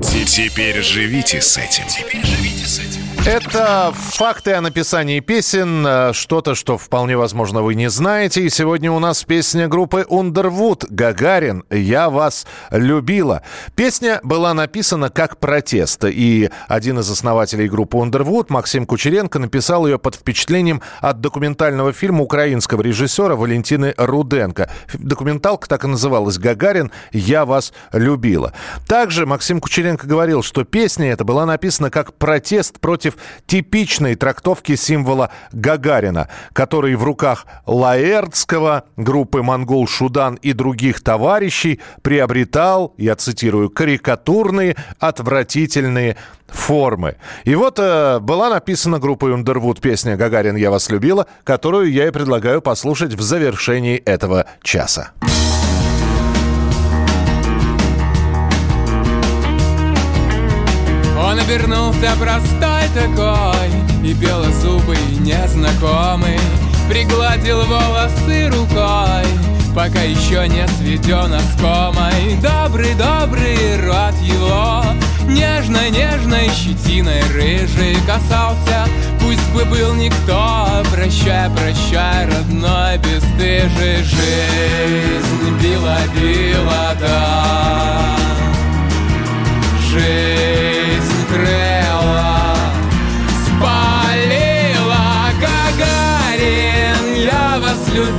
Теперь 0.00 0.82
живите 0.82 1.42
с 1.42 1.58
этим. 1.58 1.84
Теперь 1.88 2.24
живите 2.24 2.64
с 2.64 2.78
этим. 2.78 3.13
Это 3.26 3.94
факты 3.94 4.52
о 4.52 4.60
написании 4.60 5.18
песен, 5.20 5.86
э, 5.86 6.12
что-то, 6.12 6.54
что 6.54 6.76
вполне 6.76 7.16
возможно 7.16 7.62
вы 7.62 7.74
не 7.74 7.88
знаете. 7.88 8.42
И 8.42 8.50
сегодня 8.50 8.92
у 8.92 8.98
нас 8.98 9.24
песня 9.24 9.66
группы 9.66 10.04
Underwood 10.10 10.84
«Гагарин. 10.90 11.64
Я 11.70 12.10
вас 12.10 12.46
любила». 12.70 13.40
Песня 13.76 14.20
была 14.22 14.52
написана 14.52 15.08
как 15.08 15.38
протест. 15.38 16.04
И 16.04 16.50
один 16.68 16.98
из 16.98 17.10
основателей 17.10 17.66
группы 17.66 17.96
Underwood, 17.96 18.48
Максим 18.50 18.84
Кучеренко, 18.84 19.38
написал 19.38 19.86
ее 19.86 19.98
под 19.98 20.16
впечатлением 20.16 20.82
от 21.00 21.22
документального 21.22 21.94
фильма 21.94 22.24
украинского 22.24 22.82
режиссера 22.82 23.36
Валентины 23.36 23.94
Руденко. 23.96 24.70
Документалка 24.92 25.66
так 25.66 25.84
и 25.84 25.88
называлась 25.88 26.36
«Гагарин. 26.36 26.92
Я 27.10 27.46
вас 27.46 27.72
любила». 27.90 28.52
Также 28.86 29.24
Максим 29.24 29.62
Кучеренко 29.62 30.06
говорил, 30.06 30.42
что 30.42 30.64
песня 30.64 31.10
эта 31.10 31.24
была 31.24 31.46
написана 31.46 31.88
как 31.88 32.12
протест 32.12 32.80
против 32.80 33.13
типичной 33.46 34.14
трактовки 34.14 34.76
символа 34.76 35.30
Гагарина, 35.52 36.28
который 36.52 36.94
в 36.94 37.04
руках 37.04 37.46
Лаэртского, 37.66 38.84
группы 38.96 39.42
«Монгол 39.42 39.86
Шудан» 39.86 40.34
и 40.36 40.52
других 40.52 41.02
товарищей 41.02 41.80
приобретал, 42.02 42.94
я 42.96 43.16
цитирую, 43.16 43.70
карикатурные, 43.70 44.76
отвратительные 44.98 46.16
формы. 46.48 47.16
И 47.44 47.54
вот 47.54 47.78
э, 47.78 48.18
была 48.20 48.50
написана 48.50 48.98
группой 48.98 49.32
Underwood 49.32 49.80
песня 49.80 50.16
«Гагарин, 50.16 50.56
я 50.56 50.70
вас 50.70 50.88
любила», 50.90 51.26
которую 51.42 51.90
я 51.92 52.08
и 52.08 52.10
предлагаю 52.10 52.62
послушать 52.62 53.14
в 53.14 53.22
завершении 53.22 53.96
этого 53.96 54.46
часа. 54.62 55.12
Он 61.34 61.40
обернулся 61.40 62.12
простой 62.16 62.86
такой 62.94 63.68
И 64.04 64.12
белозубый 64.12 64.98
незнакомый. 65.18 66.38
Пригладил 66.88 67.64
волосы 67.64 68.50
рукой 68.50 69.26
Пока 69.74 70.02
еще 70.02 70.46
не 70.46 70.64
сведен 70.68 71.34
оскомой. 71.34 72.36
Добрый-добрый 72.40 73.80
рот 73.84 74.14
его 74.22 74.84
Нежной-нежной 75.26 76.50
щетиной 76.50 77.22
рыжий 77.32 77.96
касался. 78.06 78.84
Пусть 79.20 79.50
бы 79.50 79.64
был 79.64 79.92
никто 79.94 80.84
Прощай, 80.92 81.50
прощай, 81.50 82.26
родной 82.26 82.98
бесстыжий 82.98 84.04
Жизнь 84.04 85.58
била-била, 85.60 86.94
да. 87.00 88.16
Жизнь 89.90 90.83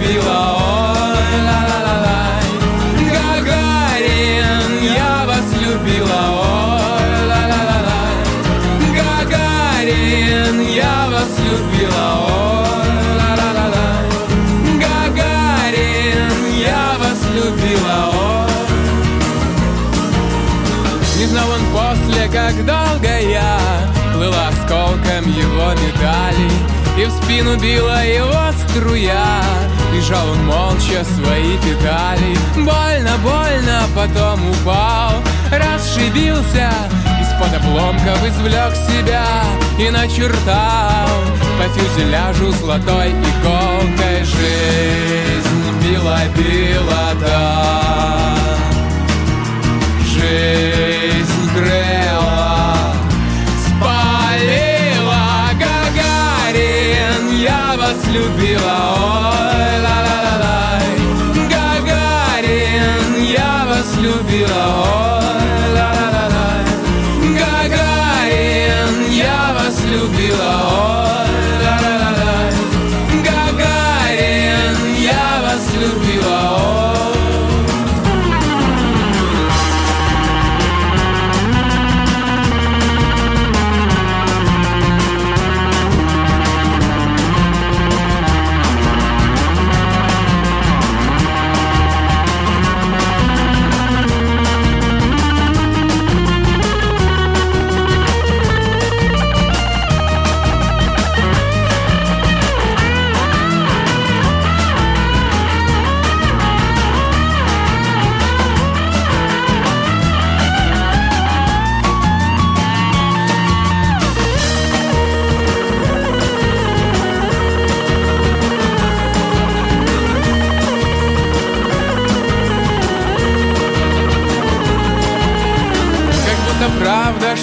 любила 0.05 0.55
Ой, 0.57 1.41
ла-ла-ла-лай. 1.41 2.43
Гагарин 3.11 4.71
Я 4.93 5.25
вас 5.25 5.47
любила 5.59 6.21
Ой, 6.31 7.27
ла-ла-ла-лай. 7.27 8.15
Гагарин 8.95 10.61
Я 10.61 11.07
вас 11.09 11.31
любила 11.39 12.05
Ой, 12.27 12.89
ла-ла-ла-лай. 13.19 14.05
Гагарин 14.79 16.33
Я 16.57 16.97
вас 16.99 17.19
любила 17.33 17.97
Ой, 18.13 18.51
не 21.17 21.25
знал 21.25 21.49
он 21.49 21.61
после, 21.71 22.27
как 22.27 22.55
долго 22.65 23.19
я 23.19 23.57
Плыла 24.13 24.47
осколком 24.49 25.29
его 25.29 25.71
медали 25.71 26.49
И 26.97 27.05
в 27.05 27.11
спину 27.11 27.57
била 27.57 28.03
его 28.05 28.51
струя 28.69 29.41
И 29.95 30.01
жал 30.01 30.29
он 30.29 30.45
молча 30.45 31.05
свои 31.05 31.57
педали. 31.59 32.35
Больно, 32.55 33.17
больно, 33.23 33.83
потом 33.95 34.49
упал. 34.49 35.23
Расшибился 35.49 36.69
Из-под 37.21 37.53
обломков 37.61 38.27
извлек 38.27 38.75
себя 38.75 39.25
И 39.79 39.89
начертал. 39.89 41.07
По 41.57 41.69
фюзеляжу 41.69 42.51
золотой 42.51 43.11
иголкой 43.11 44.25
Жизнь 44.25 45.63
била-била, 45.81 47.13
да 47.21 48.35
Жизнь 50.01 51.49
грела, 51.55 51.84
любила, 58.16 58.78
ой, 58.95 59.72
ла-ла-ла-лай. 59.86 60.89
Гагарин, 61.51 63.24
я 63.24 63.66
вас 63.68 63.89
любила, 63.97 64.63
ой, 65.09 65.14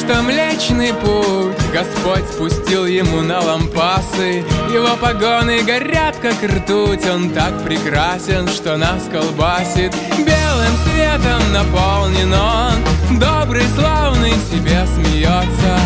что 0.04 0.22
Млечный 0.22 0.92
путь. 0.94 1.56
Господь 1.72 2.24
спустил 2.28 2.86
ему 2.86 3.20
на 3.20 3.40
лампасы. 3.40 4.44
Его 4.72 4.96
погоны 5.00 5.62
горят, 5.62 6.16
как 6.20 6.42
ртуть. 6.42 7.06
Он 7.06 7.30
так 7.30 7.62
прекрасен, 7.64 8.48
что 8.48 8.76
нас 8.76 9.04
колбасит. 9.10 9.92
Белым 10.18 10.74
светом 10.84 11.52
наполнен 11.52 12.32
он. 12.32 13.18
Добрый, 13.18 13.64
славный, 13.76 14.32
себе 14.50 14.84
смеется. 14.94 15.78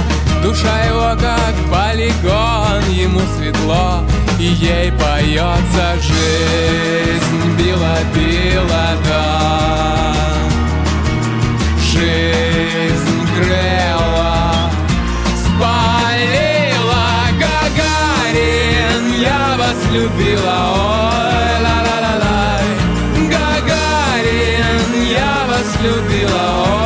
Душа 0.42 0.84
его 0.84 1.18
как 1.20 1.54
полигон 1.72 2.88
Ему 2.90 3.20
светло, 3.36 4.04
и 4.38 4.44
ей 4.44 4.92
поется 4.92 5.96
Жизнь 6.00 7.56
била-била, 7.58 8.86
да. 9.08 10.14
Жизнь 11.80 13.16
грела, 13.36 13.95
любила, 19.92 20.56
ой, 20.72 21.62
ла-ла-ла-ла 21.64 22.60
Гагарин, 23.32 25.04
я 25.10 25.46
вас 25.46 25.70
любила, 25.82 26.44
ой, 26.80 26.85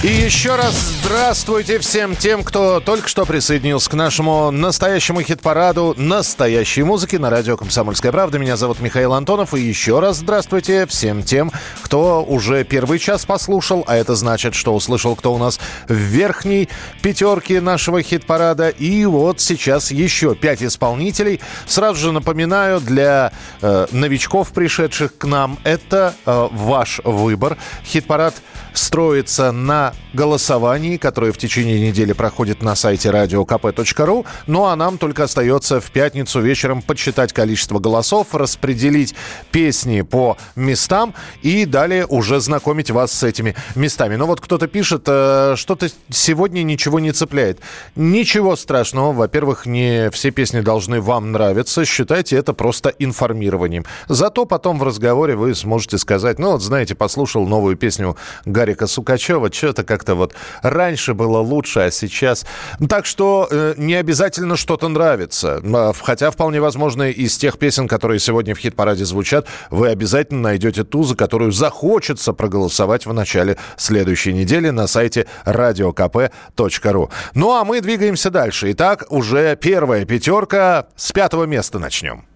И 0.00 0.06
еще 0.06 0.54
раз 0.54 0.74
здравствуйте 1.02 1.80
всем 1.80 2.14
тем, 2.14 2.44
кто 2.44 2.78
только 2.78 3.08
что 3.08 3.26
присоединился 3.26 3.90
к 3.90 3.94
нашему 3.94 4.52
настоящему 4.52 5.22
хит-параду 5.22 5.94
настоящей 5.96 6.84
музыки 6.84 7.16
на 7.16 7.30
радио 7.30 7.56
«Комсомольская 7.56 8.12
правда». 8.12 8.38
Меня 8.38 8.56
зовут 8.56 8.78
Михаил 8.78 9.12
Антонов. 9.12 9.54
И 9.54 9.60
еще 9.60 9.98
раз 9.98 10.18
здравствуйте 10.18 10.86
всем 10.86 11.24
тем, 11.24 11.50
кто 11.82 12.22
уже 12.22 12.62
первый 12.62 13.00
час 13.00 13.26
послушал, 13.26 13.82
а 13.88 13.96
это 13.96 14.14
значит, 14.14 14.54
что 14.54 14.72
услышал, 14.72 15.16
кто 15.16 15.34
у 15.34 15.38
нас 15.38 15.58
в 15.88 15.94
верхней 15.94 16.68
пятерке 17.02 17.60
нашего 17.60 18.00
хит-парада. 18.00 18.68
И 18.68 19.04
вот 19.04 19.40
сейчас 19.40 19.90
еще 19.90 20.36
пять 20.36 20.62
исполнителей. 20.62 21.40
Сразу 21.66 21.98
же 21.98 22.12
напоминаю, 22.12 22.80
для 22.80 23.32
э, 23.62 23.88
новичков, 23.90 24.52
пришедших 24.52 25.18
к 25.18 25.24
нам, 25.24 25.58
это 25.64 26.14
э, 26.24 26.48
ваш 26.52 27.00
выбор. 27.02 27.56
Хит-парад 27.84 28.36
строится 28.72 29.52
на 29.52 29.94
голосовании, 30.12 30.96
которое 30.96 31.32
в 31.32 31.38
течение 31.38 31.80
недели 31.80 32.12
проходит 32.12 32.62
на 32.62 32.74
сайте 32.74 33.10
radiokp.ru. 33.10 34.26
Ну 34.46 34.64
а 34.64 34.76
нам 34.76 34.98
только 34.98 35.24
остается 35.24 35.80
в 35.80 35.90
пятницу 35.90 36.40
вечером 36.40 36.82
подсчитать 36.82 37.32
количество 37.32 37.78
голосов, 37.78 38.34
распределить 38.34 39.14
песни 39.50 40.02
по 40.02 40.36
местам 40.56 41.14
и 41.42 41.64
далее 41.64 42.06
уже 42.06 42.40
знакомить 42.40 42.90
вас 42.90 43.12
с 43.12 43.22
этими 43.22 43.54
местами. 43.74 44.16
Но 44.16 44.26
вот 44.26 44.40
кто-то 44.40 44.66
пишет, 44.66 45.04
э, 45.06 45.54
что-то 45.56 45.88
сегодня 46.10 46.62
ничего 46.62 47.00
не 47.00 47.12
цепляет. 47.12 47.60
Ничего 47.96 48.56
страшного. 48.56 49.12
Во-первых, 49.12 49.66
не 49.66 50.10
все 50.10 50.30
песни 50.30 50.60
должны 50.60 51.00
вам 51.00 51.32
нравиться. 51.32 51.84
Считайте 51.84 52.36
это 52.36 52.52
просто 52.52 52.90
информированием. 52.98 53.84
Зато 54.08 54.44
потом 54.44 54.78
в 54.78 54.82
разговоре 54.82 55.36
вы 55.36 55.54
сможете 55.54 55.98
сказать, 55.98 56.38
ну 56.38 56.52
вот 56.52 56.62
знаете, 56.62 56.94
послушал 56.94 57.46
новую 57.46 57.76
песню 57.76 58.16
Гарика 58.58 58.88
Сукачева, 58.88 59.52
что-то 59.52 59.84
как-то 59.84 60.16
вот 60.16 60.34
раньше 60.62 61.14
было 61.14 61.38
лучше, 61.38 61.78
а 61.78 61.90
сейчас... 61.92 62.44
Так 62.88 63.06
что 63.06 63.46
э, 63.48 63.74
не 63.76 63.94
обязательно 63.94 64.56
что-то 64.56 64.88
нравится. 64.88 65.62
А, 65.64 65.92
Хотя 65.92 66.32
вполне 66.32 66.60
возможно 66.60 67.08
из 67.08 67.38
тех 67.38 67.56
песен, 67.56 67.86
которые 67.86 68.18
сегодня 68.18 68.56
в 68.56 68.58
хит-параде 68.58 69.04
звучат, 69.04 69.46
вы 69.70 69.90
обязательно 69.90 70.40
найдете 70.40 70.82
ту, 70.82 71.04
за 71.04 71.14
которую 71.14 71.52
захочется 71.52 72.32
проголосовать 72.32 73.06
в 73.06 73.12
начале 73.12 73.58
следующей 73.76 74.32
недели 74.32 74.70
на 74.70 74.88
сайте 74.88 75.28
radiokp.ru. 75.44 77.10
Ну 77.34 77.52
а 77.52 77.64
мы 77.64 77.80
двигаемся 77.80 78.30
дальше. 78.30 78.72
Итак, 78.72 79.06
уже 79.10 79.54
первая 79.54 80.04
пятерка. 80.04 80.86
С 80.96 81.12
пятого 81.12 81.44
места 81.44 81.78
начнем. 81.78 82.26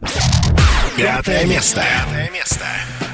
Пятое 0.96 1.44
место. 1.46 1.82
Пятое 1.82 2.30
место. 2.30 2.64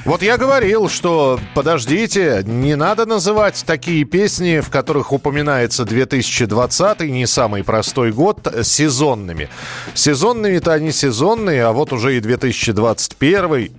Вот 0.08 0.22
я 0.22 0.38
говорил, 0.38 0.88
что 0.88 1.38
подождите, 1.54 2.42
не 2.46 2.76
надо 2.76 3.04
называть 3.04 3.62
такие 3.66 4.04
песни, 4.04 4.60
в 4.60 4.70
которых 4.70 5.12
упоминается 5.12 5.84
2020, 5.84 7.00
не 7.00 7.26
самый 7.26 7.62
простой 7.62 8.10
год, 8.10 8.38
сезонными. 8.62 9.50
Сезонными-то 9.92 10.72
они 10.72 10.92
сезонные, 10.92 11.62
а 11.62 11.72
вот 11.72 11.92
уже 11.92 12.16
и 12.16 12.20
2021 12.20 13.70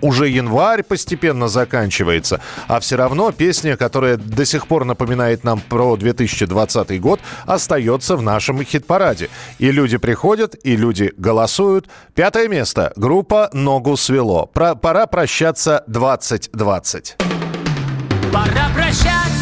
уже 0.00 0.28
январь 0.28 0.82
постепенно 0.82 1.48
заканчивается, 1.48 2.40
а 2.66 2.80
все 2.80 2.96
равно 2.96 3.32
песня, 3.32 3.76
которая 3.76 4.16
до 4.16 4.44
сих 4.44 4.66
пор 4.66 4.84
напоминает 4.84 5.44
нам 5.44 5.60
про 5.60 5.96
2020 5.96 7.00
год, 7.00 7.20
остается 7.46 8.16
в 8.16 8.22
нашем 8.22 8.62
хит-параде. 8.62 9.28
И 9.58 9.70
люди 9.70 9.96
приходят, 9.96 10.54
и 10.62 10.76
люди 10.76 11.12
голосуют. 11.16 11.88
Пятое 12.14 12.48
место. 12.48 12.92
Группа 12.96 13.50
«Ногу 13.52 13.96
свело». 13.96 14.46
Про- 14.46 14.74
пора 14.74 15.06
прощаться 15.06 15.84
2020. 15.86 17.16
Пора 18.32 18.68
прощаться 18.74 19.37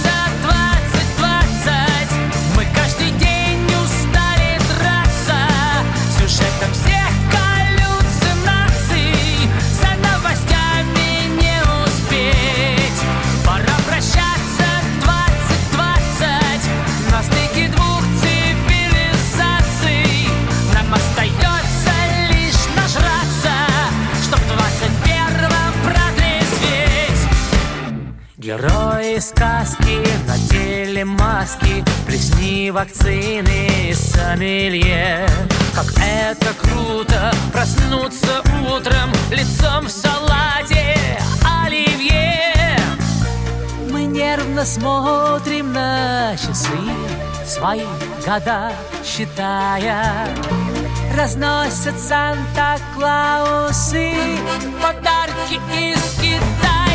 Герои 29.16 29.20
сказки 29.20 30.06
надели 30.26 31.02
маски 31.02 31.82
Плесни 32.06 32.70
вакцины 32.70 33.88
и 33.88 33.94
сомелье. 33.94 35.26
Как 35.74 35.86
это 35.98 36.52
круто 36.60 37.34
проснуться 37.50 38.42
утром 38.70 39.10
Лицом 39.30 39.86
в 39.86 39.90
салате 39.90 40.98
оливье. 41.64 42.78
Мы 43.90 44.04
нервно 44.04 44.66
смотрим 44.66 45.72
на 45.72 46.36
часы 46.36 46.68
Свои 47.46 47.86
года 48.26 48.70
считая. 49.02 50.28
Разносят 51.16 51.98
Санта-Клаусы 51.98 54.12
Подарки 54.82 55.58
из 55.74 56.02
Китая 56.20 56.85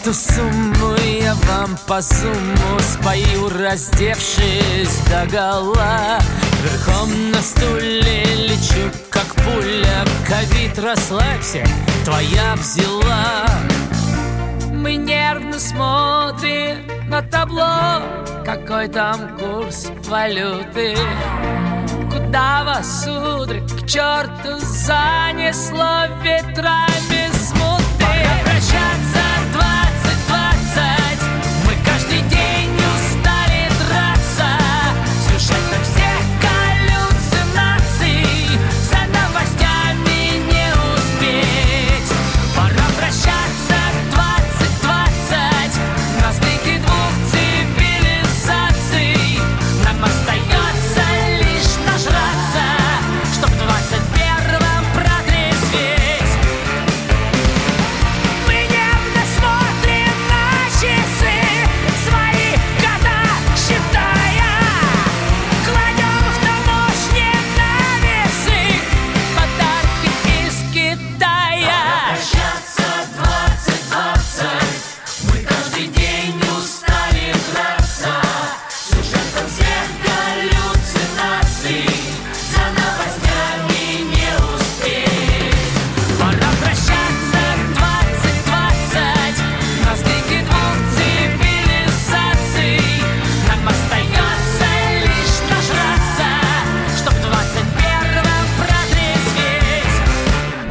эту 0.00 0.14
сумму 0.14 0.94
я 1.20 1.34
вам 1.34 1.76
по 1.86 2.00
сумму 2.00 2.78
спою, 2.80 3.48
раздевшись 3.48 5.00
до 5.10 5.26
гола. 5.30 6.18
Верхом 6.62 7.30
на 7.30 7.40
стуле 7.42 8.24
лечу, 8.48 8.90
как 9.10 9.34
пуля, 9.34 10.04
ковид, 10.26 10.78
расслабься, 10.78 11.64
твоя 12.04 12.54
взяла. 12.56 13.46
Мы 14.72 14.96
нервно 14.96 15.58
смотрим 15.58 16.86
на 17.08 17.22
табло, 17.22 18.02
какой 18.44 18.88
там 18.88 19.36
курс 19.38 19.88
валюты. 20.06 20.96
Полтава, 22.30 22.80
сударь, 22.84 23.60
к 23.62 23.86
черту 23.88 24.56
занесло 24.60 26.06
ветрами 26.22 27.28
смуты 27.32 27.90
Пора 27.98 28.34
прощаться, 28.44 29.09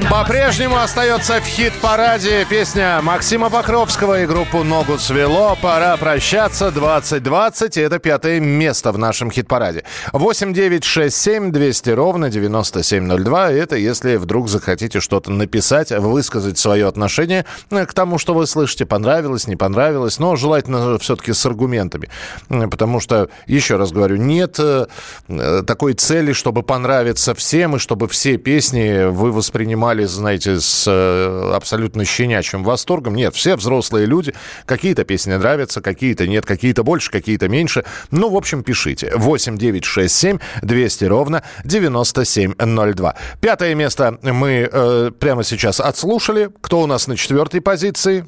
По-прежнему 0.09 0.75
остается 0.75 1.39
в 1.39 1.45
хит-параде 1.45 2.43
песня 2.49 2.99
Максима 3.03 3.51
Покровского 3.51 4.23
и 4.23 4.25
группу 4.25 4.63
«Ногу 4.63 4.97
свело». 4.97 5.55
Пора 5.61 5.97
прощаться. 5.97 6.71
2020. 6.71 7.77
И 7.77 7.81
это 7.81 7.99
пятое 7.99 8.39
место 8.39 8.91
в 8.91 8.97
нашем 8.97 9.29
хит-параде. 9.29 9.83
8 10.11 10.51
9 10.51 10.83
6 10.83 11.15
7 11.15 11.51
200 11.51 11.89
ровно 11.91 12.31
9702. 12.31 13.51
Это 13.51 13.75
если 13.75 14.15
вдруг 14.15 14.49
захотите 14.49 14.99
что-то 14.99 15.29
написать, 15.31 15.91
высказать 15.91 16.57
свое 16.57 16.87
отношение 16.87 17.45
э, 17.69 17.85
к 17.85 17.93
тому, 17.93 18.17
что 18.17 18.33
вы 18.33 18.47
слышите. 18.47 18.87
Понравилось, 18.87 19.45
не 19.45 19.57
понравилось. 19.57 20.17
Но 20.17 20.35
желательно 20.35 20.97
все-таки 20.97 21.33
с 21.33 21.45
аргументами. 21.45 22.09
Э, 22.49 22.67
Потому 22.67 22.99
что, 22.99 23.29
еще 23.45 23.75
раз 23.75 23.91
говорю, 23.91 24.15
нет 24.15 24.55
э, 24.57 24.87
э, 25.27 25.63
такой 25.67 25.93
цели, 25.93 26.33
чтобы 26.33 26.63
понравиться 26.63 27.35
всем 27.35 27.75
и 27.75 27.79
чтобы 27.79 28.07
все 28.07 28.37
песни 28.37 29.07
вы 29.07 29.31
воспринимали, 29.31 29.98
знаете, 30.05 30.59
с 30.59 30.85
э, 30.87 31.51
абсолютно 31.53 32.05
щенячьим 32.05 32.63
восторгом. 32.63 33.15
Нет, 33.15 33.35
все 33.35 33.55
взрослые 33.55 34.05
люди. 34.05 34.33
Какие-то 34.65 35.03
песни 35.03 35.33
нравятся, 35.33 35.81
какие-то 35.81 36.27
нет, 36.27 36.45
какие-то 36.45 36.83
больше, 36.83 37.11
какие-то 37.11 37.47
меньше. 37.49 37.83
Ну, 38.11 38.29
в 38.29 38.35
общем, 38.35 38.63
пишите. 38.63 39.11
8 39.15 39.57
9 39.57 39.85
6 39.85 40.15
7 40.15 40.37
200 40.61 41.05
ровно 41.05 41.43
9702. 41.63 43.15
Пятое 43.41 43.75
место 43.75 44.17
мы 44.21 44.69
э, 44.71 45.11
прямо 45.19 45.43
сейчас 45.43 45.79
отслушали. 45.79 46.49
Кто 46.61 46.81
у 46.81 46.87
нас 46.87 47.07
на 47.07 47.17
четвертой 47.17 47.61
позиции? 47.61 48.25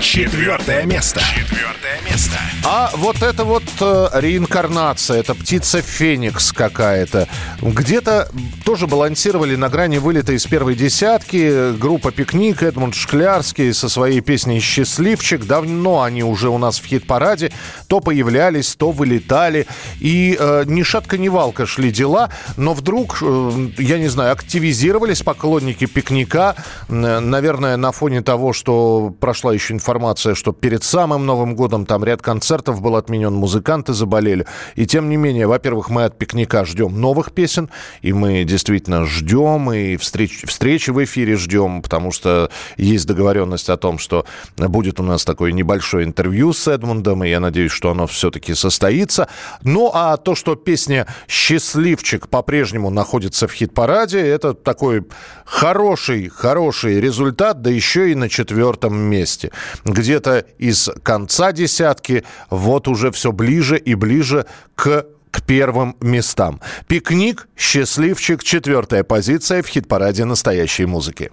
Четвертое 0.00 0.84
место. 0.86 1.20
Четвертое 1.34 2.00
место. 2.08 2.36
А 2.64 2.90
вот 2.94 3.20
это 3.20 3.44
вот 3.44 3.64
э, 3.80 4.08
реинкарнация, 4.14 5.18
это 5.18 5.34
птица 5.34 5.82
Феникс 5.82 6.52
какая-то. 6.52 7.26
Где-то 7.60 8.28
тоже 8.64 8.86
балансировали 8.86 9.56
на 9.56 9.68
грани 9.68 9.98
вылета 9.98 10.32
из 10.34 10.46
первой 10.46 10.76
десятки. 10.76 11.72
Группа 11.76 12.12
«Пикник», 12.12 12.62
Эдмунд 12.62 12.94
Шклярский 12.94 13.74
со 13.74 13.88
своей 13.88 14.20
песней 14.20 14.60
«Счастливчик». 14.60 15.44
Давно 15.46 16.02
они 16.02 16.22
уже 16.22 16.48
у 16.48 16.58
нас 16.58 16.78
в 16.78 16.86
хит-параде. 16.86 17.50
То 17.88 17.98
появлялись, 17.98 18.76
то 18.76 18.92
вылетали. 18.92 19.66
И 19.98 20.36
э, 20.38 20.62
ни 20.66 20.84
шатка, 20.84 21.18
ни 21.18 21.28
валка 21.28 21.66
шли 21.66 21.90
дела. 21.90 22.30
Но 22.56 22.72
вдруг, 22.72 23.18
э, 23.20 23.68
я 23.78 23.98
не 23.98 24.08
знаю, 24.08 24.32
активизировались 24.32 25.22
поклонники 25.22 25.86
«Пикника». 25.86 26.54
Н- 26.88 27.28
Наверное, 27.30 27.76
на 27.76 27.90
фоне 27.90 28.22
того, 28.22 28.52
что 28.52 29.12
прошла 29.18 29.52
еще 29.52 29.74
информация, 29.74 29.87
что 30.34 30.52
перед 30.52 30.84
самым 30.84 31.26
Новым 31.26 31.54
годом 31.54 31.86
там 31.86 32.04
ряд 32.04 32.22
концертов 32.22 32.80
был 32.80 32.96
отменен, 32.96 33.34
музыканты 33.34 33.92
заболели. 33.92 34.46
И 34.74 34.86
тем 34.86 35.08
не 35.08 35.16
менее, 35.16 35.46
во-первых, 35.46 35.90
мы 35.90 36.04
от 36.04 36.18
«Пикника» 36.18 36.64
ждем 36.64 37.00
новых 37.00 37.32
песен, 37.32 37.70
и 38.02 38.12
мы 38.12 38.44
действительно 38.44 39.06
ждем, 39.06 39.72
и 39.72 39.96
встреч, 39.96 40.42
встречи 40.44 40.90
в 40.90 41.02
эфире 41.04 41.36
ждем, 41.36 41.82
потому 41.82 42.12
что 42.12 42.50
есть 42.76 43.06
договоренность 43.06 43.68
о 43.70 43.76
том, 43.76 43.98
что 43.98 44.26
будет 44.56 45.00
у 45.00 45.02
нас 45.02 45.24
такое 45.24 45.52
небольшое 45.52 46.04
интервью 46.04 46.52
с 46.52 46.68
Эдмундом, 46.68 47.24
и 47.24 47.28
я 47.28 47.40
надеюсь, 47.40 47.72
что 47.72 47.90
оно 47.90 48.06
все-таки 48.06 48.54
состоится. 48.54 49.28
Ну, 49.62 49.90
а 49.92 50.16
то, 50.16 50.34
что 50.34 50.54
песня 50.54 51.06
«Счастливчик» 51.28 52.28
по-прежнему 52.28 52.90
находится 52.90 53.48
в 53.48 53.52
хит-параде, 53.52 54.20
это 54.20 54.54
такой 54.54 55.04
хороший, 55.44 56.28
хороший 56.28 57.00
результат, 57.00 57.62
да 57.62 57.70
еще 57.70 58.10
и 58.10 58.14
на 58.14 58.28
четвертом 58.28 58.96
месте. 58.96 59.50
Где-то 59.84 60.44
из 60.58 60.90
конца 61.02 61.52
десятки 61.52 62.24
вот 62.50 62.88
уже 62.88 63.10
все 63.10 63.32
ближе 63.32 63.78
и 63.78 63.94
ближе 63.94 64.46
к 64.74 65.06
к 65.30 65.42
первым 65.42 65.94
местам. 66.00 66.60
«Пикник», 66.86 67.48
«Счастливчик», 67.56 68.42
четвертая 68.42 69.04
позиция 69.04 69.62
в 69.62 69.66
хит-параде 69.66 70.24
настоящей 70.24 70.86
музыки. 70.86 71.30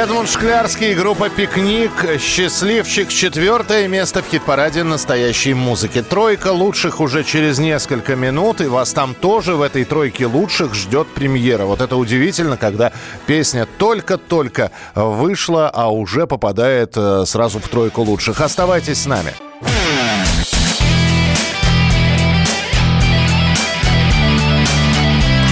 Эдмунд 0.00 0.30
Шклярский, 0.30 0.94
группа 0.94 1.28
«Пикник», 1.28 1.90
«Счастливчик», 2.18 3.10
четвертое 3.10 3.86
место 3.86 4.22
в 4.22 4.28
хит-параде 4.30 4.82
настоящей 4.82 5.52
музыки. 5.52 6.00
Тройка 6.00 6.52
лучших 6.52 7.00
уже 7.00 7.22
через 7.22 7.58
несколько 7.58 8.16
минут, 8.16 8.62
и 8.62 8.64
вас 8.64 8.94
там 8.94 9.14
тоже 9.14 9.56
в 9.56 9.60
этой 9.60 9.84
тройке 9.84 10.24
лучших 10.24 10.74
ждет 10.74 11.06
премьера. 11.08 11.66
Вот 11.66 11.82
это 11.82 11.96
удивительно, 11.96 12.56
когда 12.56 12.92
песня 13.26 13.66
только-только 13.76 14.70
вышла, 14.94 15.68
а 15.68 15.92
уже 15.92 16.26
попадает 16.26 16.94
э, 16.96 17.24
сразу 17.26 17.58
в 17.58 17.68
тройку 17.68 18.00
лучших. 18.00 18.40
Оставайтесь 18.40 19.02
с 19.02 19.06
нами. 19.06 19.34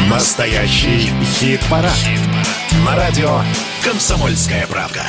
Настоящий 0.09 1.13
хит-парад. 1.39 1.93
На 2.85 2.97
радио 2.97 3.41
«Комсомольская 3.83 4.67
правда». 4.67 5.05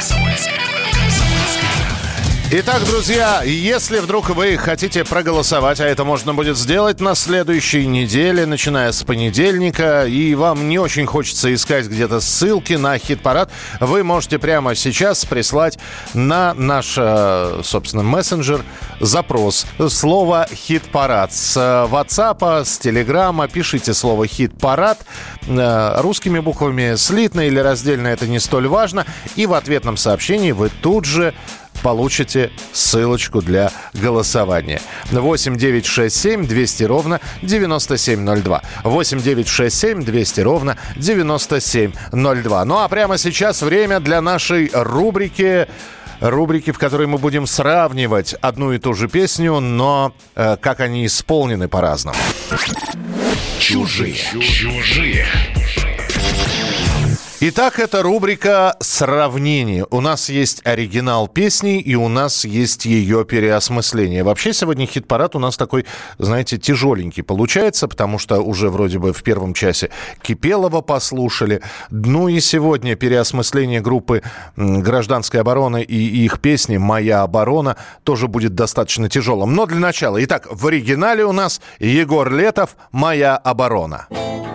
Итак, 2.51 2.83
друзья, 2.83 3.43
если 3.43 3.99
вдруг 3.99 4.31
вы 4.31 4.57
хотите 4.57 5.05
проголосовать, 5.05 5.79
а 5.79 5.85
это 5.85 6.03
можно 6.03 6.33
будет 6.33 6.57
сделать 6.57 6.99
на 6.99 7.13
следующей 7.13 7.85
неделе, 7.85 8.47
начиная 8.47 8.91
с 8.91 9.03
понедельника, 9.03 10.07
и 10.07 10.33
вам 10.33 10.67
не 10.67 10.79
очень 10.79 11.05
хочется 11.05 11.53
искать 11.53 11.85
где-то 11.85 12.19
ссылки 12.19 12.73
на 12.73 12.97
хит-парад, 12.97 13.51
вы 13.79 14.03
можете 14.03 14.39
прямо 14.39 14.73
сейчас 14.73 15.25
прислать 15.25 15.77
на 16.15 16.55
наш, 16.55 16.95
э, 16.97 17.61
собственно, 17.63 18.01
мессенджер 18.01 18.63
запрос. 18.99 19.67
Слово 19.87 20.47
«хит-парад». 20.51 21.31
С 21.31 21.55
WhatsApp, 21.55 22.65
с 22.65 22.79
Телеграма 22.79 23.47
пишите 23.47 23.93
слово 23.93 24.25
«хит-парад» 24.25 24.97
э, 25.47 26.01
русскими 26.01 26.39
буквами, 26.39 26.95
слитно 26.95 27.41
или 27.41 27.59
раздельно, 27.59 28.07
это 28.07 28.25
не 28.25 28.39
столь 28.39 28.69
важно. 28.69 29.05
И 29.35 29.45
в 29.45 29.53
ответном 29.53 29.97
сообщении 29.97 30.51
вы 30.51 30.69
тут 30.69 31.05
же 31.05 31.35
получите 31.81 32.51
ссылочку 32.73 33.41
для 33.41 33.71
голосования. 33.93 34.81
8 35.11 35.57
9 35.57 35.85
6 35.85 36.15
7 36.15 36.47
200 36.47 36.83
ровно 36.83 37.19
9702. 37.41 38.61
8 38.83 39.21
9 39.21 39.47
6 39.47 39.77
7 39.77 40.03
200 40.03 40.41
ровно 40.41 40.77
9702. 40.95 42.65
Ну 42.65 42.77
а 42.79 42.87
прямо 42.87 43.17
сейчас 43.17 43.61
время 43.61 43.99
для 43.99 44.21
нашей 44.21 44.69
рубрики 44.73 45.67
рубрики, 46.19 46.71
в 46.71 46.77
которой 46.77 47.07
мы 47.07 47.17
будем 47.17 47.47
сравнивать 47.47 48.33
одну 48.41 48.73
и 48.73 48.77
ту 48.77 48.93
же 48.93 49.07
песню, 49.07 49.59
но 49.59 50.13
э, 50.35 50.57
как 50.59 50.79
они 50.81 51.05
исполнены 51.05 51.67
по-разному. 51.67 52.17
Чужие. 53.59 54.15
Чужие. 54.15 55.25
Итак, 57.41 57.79
это 57.79 58.03
рубрика 58.03 58.75
«Сравнение». 58.81 59.87
У 59.91 60.01
нас 60.01 60.27
есть 60.27 60.59
оригинал 60.65 61.29
песни, 61.29 61.79
и 61.79 61.95
у 61.95 62.09
нас 62.09 62.43
есть 62.43 62.85
ее 62.85 63.23
переосмысление. 63.23 64.25
Вообще, 64.25 64.51
сегодня 64.51 64.85
хит-парад 64.85 65.37
у 65.37 65.39
нас 65.39 65.55
такой, 65.55 65.85
знаете, 66.17 66.57
тяжеленький 66.57 67.23
получается, 67.23 67.87
потому 67.87 68.19
что 68.19 68.41
уже 68.41 68.69
вроде 68.69 68.99
бы 68.99 69.13
в 69.13 69.23
первом 69.23 69.53
часе 69.53 69.89
Кипелова 70.21 70.81
послушали. 70.81 71.61
Ну 71.91 72.27
и 72.27 72.41
сегодня 72.41 72.97
переосмысление 72.97 73.79
группы 73.79 74.21
«Гражданская 74.57 75.39
оборона» 75.39 75.77
и 75.77 75.95
их 75.95 76.41
песни 76.41 76.75
«Моя 76.75 77.21
оборона» 77.21 77.77
тоже 78.03 78.27
будет 78.27 78.53
достаточно 78.53 79.07
тяжелым. 79.07 79.55
Но 79.55 79.65
для 79.65 79.79
начала. 79.79 80.21
Итак, 80.25 80.45
в 80.51 80.67
оригинале 80.67 81.23
у 81.23 81.31
нас 81.31 81.61
Егор 81.79 82.29
Летов 82.29 82.75
«Моя 82.91 83.37
оборона». 83.37 84.07
Пластмассовый 84.09 84.48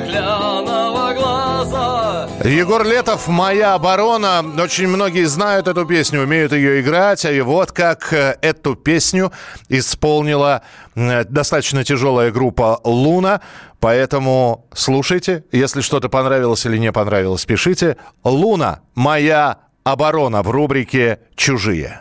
стеклянного 0.00 1.14
глаза 1.14 2.28
Егор 2.44 2.84
Летов 2.84 3.28
«Моя 3.28 3.74
оборона». 3.74 4.44
Очень 4.58 4.88
многие 4.88 5.24
знают 5.24 5.68
эту 5.68 5.84
песню, 5.84 6.22
умеют 6.22 6.52
ее 6.52 6.80
играть. 6.80 7.24
И 7.26 7.40
вот 7.42 7.70
как 7.72 8.12
э, 8.14 8.38
эту 8.40 8.76
песню 8.76 9.30
исполнила 9.68 10.62
э, 10.94 11.24
достаточно 11.24 11.84
тяжелая 11.84 12.30
группа 12.30 12.80
«Луна». 12.82 13.42
Поэтому 13.78 14.66
слушайте. 14.72 15.44
Если 15.52 15.82
что-то 15.82 16.08
понравилось 16.08 16.64
или 16.64 16.78
не 16.78 16.92
понравилось, 16.92 17.44
пишите. 17.44 17.98
«Луна. 18.24 18.80
Моя 18.94 19.58
оборона» 19.84 20.42
в 20.42 20.50
рубрике 20.50 21.20
«Чужие». 21.36 22.00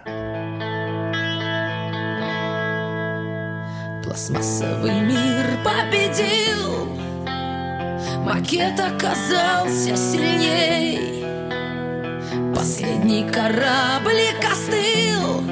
Пластмассовый 4.04 5.02
мир 5.02 5.46
победил 5.64 6.39
Макет 8.30 8.80
оказался 8.80 9.98
сильней. 9.98 11.26
Последний 12.54 13.28
кораблик 13.28 14.46
остыл. 14.46 15.44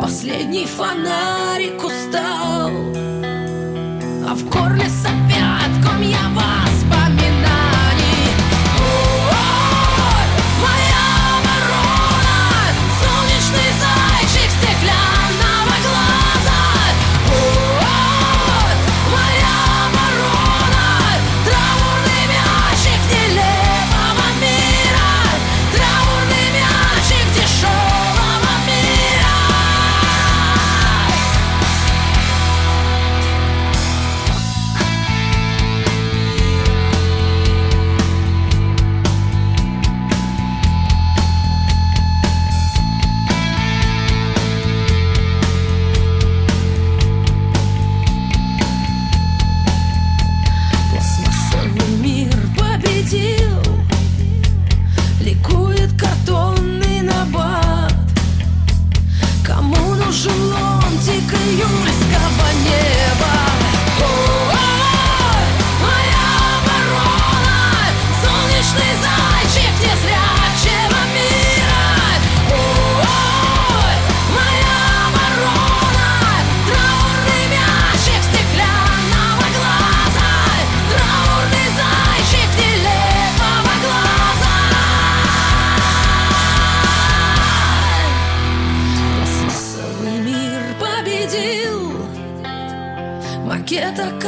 Последний 0.00 0.64
фонарик 0.64 1.84
устал. 1.84 2.70
А 4.26 4.34
в 4.34 4.48
горле 4.48 4.88
сопят 4.88 5.86
комья 5.86 6.21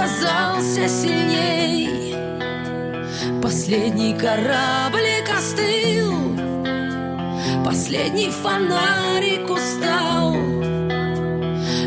Макет 0.05 0.15
оказался 0.15 0.89
сильней. 0.89 2.15
Последний 3.43 4.15
кораблик 4.15 5.31
остыл 5.37 6.37
Последний 7.65 8.31
фонарик 8.31 9.49
устал. 9.51 10.35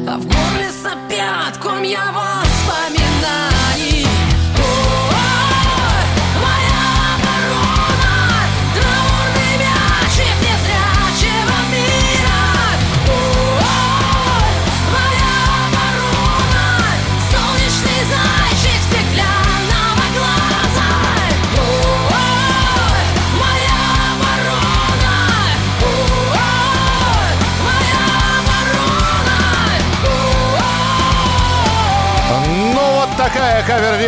А 0.10 0.18
в 0.18 0.26
горле 0.26 0.72
сопят 0.72 1.58
комья 1.62 2.12
воспоминаний 2.12 2.47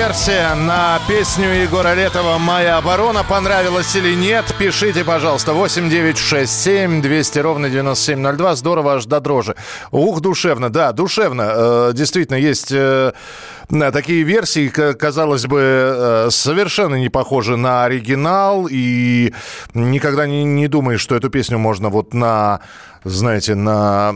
кавер-версия 0.09 0.55
на 0.55 0.99
песню 1.07 1.49
Егора 1.49 1.93
Летова 1.93 2.37
«Моя 2.39 2.77
оборона». 2.77 3.23
Понравилась 3.23 3.95
или 3.95 4.15
нет? 4.15 4.45
Пишите, 4.57 5.03
пожалуйста. 5.03 5.53
8967 5.53 7.01
200 7.01 7.39
ровно 7.39 7.69
9702. 7.69 8.55
Здорово, 8.55 8.93
аж 8.95 9.05
до 9.05 9.19
дрожи. 9.19 9.55
Ух, 9.91 10.21
душевно. 10.21 10.69
Да, 10.69 10.93
душевно. 10.93 11.51
Э, 11.53 11.91
Действительно, 11.93 12.37
есть 12.37 12.71
э, 12.71 13.13
э, 13.69 13.91
такие 13.91 14.23
версии, 14.23 14.69
казалось 14.69 15.45
бы, 15.45 16.27
совершенно 16.31 16.95
не 16.95 17.09
похожи 17.09 17.55
на 17.55 17.83
оригинал. 17.83 18.67
И 18.69 19.33
никогда 19.75 20.25
не, 20.25 20.43
не 20.43 20.67
думаешь, 20.67 21.01
что 21.01 21.15
эту 21.15 21.29
песню 21.29 21.59
можно 21.59 21.89
вот 21.89 22.13
на 22.13 22.61
знаете, 23.03 23.55
на 23.55 24.13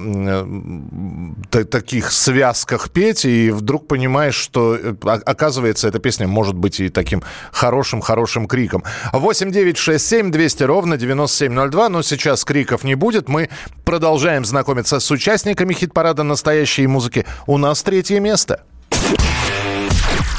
таких 1.70 2.12
связках 2.12 2.90
петь, 2.90 3.26
и 3.26 3.52
вдруг 3.52 3.88
понимаешь, 3.88 4.36
что, 4.36 4.76
э, 4.76 4.94
оказывается, 5.04 5.88
эта 5.88 6.00
песня 6.00 6.28
может 6.28 6.56
быть 6.56 6.80
и 6.80 6.90
таким 6.90 7.24
хорошим-хорошим 7.52 8.48
криком. 8.48 8.84
8 9.12 9.52
9 9.52 9.78
6 9.78 10.06
7 10.06 10.32
200 10.32 10.64
ровно 10.64 10.98
9702, 10.98 11.90
но 11.90 12.02
сейчас 12.02 12.44
криков 12.44 12.84
не 12.84 12.96
будет. 12.96 13.30
Мы 13.30 13.50
продолжаем 13.86 14.46
знакомиться 14.46 15.00
с 15.00 15.12
участниками 15.12 15.74
хит-парада 15.74 16.24
настоящей 16.24 16.88
музыки. 16.88 17.26
У 17.48 17.58
нас 17.58 17.84
третье 17.84 18.20
место. 18.20 18.64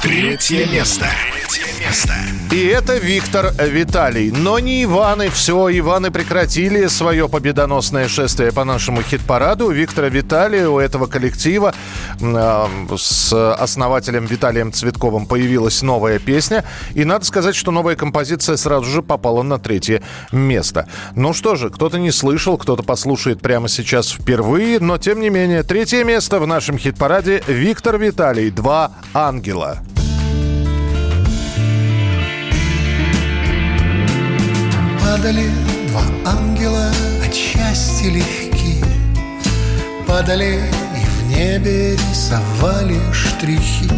Третье 0.02 0.66
место. 0.66 1.06
Третье 1.46 1.66
место. 1.78 2.14
И 2.52 2.66
это 2.66 2.96
Виктор 2.96 3.52
Виталий. 3.58 4.30
Но 4.30 4.58
не 4.58 4.84
Иваны. 4.84 5.28
Все, 5.28 5.68
Иваны 5.68 6.10
прекратили 6.10 6.86
свое 6.86 7.28
победоносное 7.28 8.08
шествие 8.08 8.50
по 8.50 8.64
нашему 8.64 9.02
хит-параду. 9.02 9.70
Виктора 9.70 10.08
Виталия, 10.08 10.68
у 10.68 10.78
этого 10.78 11.06
коллектива 11.06 11.74
э, 12.20 12.66
с 12.96 13.54
основателем 13.54 14.24
Виталием 14.24 14.72
Цветковым 14.72 15.26
появилась 15.26 15.82
новая 15.82 16.18
песня. 16.18 16.64
И 16.94 17.04
надо 17.04 17.26
сказать, 17.26 17.54
что 17.54 17.70
новая 17.72 17.96
композиция 17.96 18.56
сразу 18.56 18.86
же 18.86 19.02
попала 19.02 19.42
на 19.42 19.58
третье 19.58 20.02
место. 20.32 20.88
Ну 21.14 21.34
что 21.34 21.56
же, 21.56 21.68
кто-то 21.68 21.98
не 21.98 22.10
слышал, 22.10 22.56
кто-то 22.56 22.82
послушает 22.82 23.40
прямо 23.40 23.68
сейчас 23.68 24.10
впервые. 24.10 24.80
Но, 24.80 24.96
тем 24.96 25.20
не 25.20 25.28
менее, 25.28 25.62
третье 25.62 26.04
место 26.04 26.38
в 26.40 26.46
нашем 26.46 26.78
хит-параде 26.78 27.42
Виктор 27.46 27.98
Виталий 27.98 28.50
«Два 28.50 28.92
ангела». 29.12 29.82
Падали 35.04 35.50
два 35.88 36.02
ангела 36.24 36.90
от 37.22 37.34
счастья 37.34 38.10
легки. 38.10 38.82
Падали 40.08 40.58
и 40.96 41.04
в 41.04 41.28
небе 41.28 41.92
рисовали 41.92 42.98
штрихи. 43.12 43.88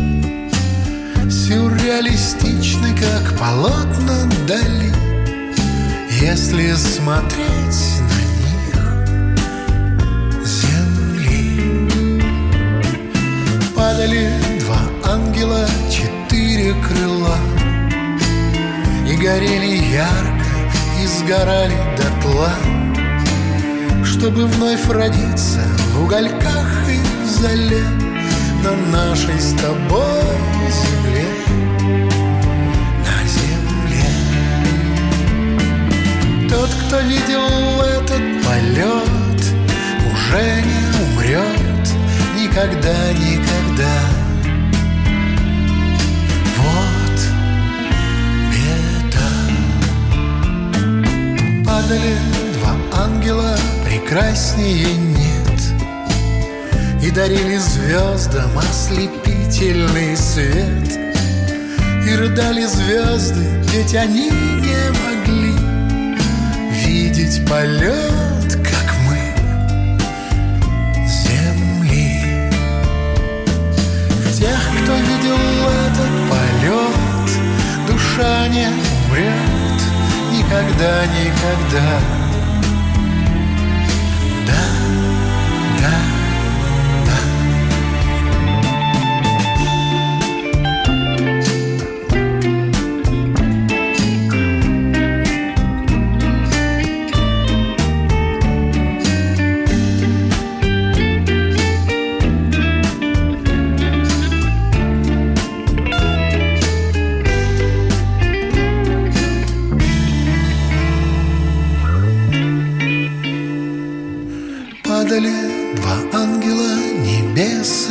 Сюрреалистичны, 1.31 2.93
как 2.97 3.39
полотна 3.39 4.29
дали 4.49 4.93
Если 6.11 6.75
смотреть 6.75 8.01
на 8.11 8.21
них 8.43 8.77
земли. 10.45 11.89
Падали 13.77 14.29
два 14.59 14.81
ангела, 15.13 15.69
четыре 15.89 16.75
крыла. 16.83 17.39
И 19.09 19.15
горели 19.15 19.95
ярко 19.95 20.46
сгорали 21.27 21.77
дотла 21.97 22.53
Чтобы 24.05 24.47
вновь 24.47 24.89
родиться 24.89 25.61
в 25.93 26.05
угольках 26.05 26.89
и 26.89 27.01
в 27.25 27.29
зале 27.29 27.83
На 28.63 28.77
нашей 28.93 29.39
с 29.41 29.53
тобой 29.55 30.23
земле. 30.71 31.29
На 33.07 33.19
земле. 33.37 34.09
Тот, 36.49 36.71
кто 36.87 37.01
видел 37.01 37.83
этот 37.83 38.25
полет 38.45 39.43
Уже 40.13 40.63
не 40.63 40.85
умрет 41.03 41.87
никогда, 42.37 43.13
никогда. 43.15 43.97
Вот 46.59 46.96
Падали 51.67 52.17
два 52.55 52.77
ангела, 53.03 53.57
прекраснее 53.85 54.95
нет. 54.95 55.61
И 57.03 57.11
дарили 57.11 57.57
звездам 57.57 58.57
ослепительный 58.57 60.17
свет. 60.17 60.99
И 62.07 62.15
рыдали 62.15 62.67
звезды, 62.67 63.45
ведь 63.73 63.95
они 63.97 64.31
не 64.31 64.91
могли 65.05 65.77
Видеть 66.85 67.45
полет, 67.49 68.55
как 68.63 68.95
мы, 69.09 69.19
земли. 71.09 72.51
В 74.25 74.39
тех, 74.39 74.61
кто 74.83 74.95
видел 74.95 75.39
этот 75.89 76.13
полет, 76.31 77.89
душа 77.89 78.47
не 78.49 78.69
умрет 78.69 79.46
никогда, 80.47 81.07
никогда. 81.07 82.16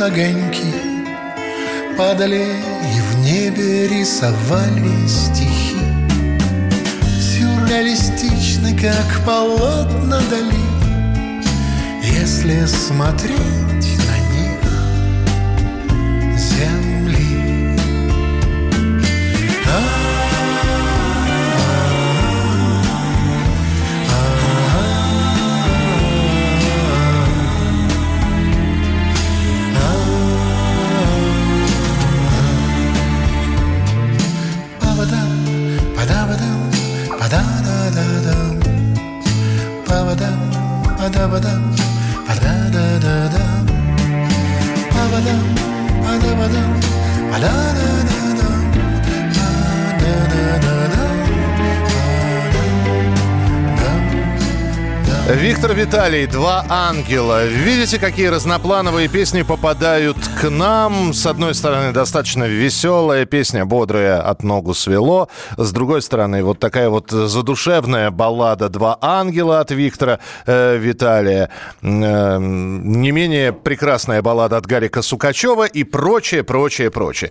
Огоньки 0.06 0.72
Падали 1.98 2.46
и 2.94 3.00
в 3.00 3.18
небе 3.24 3.88
рисовали 3.88 5.06
стихи. 5.08 5.78
Сюрреалистичны, 7.18 8.76
как 8.78 9.24
полотна 9.24 10.20
дали 10.30 10.66
Если 12.02 12.66
смотреть 12.66 13.95
Виктор 55.56 55.74
Виталий, 55.74 56.26
«Два 56.26 56.66
ангела». 56.68 57.46
Видите, 57.46 57.98
какие 57.98 58.26
разноплановые 58.26 59.08
песни 59.08 59.40
попадают 59.40 60.18
к 60.38 60.50
нам? 60.50 61.14
С 61.14 61.24
одной 61.24 61.54
стороны, 61.54 61.92
достаточно 61.92 62.44
веселая 62.44 63.24
песня, 63.24 63.64
бодрая, 63.64 64.20
от 64.20 64.42
ногу 64.42 64.74
свело. 64.74 65.30
С 65.56 65.72
другой 65.72 66.02
стороны, 66.02 66.44
вот 66.44 66.58
такая 66.58 66.90
вот 66.90 67.10
задушевная 67.10 68.10
баллада 68.10 68.68
«Два 68.68 68.98
ангела» 69.00 69.60
от 69.60 69.70
Виктора 69.70 70.18
э, 70.44 70.76
Виталия. 70.76 71.48
Э, 71.80 72.36
не 72.38 73.10
менее 73.10 73.54
прекрасная 73.54 74.20
баллада 74.20 74.58
от 74.58 74.66
Гарика 74.66 75.00
Сукачева 75.00 75.64
и 75.64 75.84
прочее, 75.84 76.44
прочее, 76.44 76.90
прочее. 76.90 77.30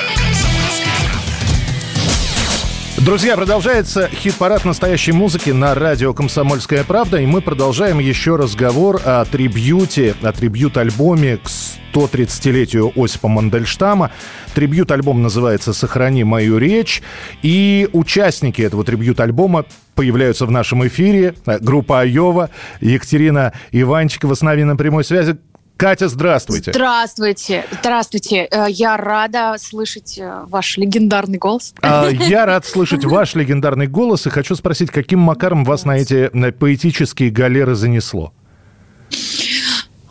Друзья, 3.03 3.35
продолжается 3.35 4.07
хит-парад 4.09 4.63
настоящей 4.63 5.11
музыки 5.11 5.49
на 5.49 5.73
радио 5.73 6.13
«Комсомольская 6.13 6.83
правда». 6.83 7.17
И 7.17 7.25
мы 7.25 7.41
продолжаем 7.41 7.97
еще 7.97 8.35
разговор 8.35 9.01
о 9.03 9.25
трибьюте, 9.25 10.13
о 10.21 10.31
трибьют-альбоме 10.31 11.37
к 11.37 11.49
130-летию 11.95 12.93
Осипа 12.95 13.27
Мандельштама. 13.27 14.11
Трибьют-альбом 14.53 15.23
называется 15.23 15.73
«Сохрани 15.73 16.23
мою 16.23 16.59
речь». 16.59 17.01
И 17.41 17.89
участники 17.91 18.61
этого 18.61 18.83
трибьют-альбома 18.83 19.65
появляются 19.95 20.45
в 20.45 20.51
нашем 20.51 20.85
эфире. 20.85 21.33
Группа 21.59 22.01
Айова, 22.01 22.51
Екатерина 22.81 23.51
Иванчикова 23.71 24.35
с 24.35 24.41
нами 24.43 24.61
на 24.61 24.75
прямой 24.75 25.03
связи. 25.03 25.37
Катя, 25.81 26.09
здравствуйте. 26.09 26.73
Здравствуйте. 26.73 27.65
Здравствуйте. 27.81 28.47
Э, 28.51 28.67
Я 28.69 28.97
рада 28.97 29.55
слышать 29.59 30.15
э, 30.19 30.43
ваш 30.47 30.77
легендарный 30.77 31.39
голос. 31.39 31.73
А, 31.81 32.07
Я 32.07 32.45
рад 32.45 32.67
слышать 32.67 33.03
ваш 33.05 33.33
легендарный 33.33 33.87
голос 33.87 34.27
и 34.27 34.29
хочу 34.29 34.55
спросить, 34.55 34.91
каким 34.91 35.21
макаром 35.21 35.63
вас 35.63 35.83
на 35.83 35.97
эти 35.97 36.29
поэтические 36.51 37.31
галеры 37.31 37.73
занесло? 37.73 38.31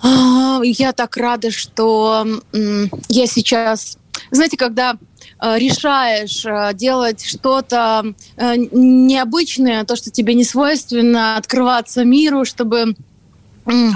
А, 0.02 0.58
Я 0.64 0.92
так 0.92 1.16
рада, 1.16 1.52
что 1.52 2.26
я 3.08 3.26
сейчас... 3.28 3.96
Знаете, 4.32 4.56
когда 4.56 4.96
э, 5.40 5.56
решаешь 5.56 6.74
делать 6.74 7.24
что-то 7.24 8.12
необычное, 8.36 9.84
то, 9.84 9.94
что 9.94 10.10
тебе 10.10 10.34
не 10.34 10.42
свойственно, 10.42 11.36
открываться 11.36 12.04
миру, 12.04 12.44
чтобы 12.44 12.96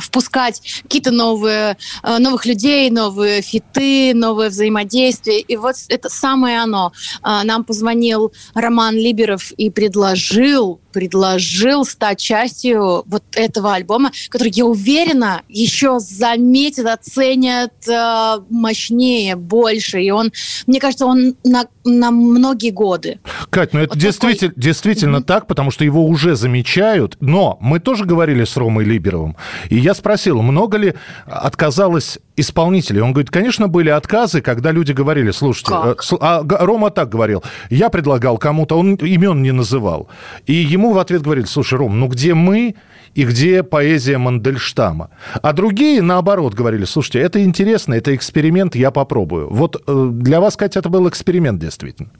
впускать 0.01 0.61
какие-то 0.83 1.11
новые, 1.11 1.77
э, 2.03 2.19
новых 2.19 2.47
людей, 2.47 2.91
новые 2.91 3.43
фиты, 3.43 4.15
новое 4.15 4.51
взаимодействие. 4.51 5.41
И 5.41 5.57
вот 5.57 5.77
это 5.89 6.09
самое 6.09 6.61
оно. 6.61 6.93
А, 7.23 7.45
Нам 7.45 7.65
позвонил 7.65 8.33
Роман 8.55 8.97
Либеров 8.97 9.53
и 9.53 9.71
предложил 9.71 10.81
предложил 10.95 11.85
стать 11.85 12.21
частью 12.21 13.03
вот 13.07 13.25
этого 13.33 13.75
альбома, 13.75 14.13
который, 14.29 14.53
я 14.55 14.65
уверена, 14.65 15.43
еще 15.49 15.99
заметят, 15.99 16.87
оценят 16.87 17.73
э, 17.89 18.37
мощнее, 18.49 19.35
больше. 19.35 20.01
И 20.01 20.11
он, 20.13 20.33
мне 20.69 20.79
кажется, 20.79 21.07
он 21.07 21.35
на, 21.45 21.67
на 21.85 22.13
многие 22.13 22.71
годы. 22.71 23.19
Кать, 23.51 23.73
ну 23.73 23.81
это 23.81 23.99
действительно, 23.99 24.53
действительно 24.57 25.23
так, 25.23 25.49
потому 25.49 25.73
что 25.73 25.85
его 25.85 26.07
уже 26.07 26.37
замечают. 26.37 27.17
Но 27.21 27.59
мы 27.61 27.81
тоже 27.81 28.05
говорили 28.05 28.45
с 28.45 28.57
Ромой 28.57 28.85
Либеровым. 28.85 29.37
И 29.71 29.77
я 29.77 29.95
спросил, 29.95 30.43
много 30.43 30.79
ли 30.79 30.95
отказалось 31.27 32.21
исполнителей? 32.37 33.01
Он 33.01 33.13
говорит, 33.13 33.31
конечно, 33.31 33.67
были 33.67 33.91
отказы, 33.91 34.41
когда 34.43 34.71
люди 34.71 34.93
говорили, 34.93 35.33
слушайте, 35.33 35.73
Как? 35.73 36.05
э, 36.13 36.17
а 36.21 36.43
Рома 36.65 36.91
так 36.91 37.09
говорил, 37.09 37.43
я 37.71 37.91
предлагал 37.91 38.39
кому-то, 38.39 38.79
он 38.79 38.95
имен 38.95 39.43
не 39.43 39.51
называл. 39.51 40.09
И 40.47 40.53
ему 40.53 40.84
в 40.93 40.99
ответ 40.99 41.23
говорили, 41.23 41.47
слушай, 41.47 41.79
Ром, 41.79 41.99
ну 41.99 42.09
где 42.09 42.35
мы 42.35 42.75
и 43.15 43.25
где 43.25 43.63
поэзия 43.63 44.19
Мандельштама? 44.19 45.11
А 45.43 45.53
другие, 45.53 46.03
наоборот, 46.03 46.55
говорили, 46.55 46.85
слушайте, 46.85 47.21
это 47.21 47.43
интересно, 47.43 47.95
это 47.95 48.15
эксперимент, 48.15 48.77
я 48.77 48.91
попробую. 48.91 49.49
Вот 49.51 49.83
э, 49.87 50.09
для 50.13 50.41
вас, 50.41 50.57
Катя, 50.57 50.81
это 50.81 50.89
был 50.89 51.09
эксперимент, 51.09 51.61
действительно. 51.61 52.11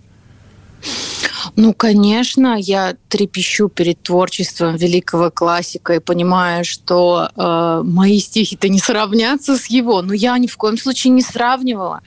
Ну, 1.57 1.73
конечно, 1.75 2.57
я 2.59 2.97
трепещу 3.09 3.69
перед 3.69 4.03
творчеством 4.03 4.77
великого 4.77 5.31
классика 5.31 5.95
и 5.95 6.01
понимаю, 6.01 6.65
что 6.65 7.29
э, 7.37 7.83
мои 7.85 8.19
стихи-то 8.19 8.69
не 8.69 8.79
сравнятся 8.79 9.57
с 9.57 9.67
его, 9.67 10.03
но 10.03 10.15
я 10.15 10.37
ни 10.39 10.47
в 10.47 10.57
коем 10.57 10.79
случае 10.79 11.13
не 11.13 11.23
сравнивала. 11.23 12.01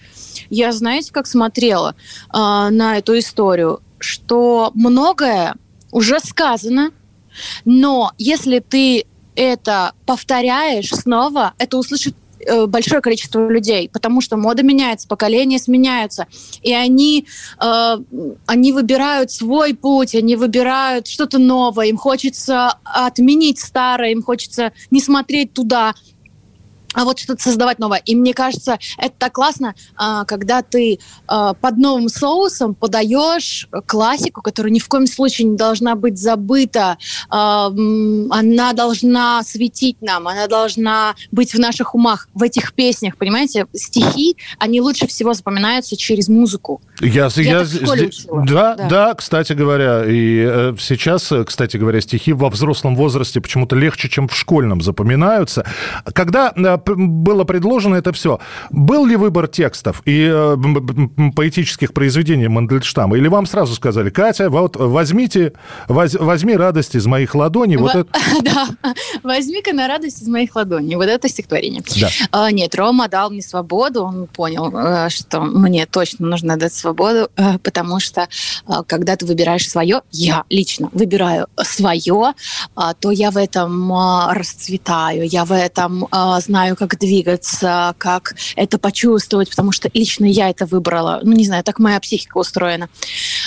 Я, 0.49 0.71
знаете, 0.71 1.11
как 1.11 1.27
смотрела 1.27 1.95
э, 2.33 2.37
на 2.37 2.97
эту 2.97 3.17
историю, 3.17 3.81
что 3.99 4.71
многое 4.73 5.55
уже 5.91 6.19
сказано, 6.19 6.91
но 7.65 8.11
если 8.17 8.59
ты 8.59 9.05
это 9.35 9.93
повторяешь 10.05 10.89
снова, 10.89 11.53
это 11.59 11.77
услышит 11.77 12.15
э, 12.39 12.65
большое 12.65 13.01
количество 13.01 13.47
людей, 13.47 13.87
потому 13.87 14.19
что 14.19 14.35
мода 14.35 14.63
меняется, 14.63 15.07
поколения 15.07 15.59
сменяются, 15.59 16.25
и 16.63 16.73
они, 16.73 17.27
э, 17.63 17.97
они 18.47 18.71
выбирают 18.71 19.31
свой 19.31 19.75
путь, 19.75 20.15
они 20.15 20.35
выбирают 20.35 21.07
что-то 21.07 21.37
новое, 21.37 21.87
им 21.87 21.97
хочется 21.97 22.79
отменить 22.83 23.59
старое, 23.59 24.11
им 24.11 24.23
хочется 24.23 24.73
не 24.89 24.99
смотреть 24.99 25.53
туда. 25.53 25.93
А 26.97 27.05
вот 27.05 27.19
что-то 27.19 27.43
создавать 27.43 27.77
новое. 27.77 28.01
И 28.05 28.15
мне 28.15 28.33
кажется, 28.33 28.79
это 28.97 29.13
так 29.19 29.33
классно, 29.33 29.75
а, 29.95 30.25
когда 30.25 30.63
ты 30.63 30.97
а, 31.27 31.53
под 31.53 31.77
новым 31.77 32.09
соусом 32.09 32.73
подаешь 32.73 33.69
классику, 33.85 34.41
которая 34.41 34.71
ни 34.73 34.79
в 34.79 34.87
коем 34.87 35.05
случае 35.05 35.47
не 35.49 35.55
должна 35.57 35.93
быть 35.95 36.17
забыта. 36.17 36.97
А, 37.29 37.67
Она 37.67 38.73
должна 38.73 39.43
светить 39.43 39.97
нам, 40.01 40.27
она 40.27 40.47
должна 40.47 41.13
быть 41.31 41.53
в 41.53 41.59
наших 41.59 41.93
умах, 41.93 42.29
в 42.33 42.41
этих 42.41 42.73
песнях, 42.73 43.15
понимаете? 43.17 43.67
Стихи, 43.75 44.35
они 44.57 44.81
лучше 44.81 45.05
всего 45.05 45.35
запоминаются 45.35 45.95
через 45.95 46.27
музыку. 46.27 46.81
Я, 46.99 47.29
я, 47.35 47.59
так 47.59 47.67
в 47.67 47.75
школе 47.85 48.07
зде- 48.07 48.07
учила. 48.07 48.45
да, 48.47 48.75
Да. 48.75 48.87
да, 48.89 49.13
кстати 49.13 49.53
говоря, 49.53 50.03
и 50.03 50.43
э, 50.43 50.75
сейчас, 50.79 51.31
э, 51.31 51.43
кстати 51.43 51.77
говоря, 51.77 52.01
стихи 52.01 52.33
во 52.33 52.49
взрослом 52.49 52.95
возрасте 52.95 53.39
почему-то 53.39 53.75
легче, 53.75 54.09
чем 54.09 54.27
в 54.27 54.35
школьном 54.35 54.81
запоминаются. 54.81 55.63
Когда 56.13 56.51
э, 56.55 56.77
было 56.95 57.43
предложено 57.43 57.95
это 57.95 58.11
все, 58.13 58.39
был 58.69 59.05
ли 59.05 59.15
выбор 59.15 59.47
текстов 59.47 60.01
и 60.05 60.29
э, 60.31 60.57
поэтических 61.35 61.93
произведений 61.93 62.47
Мандельштама, 62.47 63.17
или 63.17 63.27
вам 63.27 63.45
сразу 63.45 63.75
сказали, 63.75 64.09
Катя, 64.09 64.49
вот 64.49 64.75
возьмите, 64.75 65.53
воз- 65.87 66.15
возьми 66.15 66.55
радость 66.55 66.95
из 66.95 67.05
моих 67.05 67.35
ладоней, 67.35 67.77
вот 67.77 67.93
Во- 67.93 67.99
это... 68.01 68.09
Да. 68.43 68.67
Возьми-ка 69.23 69.73
на 69.73 69.87
радость 69.87 70.21
из 70.21 70.27
моих 70.27 70.55
ладоней. 70.55 70.95
Вот 70.95 71.05
это 71.07 71.27
стихотворение. 71.27 71.81
Да. 71.99 72.09
А, 72.31 72.51
нет, 72.51 72.75
Рома 72.75 73.07
дал 73.07 73.29
мне 73.29 73.41
свободу. 73.41 74.03
Он 74.03 74.27
понял, 74.27 74.71
э, 74.75 75.09
что 75.09 75.41
мне 75.41 75.85
точно 75.85 76.27
нужно 76.27 76.57
дать 76.57 76.73
свободу, 76.73 77.29
э, 77.35 77.57
потому 77.59 77.99
что 77.99 78.27
когда 78.87 79.15
ты 79.15 79.25
выбираешь 79.25 79.69
свое, 79.69 80.01
я 80.11 80.43
лично 80.49 80.89
выбираю 80.93 81.47
свое, 81.63 82.33
а, 82.75 82.93
то 82.93 83.11
я 83.11 83.31
в 83.31 83.37
этом 83.37 83.91
а, 83.93 84.33
расцветаю, 84.33 85.27
я 85.27 85.45
в 85.45 85.51
этом 85.51 86.07
а, 86.11 86.39
знаю, 86.67 86.75
как 86.75 86.99
двигаться, 86.99 87.95
как 87.97 88.35
это 88.55 88.77
почувствовать, 88.77 89.49
потому 89.49 89.71
что 89.71 89.89
лично 89.93 90.25
я 90.25 90.49
это 90.49 90.65
выбрала. 90.65 91.21
Ну, 91.23 91.31
не 91.31 91.45
знаю, 91.45 91.63
так 91.63 91.79
моя 91.79 91.99
психика 91.99 92.37
устроена. 92.37 92.89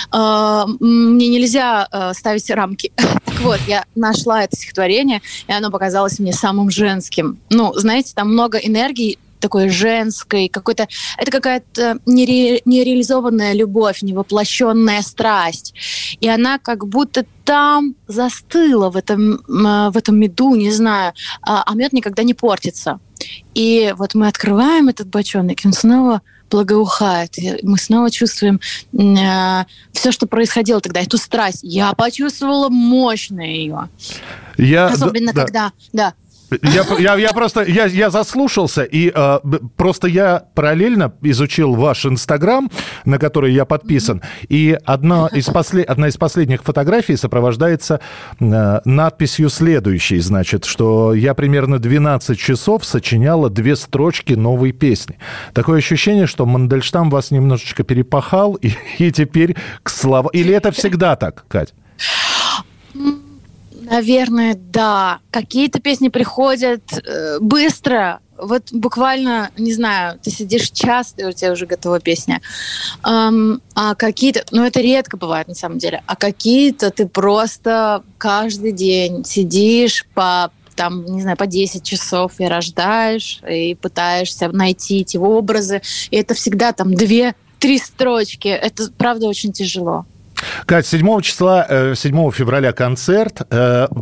А, 0.09 0.65
Мне 0.79 1.27
нельзя 1.27 1.87
э, 1.91 2.13
ставить 2.13 2.49
рамки. 2.49 2.91
Так 3.31 3.39
вот, 3.41 3.59
я 3.67 3.85
нашла 3.95 4.43
это 4.43 4.55
стихотворение, 4.55 5.21
и 5.47 5.51
оно 5.51 5.71
показалось 5.71 6.19
мне 6.19 6.33
самым 6.33 6.69
женским. 6.69 7.39
Ну, 7.49 7.73
знаете, 7.73 8.13
там 8.13 8.31
много 8.31 8.57
энергии 8.57 9.17
такой 9.41 9.69
женской, 9.69 10.47
какой-то... 10.47 10.87
Это 11.17 11.31
какая-то 11.31 11.97
нере- 12.05 12.61
нереализованная 12.63 13.53
любовь, 13.53 14.01
невоплощенная 14.01 15.01
страсть. 15.01 15.73
И 16.21 16.29
она 16.29 16.59
как 16.59 16.87
будто 16.87 17.25
там 17.43 17.95
застыла 18.07 18.89
в 18.89 18.95
этом, 18.95 19.41
м, 19.49 19.91
в 19.91 19.97
этом 19.97 20.17
меду, 20.17 20.55
не 20.55 20.71
знаю. 20.71 21.13
А, 21.41 21.63
а 21.65 21.75
мед 21.75 21.91
никогда 21.91 22.23
не 22.23 22.33
портится. 22.33 22.99
И 23.53 23.93
вот 23.97 24.15
мы 24.15 24.27
открываем 24.27 24.89
этот 24.89 25.07
бочонок, 25.07 25.63
и 25.63 25.67
он 25.67 25.73
снова 25.73 26.21
благоухает. 26.49 27.37
И 27.37 27.59
мы 27.63 27.77
снова 27.77 28.11
чувствуем 28.11 28.59
все, 28.91 30.11
что 30.11 30.27
происходило 30.27 30.81
тогда, 30.81 31.01
эту 31.01 31.17
страсть. 31.17 31.59
Я 31.63 31.93
почувствовала 31.93 32.69
мощно 32.69 33.41
ее. 33.41 33.89
Я, 34.57 34.87
Особенно 34.87 35.33
да, 35.33 35.33
да. 35.33 35.45
когда... 35.45 35.71
Да, 35.93 36.13
Я, 36.61 36.85
я, 36.99 37.15
я 37.15 37.29
просто 37.31 37.63
я, 37.63 37.85
я 37.85 38.09
заслушался, 38.09 38.83
и 38.83 39.11
э, 39.13 39.39
просто 39.77 40.07
я 40.07 40.43
параллельно 40.53 41.13
изучил 41.21 41.75
ваш 41.75 42.05
Инстаграм, 42.05 42.69
на 43.05 43.17
который 43.19 43.53
я 43.53 43.63
подписан, 43.63 44.21
и 44.49 44.77
одна 44.85 45.27
из, 45.27 45.45
после, 45.45 45.83
одна 45.83 46.09
из 46.09 46.17
последних 46.17 46.63
фотографий 46.63 47.15
сопровождается 47.15 48.01
э, 48.39 48.79
надписью 48.83 49.49
следующей, 49.49 50.19
значит, 50.19 50.65
что 50.65 51.13
я 51.13 51.33
примерно 51.35 51.79
12 51.79 52.37
часов 52.37 52.83
сочиняла 52.83 53.49
две 53.49 53.77
строчки 53.77 54.33
новой 54.33 54.73
песни. 54.73 55.17
Такое 55.53 55.77
ощущение, 55.77 56.27
что 56.27 56.45
Мандельштам 56.45 57.09
вас 57.09 57.31
немножечко 57.31 57.83
перепахал, 57.83 58.55
и, 58.55 58.73
и 58.97 59.11
теперь 59.11 59.55
к 59.83 59.89
словам... 59.89 60.31
Или 60.33 60.53
это 60.53 60.71
всегда 60.71 61.15
так, 61.15 61.45
Кать? 61.47 61.73
Наверное, 63.91 64.55
да. 64.55 65.19
Какие-то 65.31 65.81
песни 65.81 66.07
приходят 66.07 66.81
э, 66.93 67.39
быстро. 67.41 68.21
Вот 68.37 68.71
буквально, 68.71 69.51
не 69.57 69.73
знаю, 69.73 70.17
ты 70.23 70.31
сидишь 70.31 70.71
час, 70.71 71.13
и 71.17 71.25
у 71.25 71.33
тебя 71.33 71.51
уже 71.51 71.65
готова 71.65 71.99
песня. 71.99 72.41
Ам, 73.03 73.61
а 73.75 73.95
какие-то, 73.95 74.45
ну 74.51 74.63
это 74.63 74.79
редко 74.79 75.17
бывает 75.17 75.49
на 75.49 75.55
самом 75.55 75.77
деле, 75.77 76.03
а 76.05 76.15
какие-то 76.15 76.89
ты 76.89 77.05
просто 77.05 78.03
каждый 78.17 78.71
день 78.71 79.25
сидишь 79.25 80.05
по 80.13 80.51
там, 80.77 81.05
не 81.05 81.21
знаю, 81.21 81.35
по 81.35 81.45
10 81.45 81.83
часов 81.83 82.39
и 82.39 82.45
рождаешь, 82.45 83.41
и 83.47 83.75
пытаешься 83.75 84.47
найти 84.47 85.01
эти 85.01 85.17
образы. 85.17 85.81
И 86.11 86.15
это 86.15 86.33
всегда 86.33 86.71
там 86.71 86.93
две-три 86.95 87.77
строчки. 87.77 88.47
Это, 88.47 88.89
правда, 88.97 89.27
очень 89.27 89.51
тяжело. 89.51 90.05
Кать, 90.65 90.85
7 90.85 91.21
числа, 91.21 91.65
э, 91.67 91.95
7 91.95 92.31
февраля 92.31 92.71
концерт. 92.71 93.41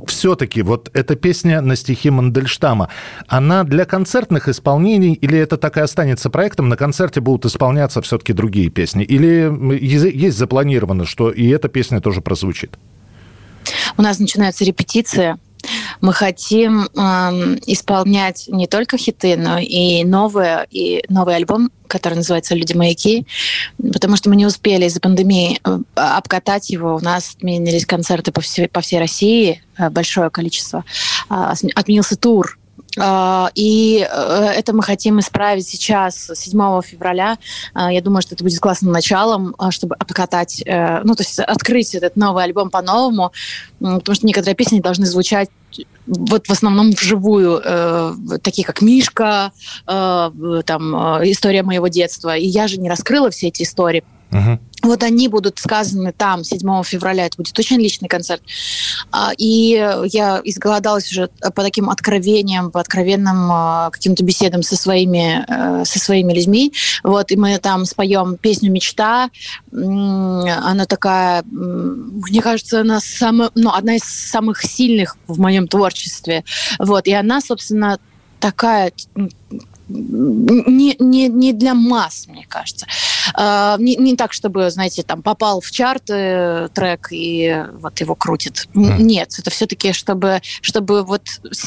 Все-таки 0.07 0.61
вот 0.61 0.89
эта 0.93 1.15
песня 1.15 1.61
на 1.61 1.75
стихи 1.75 2.09
Мандельштама, 2.09 2.89
она 3.27 3.63
для 3.63 3.85
концертных 3.85 4.47
исполнений 4.47 5.13
или 5.13 5.37
это 5.37 5.57
так 5.57 5.77
и 5.77 5.81
останется 5.81 6.29
проектом? 6.29 6.69
На 6.69 6.77
концерте 6.77 7.21
будут 7.21 7.45
исполняться 7.45 8.01
все-таки 8.01 8.33
другие 8.33 8.69
песни? 8.69 9.03
Или 9.03 9.51
есть 9.75 10.37
запланировано, 10.37 11.05
что 11.05 11.31
и 11.31 11.47
эта 11.49 11.67
песня 11.67 12.01
тоже 12.01 12.21
прозвучит? 12.21 12.77
У 13.97 14.01
нас 14.01 14.19
начинаются 14.19 14.63
репетиции. 14.63 15.37
Мы 16.01 16.13
хотим 16.13 16.87
эм, 16.95 17.59
исполнять 17.65 18.45
не 18.47 18.67
только 18.67 18.97
хиты, 18.97 19.35
но 19.35 19.57
и 19.57 20.03
новые, 20.03 20.65
и 20.71 21.03
новый 21.09 21.35
альбом, 21.35 21.71
который 21.87 22.15
называется 22.15 22.55
«Люди 22.55 22.73
маяки», 22.73 23.25
потому 23.93 24.15
что 24.15 24.29
мы 24.29 24.35
не 24.35 24.45
успели 24.45 24.85
из-за 24.85 25.01
пандемии 25.01 25.59
э, 25.63 25.79
обкатать 25.95 26.69
его. 26.69 26.95
У 26.95 26.99
нас 26.99 27.35
отменились 27.35 27.85
концерты 27.85 28.31
по 28.31 28.41
всей, 28.41 28.69
по 28.69 28.81
всей 28.81 28.99
России, 28.99 29.61
э, 29.77 29.89
большое 29.89 30.29
количество. 30.29 30.85
А, 31.29 31.53
Отменился 31.75 32.15
тур. 32.15 32.57
А, 32.97 33.51
И 33.55 34.07
э, 34.09 34.51
это 34.55 34.73
мы 34.73 34.83
хотим 34.83 35.19
исправить 35.19 35.67
сейчас, 35.67 36.31
7 36.33 36.81
февраля. 36.81 37.37
А, 37.73 37.91
Я 37.91 38.01
думаю, 38.01 38.21
что 38.21 38.35
это 38.35 38.43
будет 38.43 38.59
классным 38.59 38.91
началом, 38.91 39.55
чтобы 39.69 39.95
обкатать, 39.95 40.61
э, 40.65 41.01
ну, 41.03 41.15
то 41.15 41.23
есть 41.23 41.39
открыть 41.39 41.93
этот 41.95 42.15
новый 42.15 42.43
альбом 42.43 42.69
по-новому, 42.69 43.31
потому 43.79 44.15
что 44.15 44.25
некоторые 44.25 44.55
песни 44.55 44.79
должны 44.79 45.05
звучать 45.05 45.49
вот 46.07 46.47
в 46.47 46.51
основном 46.51 46.91
вживую, 46.91 47.61
э, 47.63 48.13
такие 48.41 48.65
как 48.65 48.81
Мишка, 48.81 49.51
э, 49.87 50.61
там 50.65 50.95
э, 50.95 51.31
история 51.31 51.63
моего 51.63 51.87
детства. 51.87 52.35
И 52.35 52.45
я 52.45 52.67
же 52.67 52.77
не 52.77 52.89
раскрыла 52.89 53.29
все 53.29 53.47
эти 53.47 53.63
истории. 53.63 54.03
Вот 54.81 55.03
они 55.03 55.27
будут 55.27 55.59
сказаны 55.59 56.13
там 56.13 56.43
7 56.43 56.83
февраля. 56.83 57.25
Это 57.25 57.37
будет 57.37 57.57
очень 57.57 57.77
личный 57.77 58.07
концерт. 58.07 58.41
А, 59.11 59.31
И 59.37 59.71
я 60.05 60.41
изголодалась 60.43 61.11
уже 61.11 61.27
по 61.27 61.63
таким 61.63 61.89
откровениям, 61.89 62.71
по 62.71 62.79
откровенным 62.79 63.51
а, 63.51 63.89
каким-то 63.91 64.23
беседам 64.23 64.63
со 64.63 64.75
своими, 64.75 65.45
э, 65.47 65.85
со 65.85 65.99
своими 65.99 66.33
людьми. 66.33 66.73
Вот, 67.03 67.31
и 67.31 67.35
мы 67.35 67.57
там 67.59 67.85
споем 67.85 68.37
песню 68.37 68.71
«Мечта». 68.71 69.29
Она 69.71 70.85
такая, 70.87 71.43
мне 71.43 72.41
кажется, 72.41 72.81
она 72.81 72.99
самая, 72.99 73.51
ну, 73.55 73.71
одна 73.71 73.95
из 73.95 74.03
самых 74.03 74.61
сильных 74.63 75.17
в 75.27 75.39
моем 75.39 75.67
творчестве. 75.67 76.43
Вот, 76.79 77.07
и 77.07 77.13
она, 77.13 77.41
собственно, 77.41 77.99
такая 78.39 78.91
не, 79.89 80.95
не, 80.99 81.27
не 81.27 81.53
для 81.53 81.73
масс, 81.73 82.27
мне 82.27 82.45
кажется. 82.47 82.85
А, 83.33 83.77
не, 83.79 83.95
не 83.95 84.15
так, 84.15 84.33
чтобы, 84.33 84.69
знаете, 84.69 85.03
там 85.03 85.21
попал 85.21 85.61
в 85.61 85.71
чарт 85.71 86.09
э, 86.09 86.69
трек 86.73 87.07
и 87.11 87.65
вот 87.73 87.99
его 87.99 88.15
крутит. 88.15 88.67
Мгм. 88.73 89.05
Нет, 89.05 89.37
это 89.39 89.49
все-таки, 89.49 89.93
чтобы, 89.93 90.41
чтобы 90.61 91.03
вот 91.03 91.23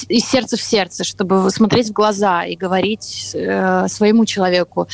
из 0.08 0.24
сердца 0.28 0.56
в 0.56 0.62
сердце, 0.62 1.04
чтобы 1.04 1.50
смотреть 1.50 1.88
в 1.88 1.92
глаза 1.92 2.44
и 2.44 2.56
говорить 2.56 3.30
э, 3.34 3.86
своему 3.88 4.24
человеку. 4.24 4.88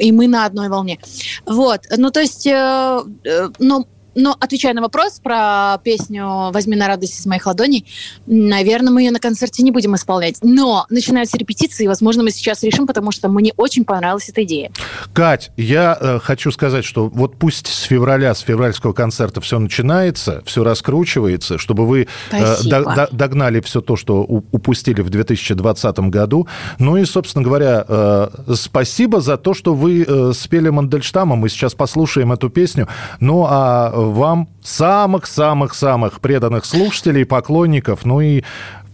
И 0.00 0.12
мы 0.12 0.26
на 0.28 0.46
одной 0.46 0.68
волне. 0.68 0.98
Вот. 1.46 1.82
Ну, 1.96 2.10
то 2.10 2.20
есть, 2.20 2.46
э, 2.46 3.00
э, 3.24 3.48
ну, 3.58 3.86
но 4.14 4.36
отвечая 4.38 4.74
на 4.74 4.82
вопрос 4.82 5.20
про 5.22 5.78
песню 5.84 6.50
«Возьми 6.52 6.76
на 6.76 6.88
радость 6.88 7.18
из 7.20 7.26
моих 7.26 7.46
ладоней», 7.46 7.86
наверное, 8.26 8.92
мы 8.92 9.02
ее 9.02 9.10
на 9.10 9.20
концерте 9.20 9.62
не 9.62 9.70
будем 9.70 9.94
исполнять. 9.94 10.38
Но 10.42 10.86
начинаются 10.90 11.36
репетиции, 11.38 11.84
и, 11.84 11.88
возможно, 11.88 12.22
мы 12.22 12.30
сейчас 12.30 12.62
решим, 12.62 12.86
потому 12.86 13.12
что 13.12 13.28
мне 13.28 13.52
очень 13.56 13.84
понравилась 13.84 14.28
эта 14.28 14.42
идея. 14.44 14.70
Кать, 15.12 15.50
я 15.56 15.96
э, 16.00 16.18
хочу 16.22 16.50
сказать, 16.50 16.84
что 16.84 17.08
вот 17.08 17.36
пусть 17.38 17.66
с 17.66 17.82
февраля, 17.82 18.34
с 18.34 18.40
февральского 18.40 18.92
концерта 18.92 19.40
все 19.40 19.58
начинается, 19.58 20.42
все 20.44 20.64
раскручивается, 20.64 21.58
чтобы 21.58 21.86
вы 21.86 22.08
э, 22.30 22.56
до- 22.64 22.84
до- 22.84 23.08
догнали 23.12 23.60
все 23.60 23.80
то, 23.80 23.96
что 23.96 24.22
у- 24.22 24.44
упустили 24.52 25.00
в 25.02 25.10
2020 25.10 25.98
году. 26.10 26.46
Ну 26.78 26.96
и, 26.96 27.04
собственно 27.04 27.44
говоря, 27.44 27.84
э, 27.86 28.28
спасибо 28.54 29.20
за 29.20 29.36
то, 29.36 29.54
что 29.54 29.74
вы 29.74 30.04
э, 30.06 30.32
спели 30.34 30.68
Мандельштама. 30.68 31.36
Мы 31.36 31.48
сейчас 31.48 31.74
послушаем 31.74 32.32
эту 32.32 32.50
песню. 32.50 32.88
Ну 33.20 33.46
а 33.48 33.90
вам 34.10 34.48
самых-самых-самых 34.62 36.20
преданных 36.20 36.64
слушателей, 36.64 37.24
поклонников, 37.24 38.04
ну 38.04 38.20
и 38.20 38.42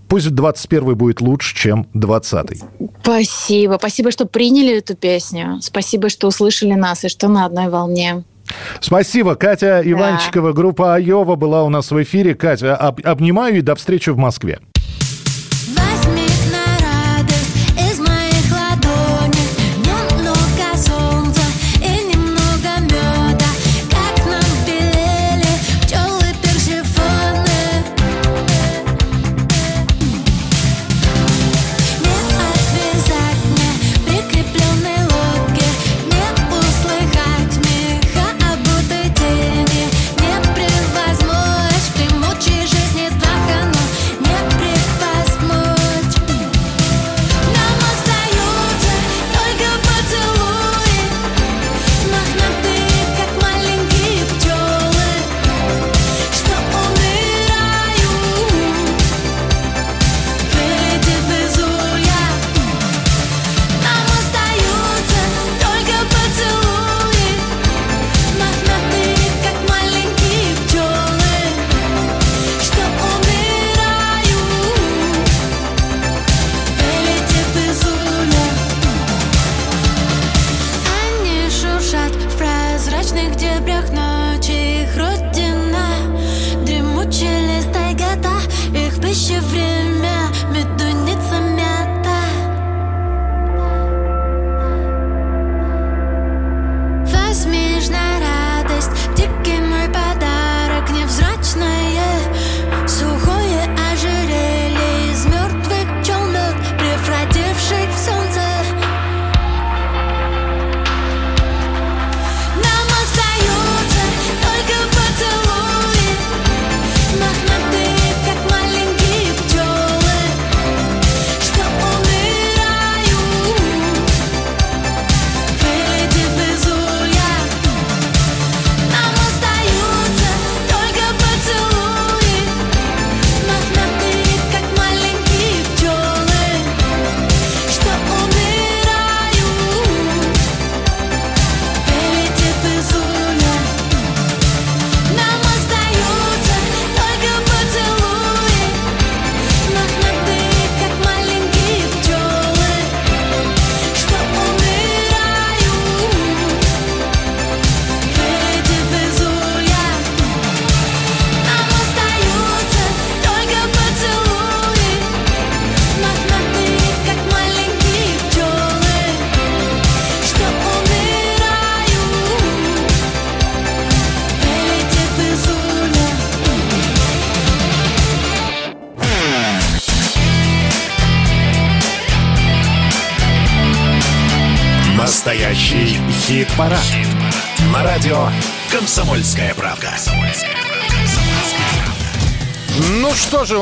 Пусть 0.08 0.30
21 0.30 0.96
будет 0.96 1.20
лучше, 1.20 1.54
чем 1.54 1.86
20 1.92 2.62
Спасибо. 3.02 3.76
Спасибо, 3.78 4.10
что 4.10 4.24
приняли 4.24 4.78
эту 4.78 4.96
песню. 4.96 5.58
Спасибо, 5.60 6.08
что 6.08 6.28
услышали 6.28 6.72
нас 6.72 7.04
и 7.04 7.08
что 7.08 7.28
на 7.28 7.44
одной 7.44 7.68
волне. 7.68 8.24
Спасибо. 8.80 9.34
Катя 9.34 9.82
Иванчикова, 9.84 10.52
группа 10.52 10.94
Айова 10.94 11.36
была 11.36 11.62
у 11.62 11.68
нас 11.68 11.90
в 11.90 12.02
эфире. 12.02 12.34
Катя, 12.34 12.74
об- 12.74 13.06
обнимаю 13.06 13.58
и 13.58 13.60
до 13.60 13.74
встречи 13.74 14.08
в 14.08 14.16
Москве. 14.16 14.60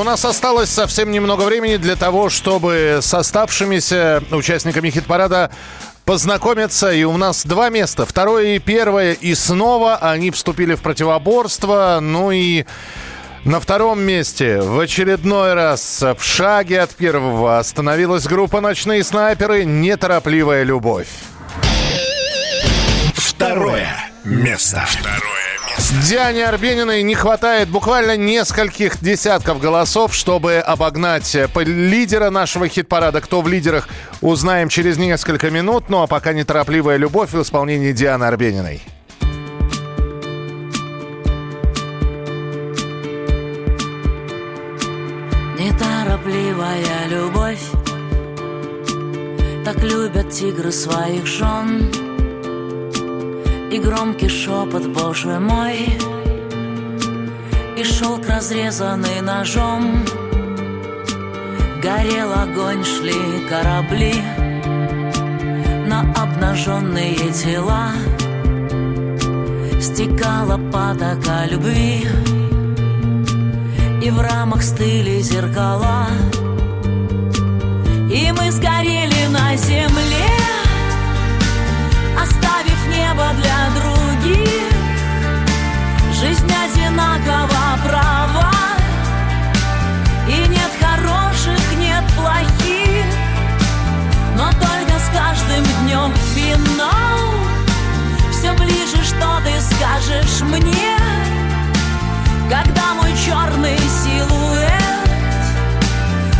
Нас 0.07 0.25
осталось 0.25 0.71
совсем 0.71 1.11
немного 1.11 1.43
времени 1.43 1.77
для 1.79 1.97
того, 1.97 2.31
чтобы 2.31 3.01
с 3.03 3.13
оставшимися 3.13 4.23
участниками 4.31 4.89
хит-парада 4.89 5.51
познакомиться. 6.05 6.93
И 6.93 7.03
у 7.03 7.17
нас 7.17 7.45
два 7.45 7.71
места. 7.71 8.07
Второе 8.07 8.55
и 8.55 8.59
первое. 8.61 9.15
И 9.15 9.35
снова 9.35 9.97
они 9.97 10.31
вступили 10.31 10.77
в 10.77 10.81
противоборство. 10.81 11.99
Ну 12.01 12.31
и 12.31 12.65
на 13.45 13.59
втором 13.59 14.01
месте 14.01 14.61
в 14.61 14.79
очередной 14.79 15.55
раз 15.55 16.03
в 16.03 16.23
шаге 16.23 16.83
от 16.83 16.95
первого 16.95 17.59
остановилась 17.59 18.29
группа 18.29 18.61
«Ночные 18.61 19.03
снайперы. 19.03 19.65
Неторопливая 19.65 20.63
любовь». 20.63 21.09
Второе 23.17 23.89
место. 24.25 24.85
Второе 24.87 25.36
место. 25.77 25.95
Диане 26.09 26.47
Арбениной 26.47 27.03
не 27.03 27.15
хватает 27.15 27.69
буквально 27.69 28.17
нескольких 28.17 29.01
десятков 29.01 29.61
голосов, 29.61 30.15
чтобы 30.15 30.57
обогнать 30.57 31.35
э, 31.35 31.49
лидера 31.65 32.31
нашего 32.31 32.69
хит-парада. 32.69 33.21
Кто 33.21 33.41
в 33.41 33.49
лидерах, 33.49 33.89
узнаем 34.21 34.69
через 34.69 34.97
несколько 34.97 35.51
минут. 35.51 35.85
Ну 35.89 36.03
а 36.03 36.07
пока 36.07 36.33
неторопливая 36.33 36.97
любовь 36.97 37.33
в 37.33 37.41
исполнении 37.41 37.93
Дианы 37.93 38.25
Арбениной. 38.25 38.83
Неторопливая 45.59 47.07
любовь 47.09 47.59
Так 49.65 49.83
любят 49.83 50.31
тигры 50.31 50.71
своих 50.71 51.27
жен 51.27 52.06
И 53.77 53.79
громкий 53.79 54.31
шепот, 54.31 54.87
боже 54.87 55.39
мой. 55.39 55.77
И 57.77 57.85
шелк, 57.85 58.27
разрезанный 58.27 59.21
ножом. 59.21 60.03
Горел 61.83 62.33
огонь, 62.33 62.83
шли 62.83 63.21
корабли 63.51 64.15
На 65.87 66.01
обнаженные 66.23 67.19
тела. 67.35 67.93
Стекала 69.79 70.57
потока 70.73 71.45
любви. 71.51 72.09
И 74.03 74.09
в 74.11 74.19
рамах 74.23 74.63
стыли 74.63 75.21
зеркала. 75.21 76.07
И 78.11 78.33
мы 78.33 78.51
сгорели 78.51 79.27
на 79.29 79.55
земле 79.55 80.26
небо 83.17 83.33
для 83.35 83.81
других. 83.81 84.73
Жизнь 86.13 86.53
одинакова 86.53 87.79
права. 87.85 88.53
И 90.29 90.49
нет 90.49 90.71
хороших, 90.81 91.61
нет 91.79 92.05
плохих. 92.15 93.07
Но 94.37 94.51
только 94.53 94.99
с 94.99 95.09
каждым 95.15 95.65
днем 95.83 96.13
финал 96.35 97.33
Все 98.33 98.53
ближе, 98.53 99.03
что 99.03 99.41
ты 99.45 99.61
скажешь 99.61 100.43
мне. 100.43 100.99
Когда 102.51 102.95
мой 102.95 103.13
черный 103.25 103.79
силуэт 103.79 105.09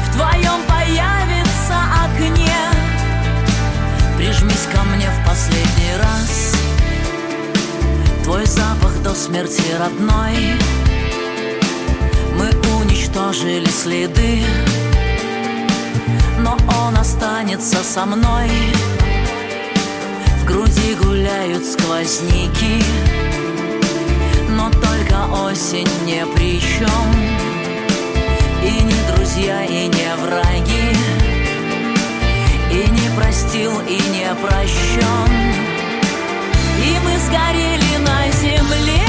В 0.05 0.13
твоем 0.13 0.63
появится 0.69 1.77
окне 2.05 2.77
Прижмись 4.17 4.69
ко 4.73 4.83
мне 4.85 5.11
в 5.11 5.29
последний 5.29 5.97
раз 6.01 6.46
родной. 9.79 10.35
Мы 12.35 12.51
уничтожили 12.77 13.67
следы 13.67 14.43
Но 16.41 16.57
он 16.85 16.97
останется 16.97 17.85
со 17.85 18.05
мной. 18.05 18.51
В 20.41 20.45
груди 20.45 20.95
гуляют 21.03 21.65
сквозняки 21.65 22.83
Но 24.51 24.71
только 24.71 25.45
осень 25.45 25.89
не 26.05 26.27
при 26.35 26.61
чем 26.61 26.89
И 28.63 28.83
не 28.83 29.15
друзья, 29.15 29.65
и 29.65 29.87
не 29.87 30.15
враги 30.21 30.97
И 32.73 32.91
не 32.91 33.17
простил, 33.17 33.73
и 33.89 34.01
не 34.11 34.35
прощен 34.43 35.66
И 36.87 36.99
мы 37.01 37.19
сгорели 37.19 37.97
на 37.97 38.31
земле 38.31 39.03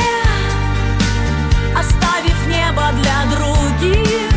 Оставив 1.77 2.47
небо 2.47 2.85
для 2.99 3.35
других. 3.35 4.31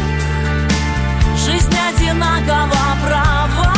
Жизнь 1.43 1.75
одинакова 1.89 2.99
права. 3.03 3.73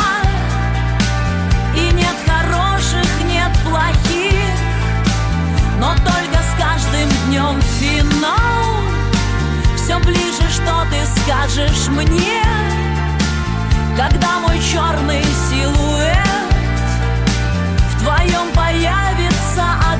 И 1.77 1.93
нет 1.93 2.17
хороших, 2.27 3.07
нет 3.25 3.51
плохих. 3.63 4.57
Но 5.79 5.93
только 5.93 6.39
с 6.43 6.51
каждым 6.59 7.09
днем 7.27 7.61
финал. 7.79 8.83
Все 9.77 9.97
ближе, 9.99 10.45
что 10.51 10.85
ты 10.91 11.21
скажешь 11.21 11.87
мне. 11.87 12.43
Когда 13.95 14.39
мой 14.39 14.59
черный 14.59 15.23
силуэт 15.49 16.17
В 17.91 18.03
твоем 18.03 18.51
появится 18.53 19.02
окне 19.53 19.92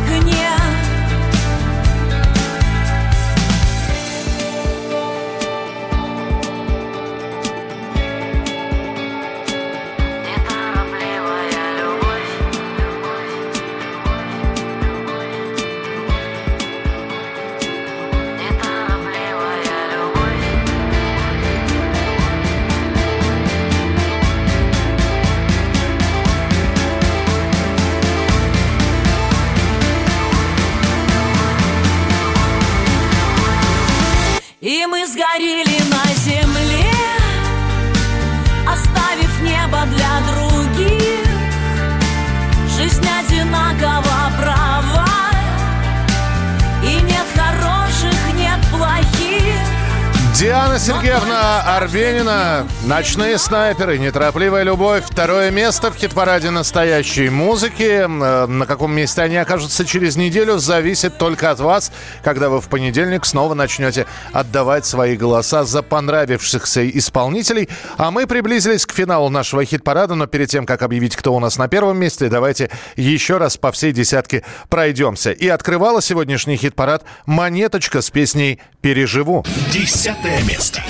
Арбенина, 51.84 52.66
«Ночные 52.86 53.38
снайперы», 53.38 53.98
«Неторопливая 53.98 54.64
любовь», 54.64 55.04
второе 55.06 55.52
место 55.52 55.92
в 55.92 55.98
хит-параде 55.98 56.50
настоящей 56.50 57.28
музыки. 57.28 58.06
Э, 58.06 58.48
На 58.48 58.66
каком 58.66 58.96
месте 58.96 59.22
они 59.22 59.36
окажутся 59.36 59.84
через 59.84 60.16
неделю, 60.16 60.60
зависит 60.60 61.18
только 61.18 61.52
от 61.52 61.60
вас, 61.60 61.92
когда 62.24 62.48
вы 62.48 62.62
в 62.62 62.70
понедельник 62.70 63.26
снова 63.26 63.54
начнете 63.54 64.06
отдавать 64.32 64.86
свои 64.86 65.18
голоса 65.18 65.66
за 65.66 65.82
понравившихся 65.82 66.90
исполнителей. 66.90 67.68
А 67.98 68.12
мы 68.12 68.28
приблизились 68.28 68.86
к 68.86 68.94
финалу 68.94 69.28
нашего 69.28 69.66
хит-парада, 69.66 70.16
но 70.16 70.26
перед 70.26 70.48
тем, 70.48 70.66
как 70.66 70.84
объявить, 70.84 71.18
кто 71.18 71.36
у 71.36 71.40
нас 71.42 71.58
на 71.58 71.68
первом 71.68 71.98
месте, 71.98 72.30
давайте 72.30 72.70
еще 72.96 73.40
раз 73.40 73.58
по 73.58 73.74
всей 73.74 73.92
десятке 73.92 74.46
пройдемся. 74.70 75.32
И 75.32 75.50
открывала 75.50 76.02
сегодняшний 76.02 76.56
хит-парад 76.56 77.04
«Монеточка» 77.26 78.02
с 78.02 78.10
песней 78.10 78.62
«Переживу». 78.80 79.44
Десятое 79.74 80.42
место. 80.44 80.82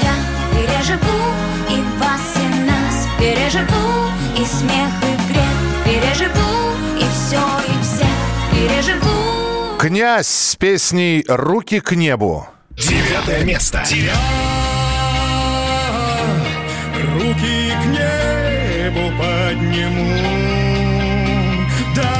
Переживу 0.54 1.20
и 1.70 1.82
вас, 2.00 2.36
и 2.36 2.48
нас. 2.66 3.08
Переживу 3.20 3.88
и 4.38 4.46
смех, 4.46 4.92
и 5.02 5.12
грех. 5.32 5.58
Переживу 5.86 6.52
и 6.98 7.06
все, 7.14 7.44
и 7.68 7.74
всех. 7.84 8.18
Переживу. 8.52 9.78
«Князь» 9.80 10.28
с 10.28 10.56
песней 10.56 11.26
«Руки 11.28 11.80
к 11.80 11.92
небу». 11.94 12.48
Девятое 12.72 13.44
место. 13.44 13.84
Руки 17.14 17.74
к 17.82 17.86
небу 17.86 19.12
подниму. 19.18 20.22
Дай 21.96 22.14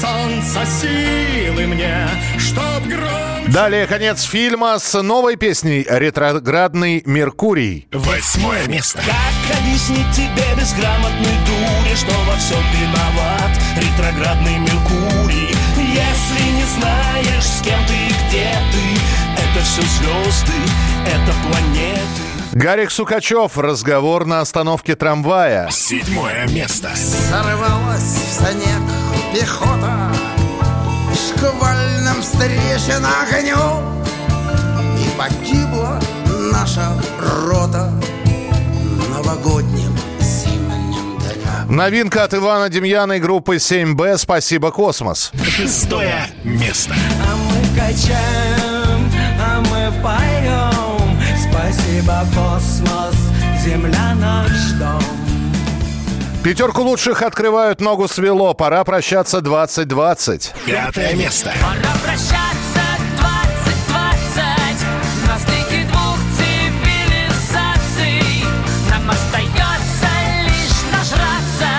солнца 0.00 0.64
силы 0.66 1.66
мне, 1.66 2.08
чтоб 2.38 2.86
гром 2.86 3.33
Далее 3.48 3.86
конец 3.86 4.22
фильма 4.22 4.78
с 4.78 5.00
новой 5.02 5.36
песней 5.36 5.86
«Ретроградный 5.88 7.02
Меркурий». 7.04 7.86
Восьмое 7.92 8.66
место. 8.66 9.00
Как 9.04 9.58
объяснить 9.58 10.10
тебе 10.12 10.44
безграмотной 10.58 11.36
дуре, 11.46 11.94
что 11.94 12.12
во 12.26 12.36
всем 12.36 12.62
виноват 12.72 13.50
ретроградный 13.76 14.58
Меркурий? 14.58 15.54
Если 15.76 16.52
не 16.56 16.64
знаешь, 16.64 17.44
с 17.44 17.62
кем 17.62 17.78
ты 17.86 17.92
и 17.92 18.08
где 18.08 18.50
ты, 18.72 19.00
это 19.36 19.64
все 19.64 19.82
звезды, 19.82 20.52
это 21.06 21.32
планеты. 21.46 22.34
Гарик 22.52 22.90
Сукачев. 22.90 23.58
Разговор 23.58 24.24
на 24.26 24.40
остановке 24.40 24.96
трамвая. 24.96 25.68
Седьмое 25.70 26.48
место. 26.48 26.90
Сорвалась 26.94 28.02
в 28.02 28.32
снег 28.32 28.82
пехота 29.34 30.14
Шквальным 31.44 32.22
встречен 32.22 33.04
огню. 33.04 33.82
И 34.98 35.18
погибла 35.18 36.00
наша 36.50 36.94
рота 37.20 37.92
Новогодним 39.10 39.94
зимним 40.20 41.18
днем 41.18 41.76
Новинка 41.76 42.24
от 42.24 42.32
Ивана 42.32 42.70
Демьяна 42.70 43.14
и 43.14 43.20
группы 43.20 43.56
7Б 43.56 44.16
«Спасибо, 44.16 44.70
космос». 44.70 45.32
Шестое 45.44 46.28
место. 46.44 46.94
А 46.94 47.36
мы 47.36 47.78
качаем, 47.78 49.12
а 49.38 49.60
мы 49.60 49.92
поем. 50.02 51.20
Спасибо, 51.36 52.24
космос, 52.34 53.16
земля 53.62 54.14
наш 54.14 54.72
дом 54.78 55.23
Пятерку 56.44 56.82
лучших 56.82 57.22
открывают 57.22 57.80
«Ногу 57.80 58.06
свело». 58.06 58.52
Пора 58.52 58.84
прощаться 58.84 59.40
2020. 59.40 60.52
Пятое 60.66 61.14
место. 61.14 61.54
Пора 61.58 61.94
прощаться 62.04 62.82
2020 63.16 64.36
На 65.26 65.38
стыке 65.38 65.88
двух 65.90 66.18
цивилизаций 66.36 68.20
Нам 68.90 69.08
остается 69.08 70.10
лишь 70.44 70.82
нажраться 70.92 71.70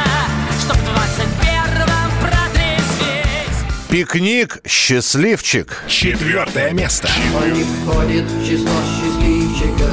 Чтоб 0.61 0.77
в 0.77 0.89
21-м 0.97 2.09
протрезветь 2.21 3.59
Пикник 3.91 4.67
«Счастливчик». 4.67 5.83
Четвертое 5.87 6.71
место. 6.71 7.07
Он 7.39 7.53
не 7.53 7.63
входит 7.63 8.23
в 8.23 8.43
число 8.43 8.81
счастливчика 8.97 9.91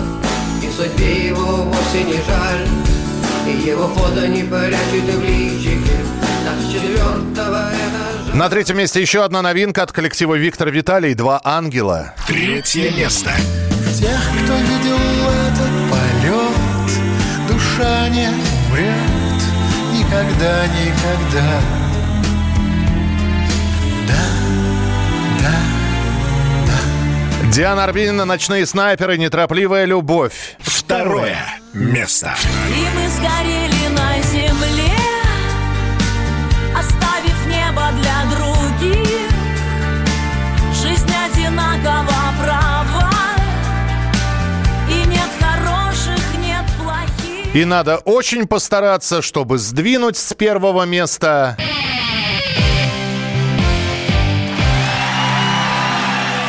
И 0.63 0.71
судьбе 0.75 1.27
его 1.27 1.57
вовсе 1.57 2.05
не 2.05 2.15
жаль 2.15 2.67
И 3.53 3.69
его 3.69 3.87
фото 3.89 4.27
не 4.27 4.45
прячет 4.45 5.05
в 5.05 5.23
личике 5.23 5.97
Так 6.45 6.59
с 6.61 6.73
четвертого 6.73 7.69
этажа 7.71 8.35
На 8.35 8.49
третьем 8.49 8.79
месте 8.79 9.01
еще 9.01 9.25
одна 9.25 9.43
новинка 9.43 9.83
от 9.83 9.93
коллектива 9.93 10.37
Виктор 10.37 10.71
Виталий 10.71 11.15
«Два 11.15 11.41
ангела». 11.45 12.15
Третье 12.27 12.91
место. 12.93 13.31
В 13.31 13.99
тех, 13.99 14.21
кто 14.43 14.55
видел 14.55 14.97
этот 15.49 15.91
полет, 15.91 17.49
душа 17.49 18.09
не 18.09 18.29
умрет 18.29 19.23
никогда, 19.93 20.67
никогда. 20.67 21.61
Да, 24.09 24.23
да, 26.67 27.51
Диана 27.53 27.85
Арбенина 27.85 28.25
«Ночные 28.25 28.65
снайперы», 28.65 29.19
«Неторопливая 29.19 29.85
любовь». 29.85 30.57
Второе 30.61 31.62
место. 31.73 32.35
И 32.69 32.87
мы 32.95 33.09
сгорели 33.11 33.89
на 33.89 34.21
земле, 34.23 34.93
оставив 36.77 37.47
небо 37.47 37.83
для 38.01 38.37
других. 38.37 39.31
Жизнь 40.75 41.13
одинакова 41.13 42.35
права, 42.43 43.11
и 44.89 45.07
нет 45.09 45.31
хороших, 45.41 46.39
нет 46.39 46.65
плохих. 46.79 47.55
И 47.55 47.65
надо 47.65 47.99
очень 47.99 48.47
постараться, 48.47 49.23
чтобы 49.23 49.59
сдвинуть 49.59 50.17
с 50.17 50.35
первого 50.35 50.85
места... 50.85 51.57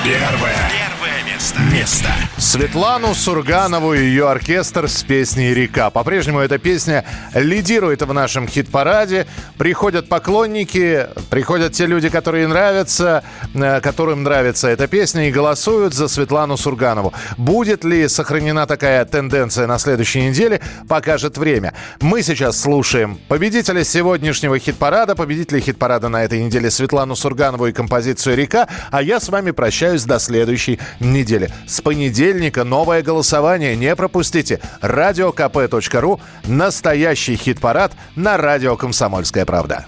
Первое, 0.04 0.70
Первое 0.70 1.34
место. 1.34 1.60
Место. 1.72 2.10
Светлану 2.54 3.16
Сурганову 3.16 3.96
и 3.96 4.04
ее 4.04 4.30
оркестр 4.30 4.88
с 4.88 5.02
песней 5.02 5.56
«Река». 5.56 5.90
По-прежнему 5.90 6.38
эта 6.38 6.60
песня 6.60 7.04
лидирует 7.34 8.04
в 8.04 8.14
нашем 8.14 8.48
хит-параде. 8.48 9.26
Приходят 9.58 10.08
поклонники, 10.08 11.08
приходят 11.32 11.74
те 11.74 11.88
люди, 11.88 12.10
которые 12.10 12.46
нравятся, 12.46 13.24
э, 13.56 13.82
которым 13.82 14.22
нравится 14.22 14.68
эта 14.68 14.86
песня, 14.86 15.30
и 15.30 15.32
голосуют 15.32 15.96
за 15.96 16.08
Светлану 16.08 16.56
Сурганову. 16.56 17.12
Будет 17.38 17.84
ли 17.84 18.08
сохранена 18.08 18.68
такая 18.68 19.04
тенденция 19.06 19.66
на 19.66 19.80
следующей 19.80 20.22
неделе, 20.22 20.62
покажет 20.88 21.40
время. 21.40 21.74
Мы 22.02 22.22
сейчас 22.22 22.62
слушаем 22.62 23.18
победителя 23.30 23.84
сегодняшнего 23.84 24.60
хит-парада, 24.60 25.16
победителя 25.16 25.60
хит-парада 25.60 26.08
на 26.08 26.24
этой 26.24 26.44
неделе 26.44 26.70
Светлану 26.70 27.16
Сурганову 27.16 27.66
и 27.66 27.72
композицию 27.72 28.38
«Река», 28.38 28.68
а 28.92 29.02
я 29.02 29.20
с 29.20 29.30
вами 29.30 29.50
прощаюсь 29.50 30.04
до 30.04 30.20
следующей 30.20 30.80
недели. 31.00 31.50
С 31.66 31.82
понедельника 31.82 32.43
понедельника 32.44 32.64
новое 32.64 33.02
голосование. 33.02 33.76
Не 33.76 33.96
пропустите. 33.96 34.60
Радиокп.ру. 34.82 36.20
Настоящий 36.46 37.36
хит-парад 37.36 37.94
на 38.16 38.38
радио 38.38 38.76
«Комсомольская 38.76 39.46
правда». 39.46 39.86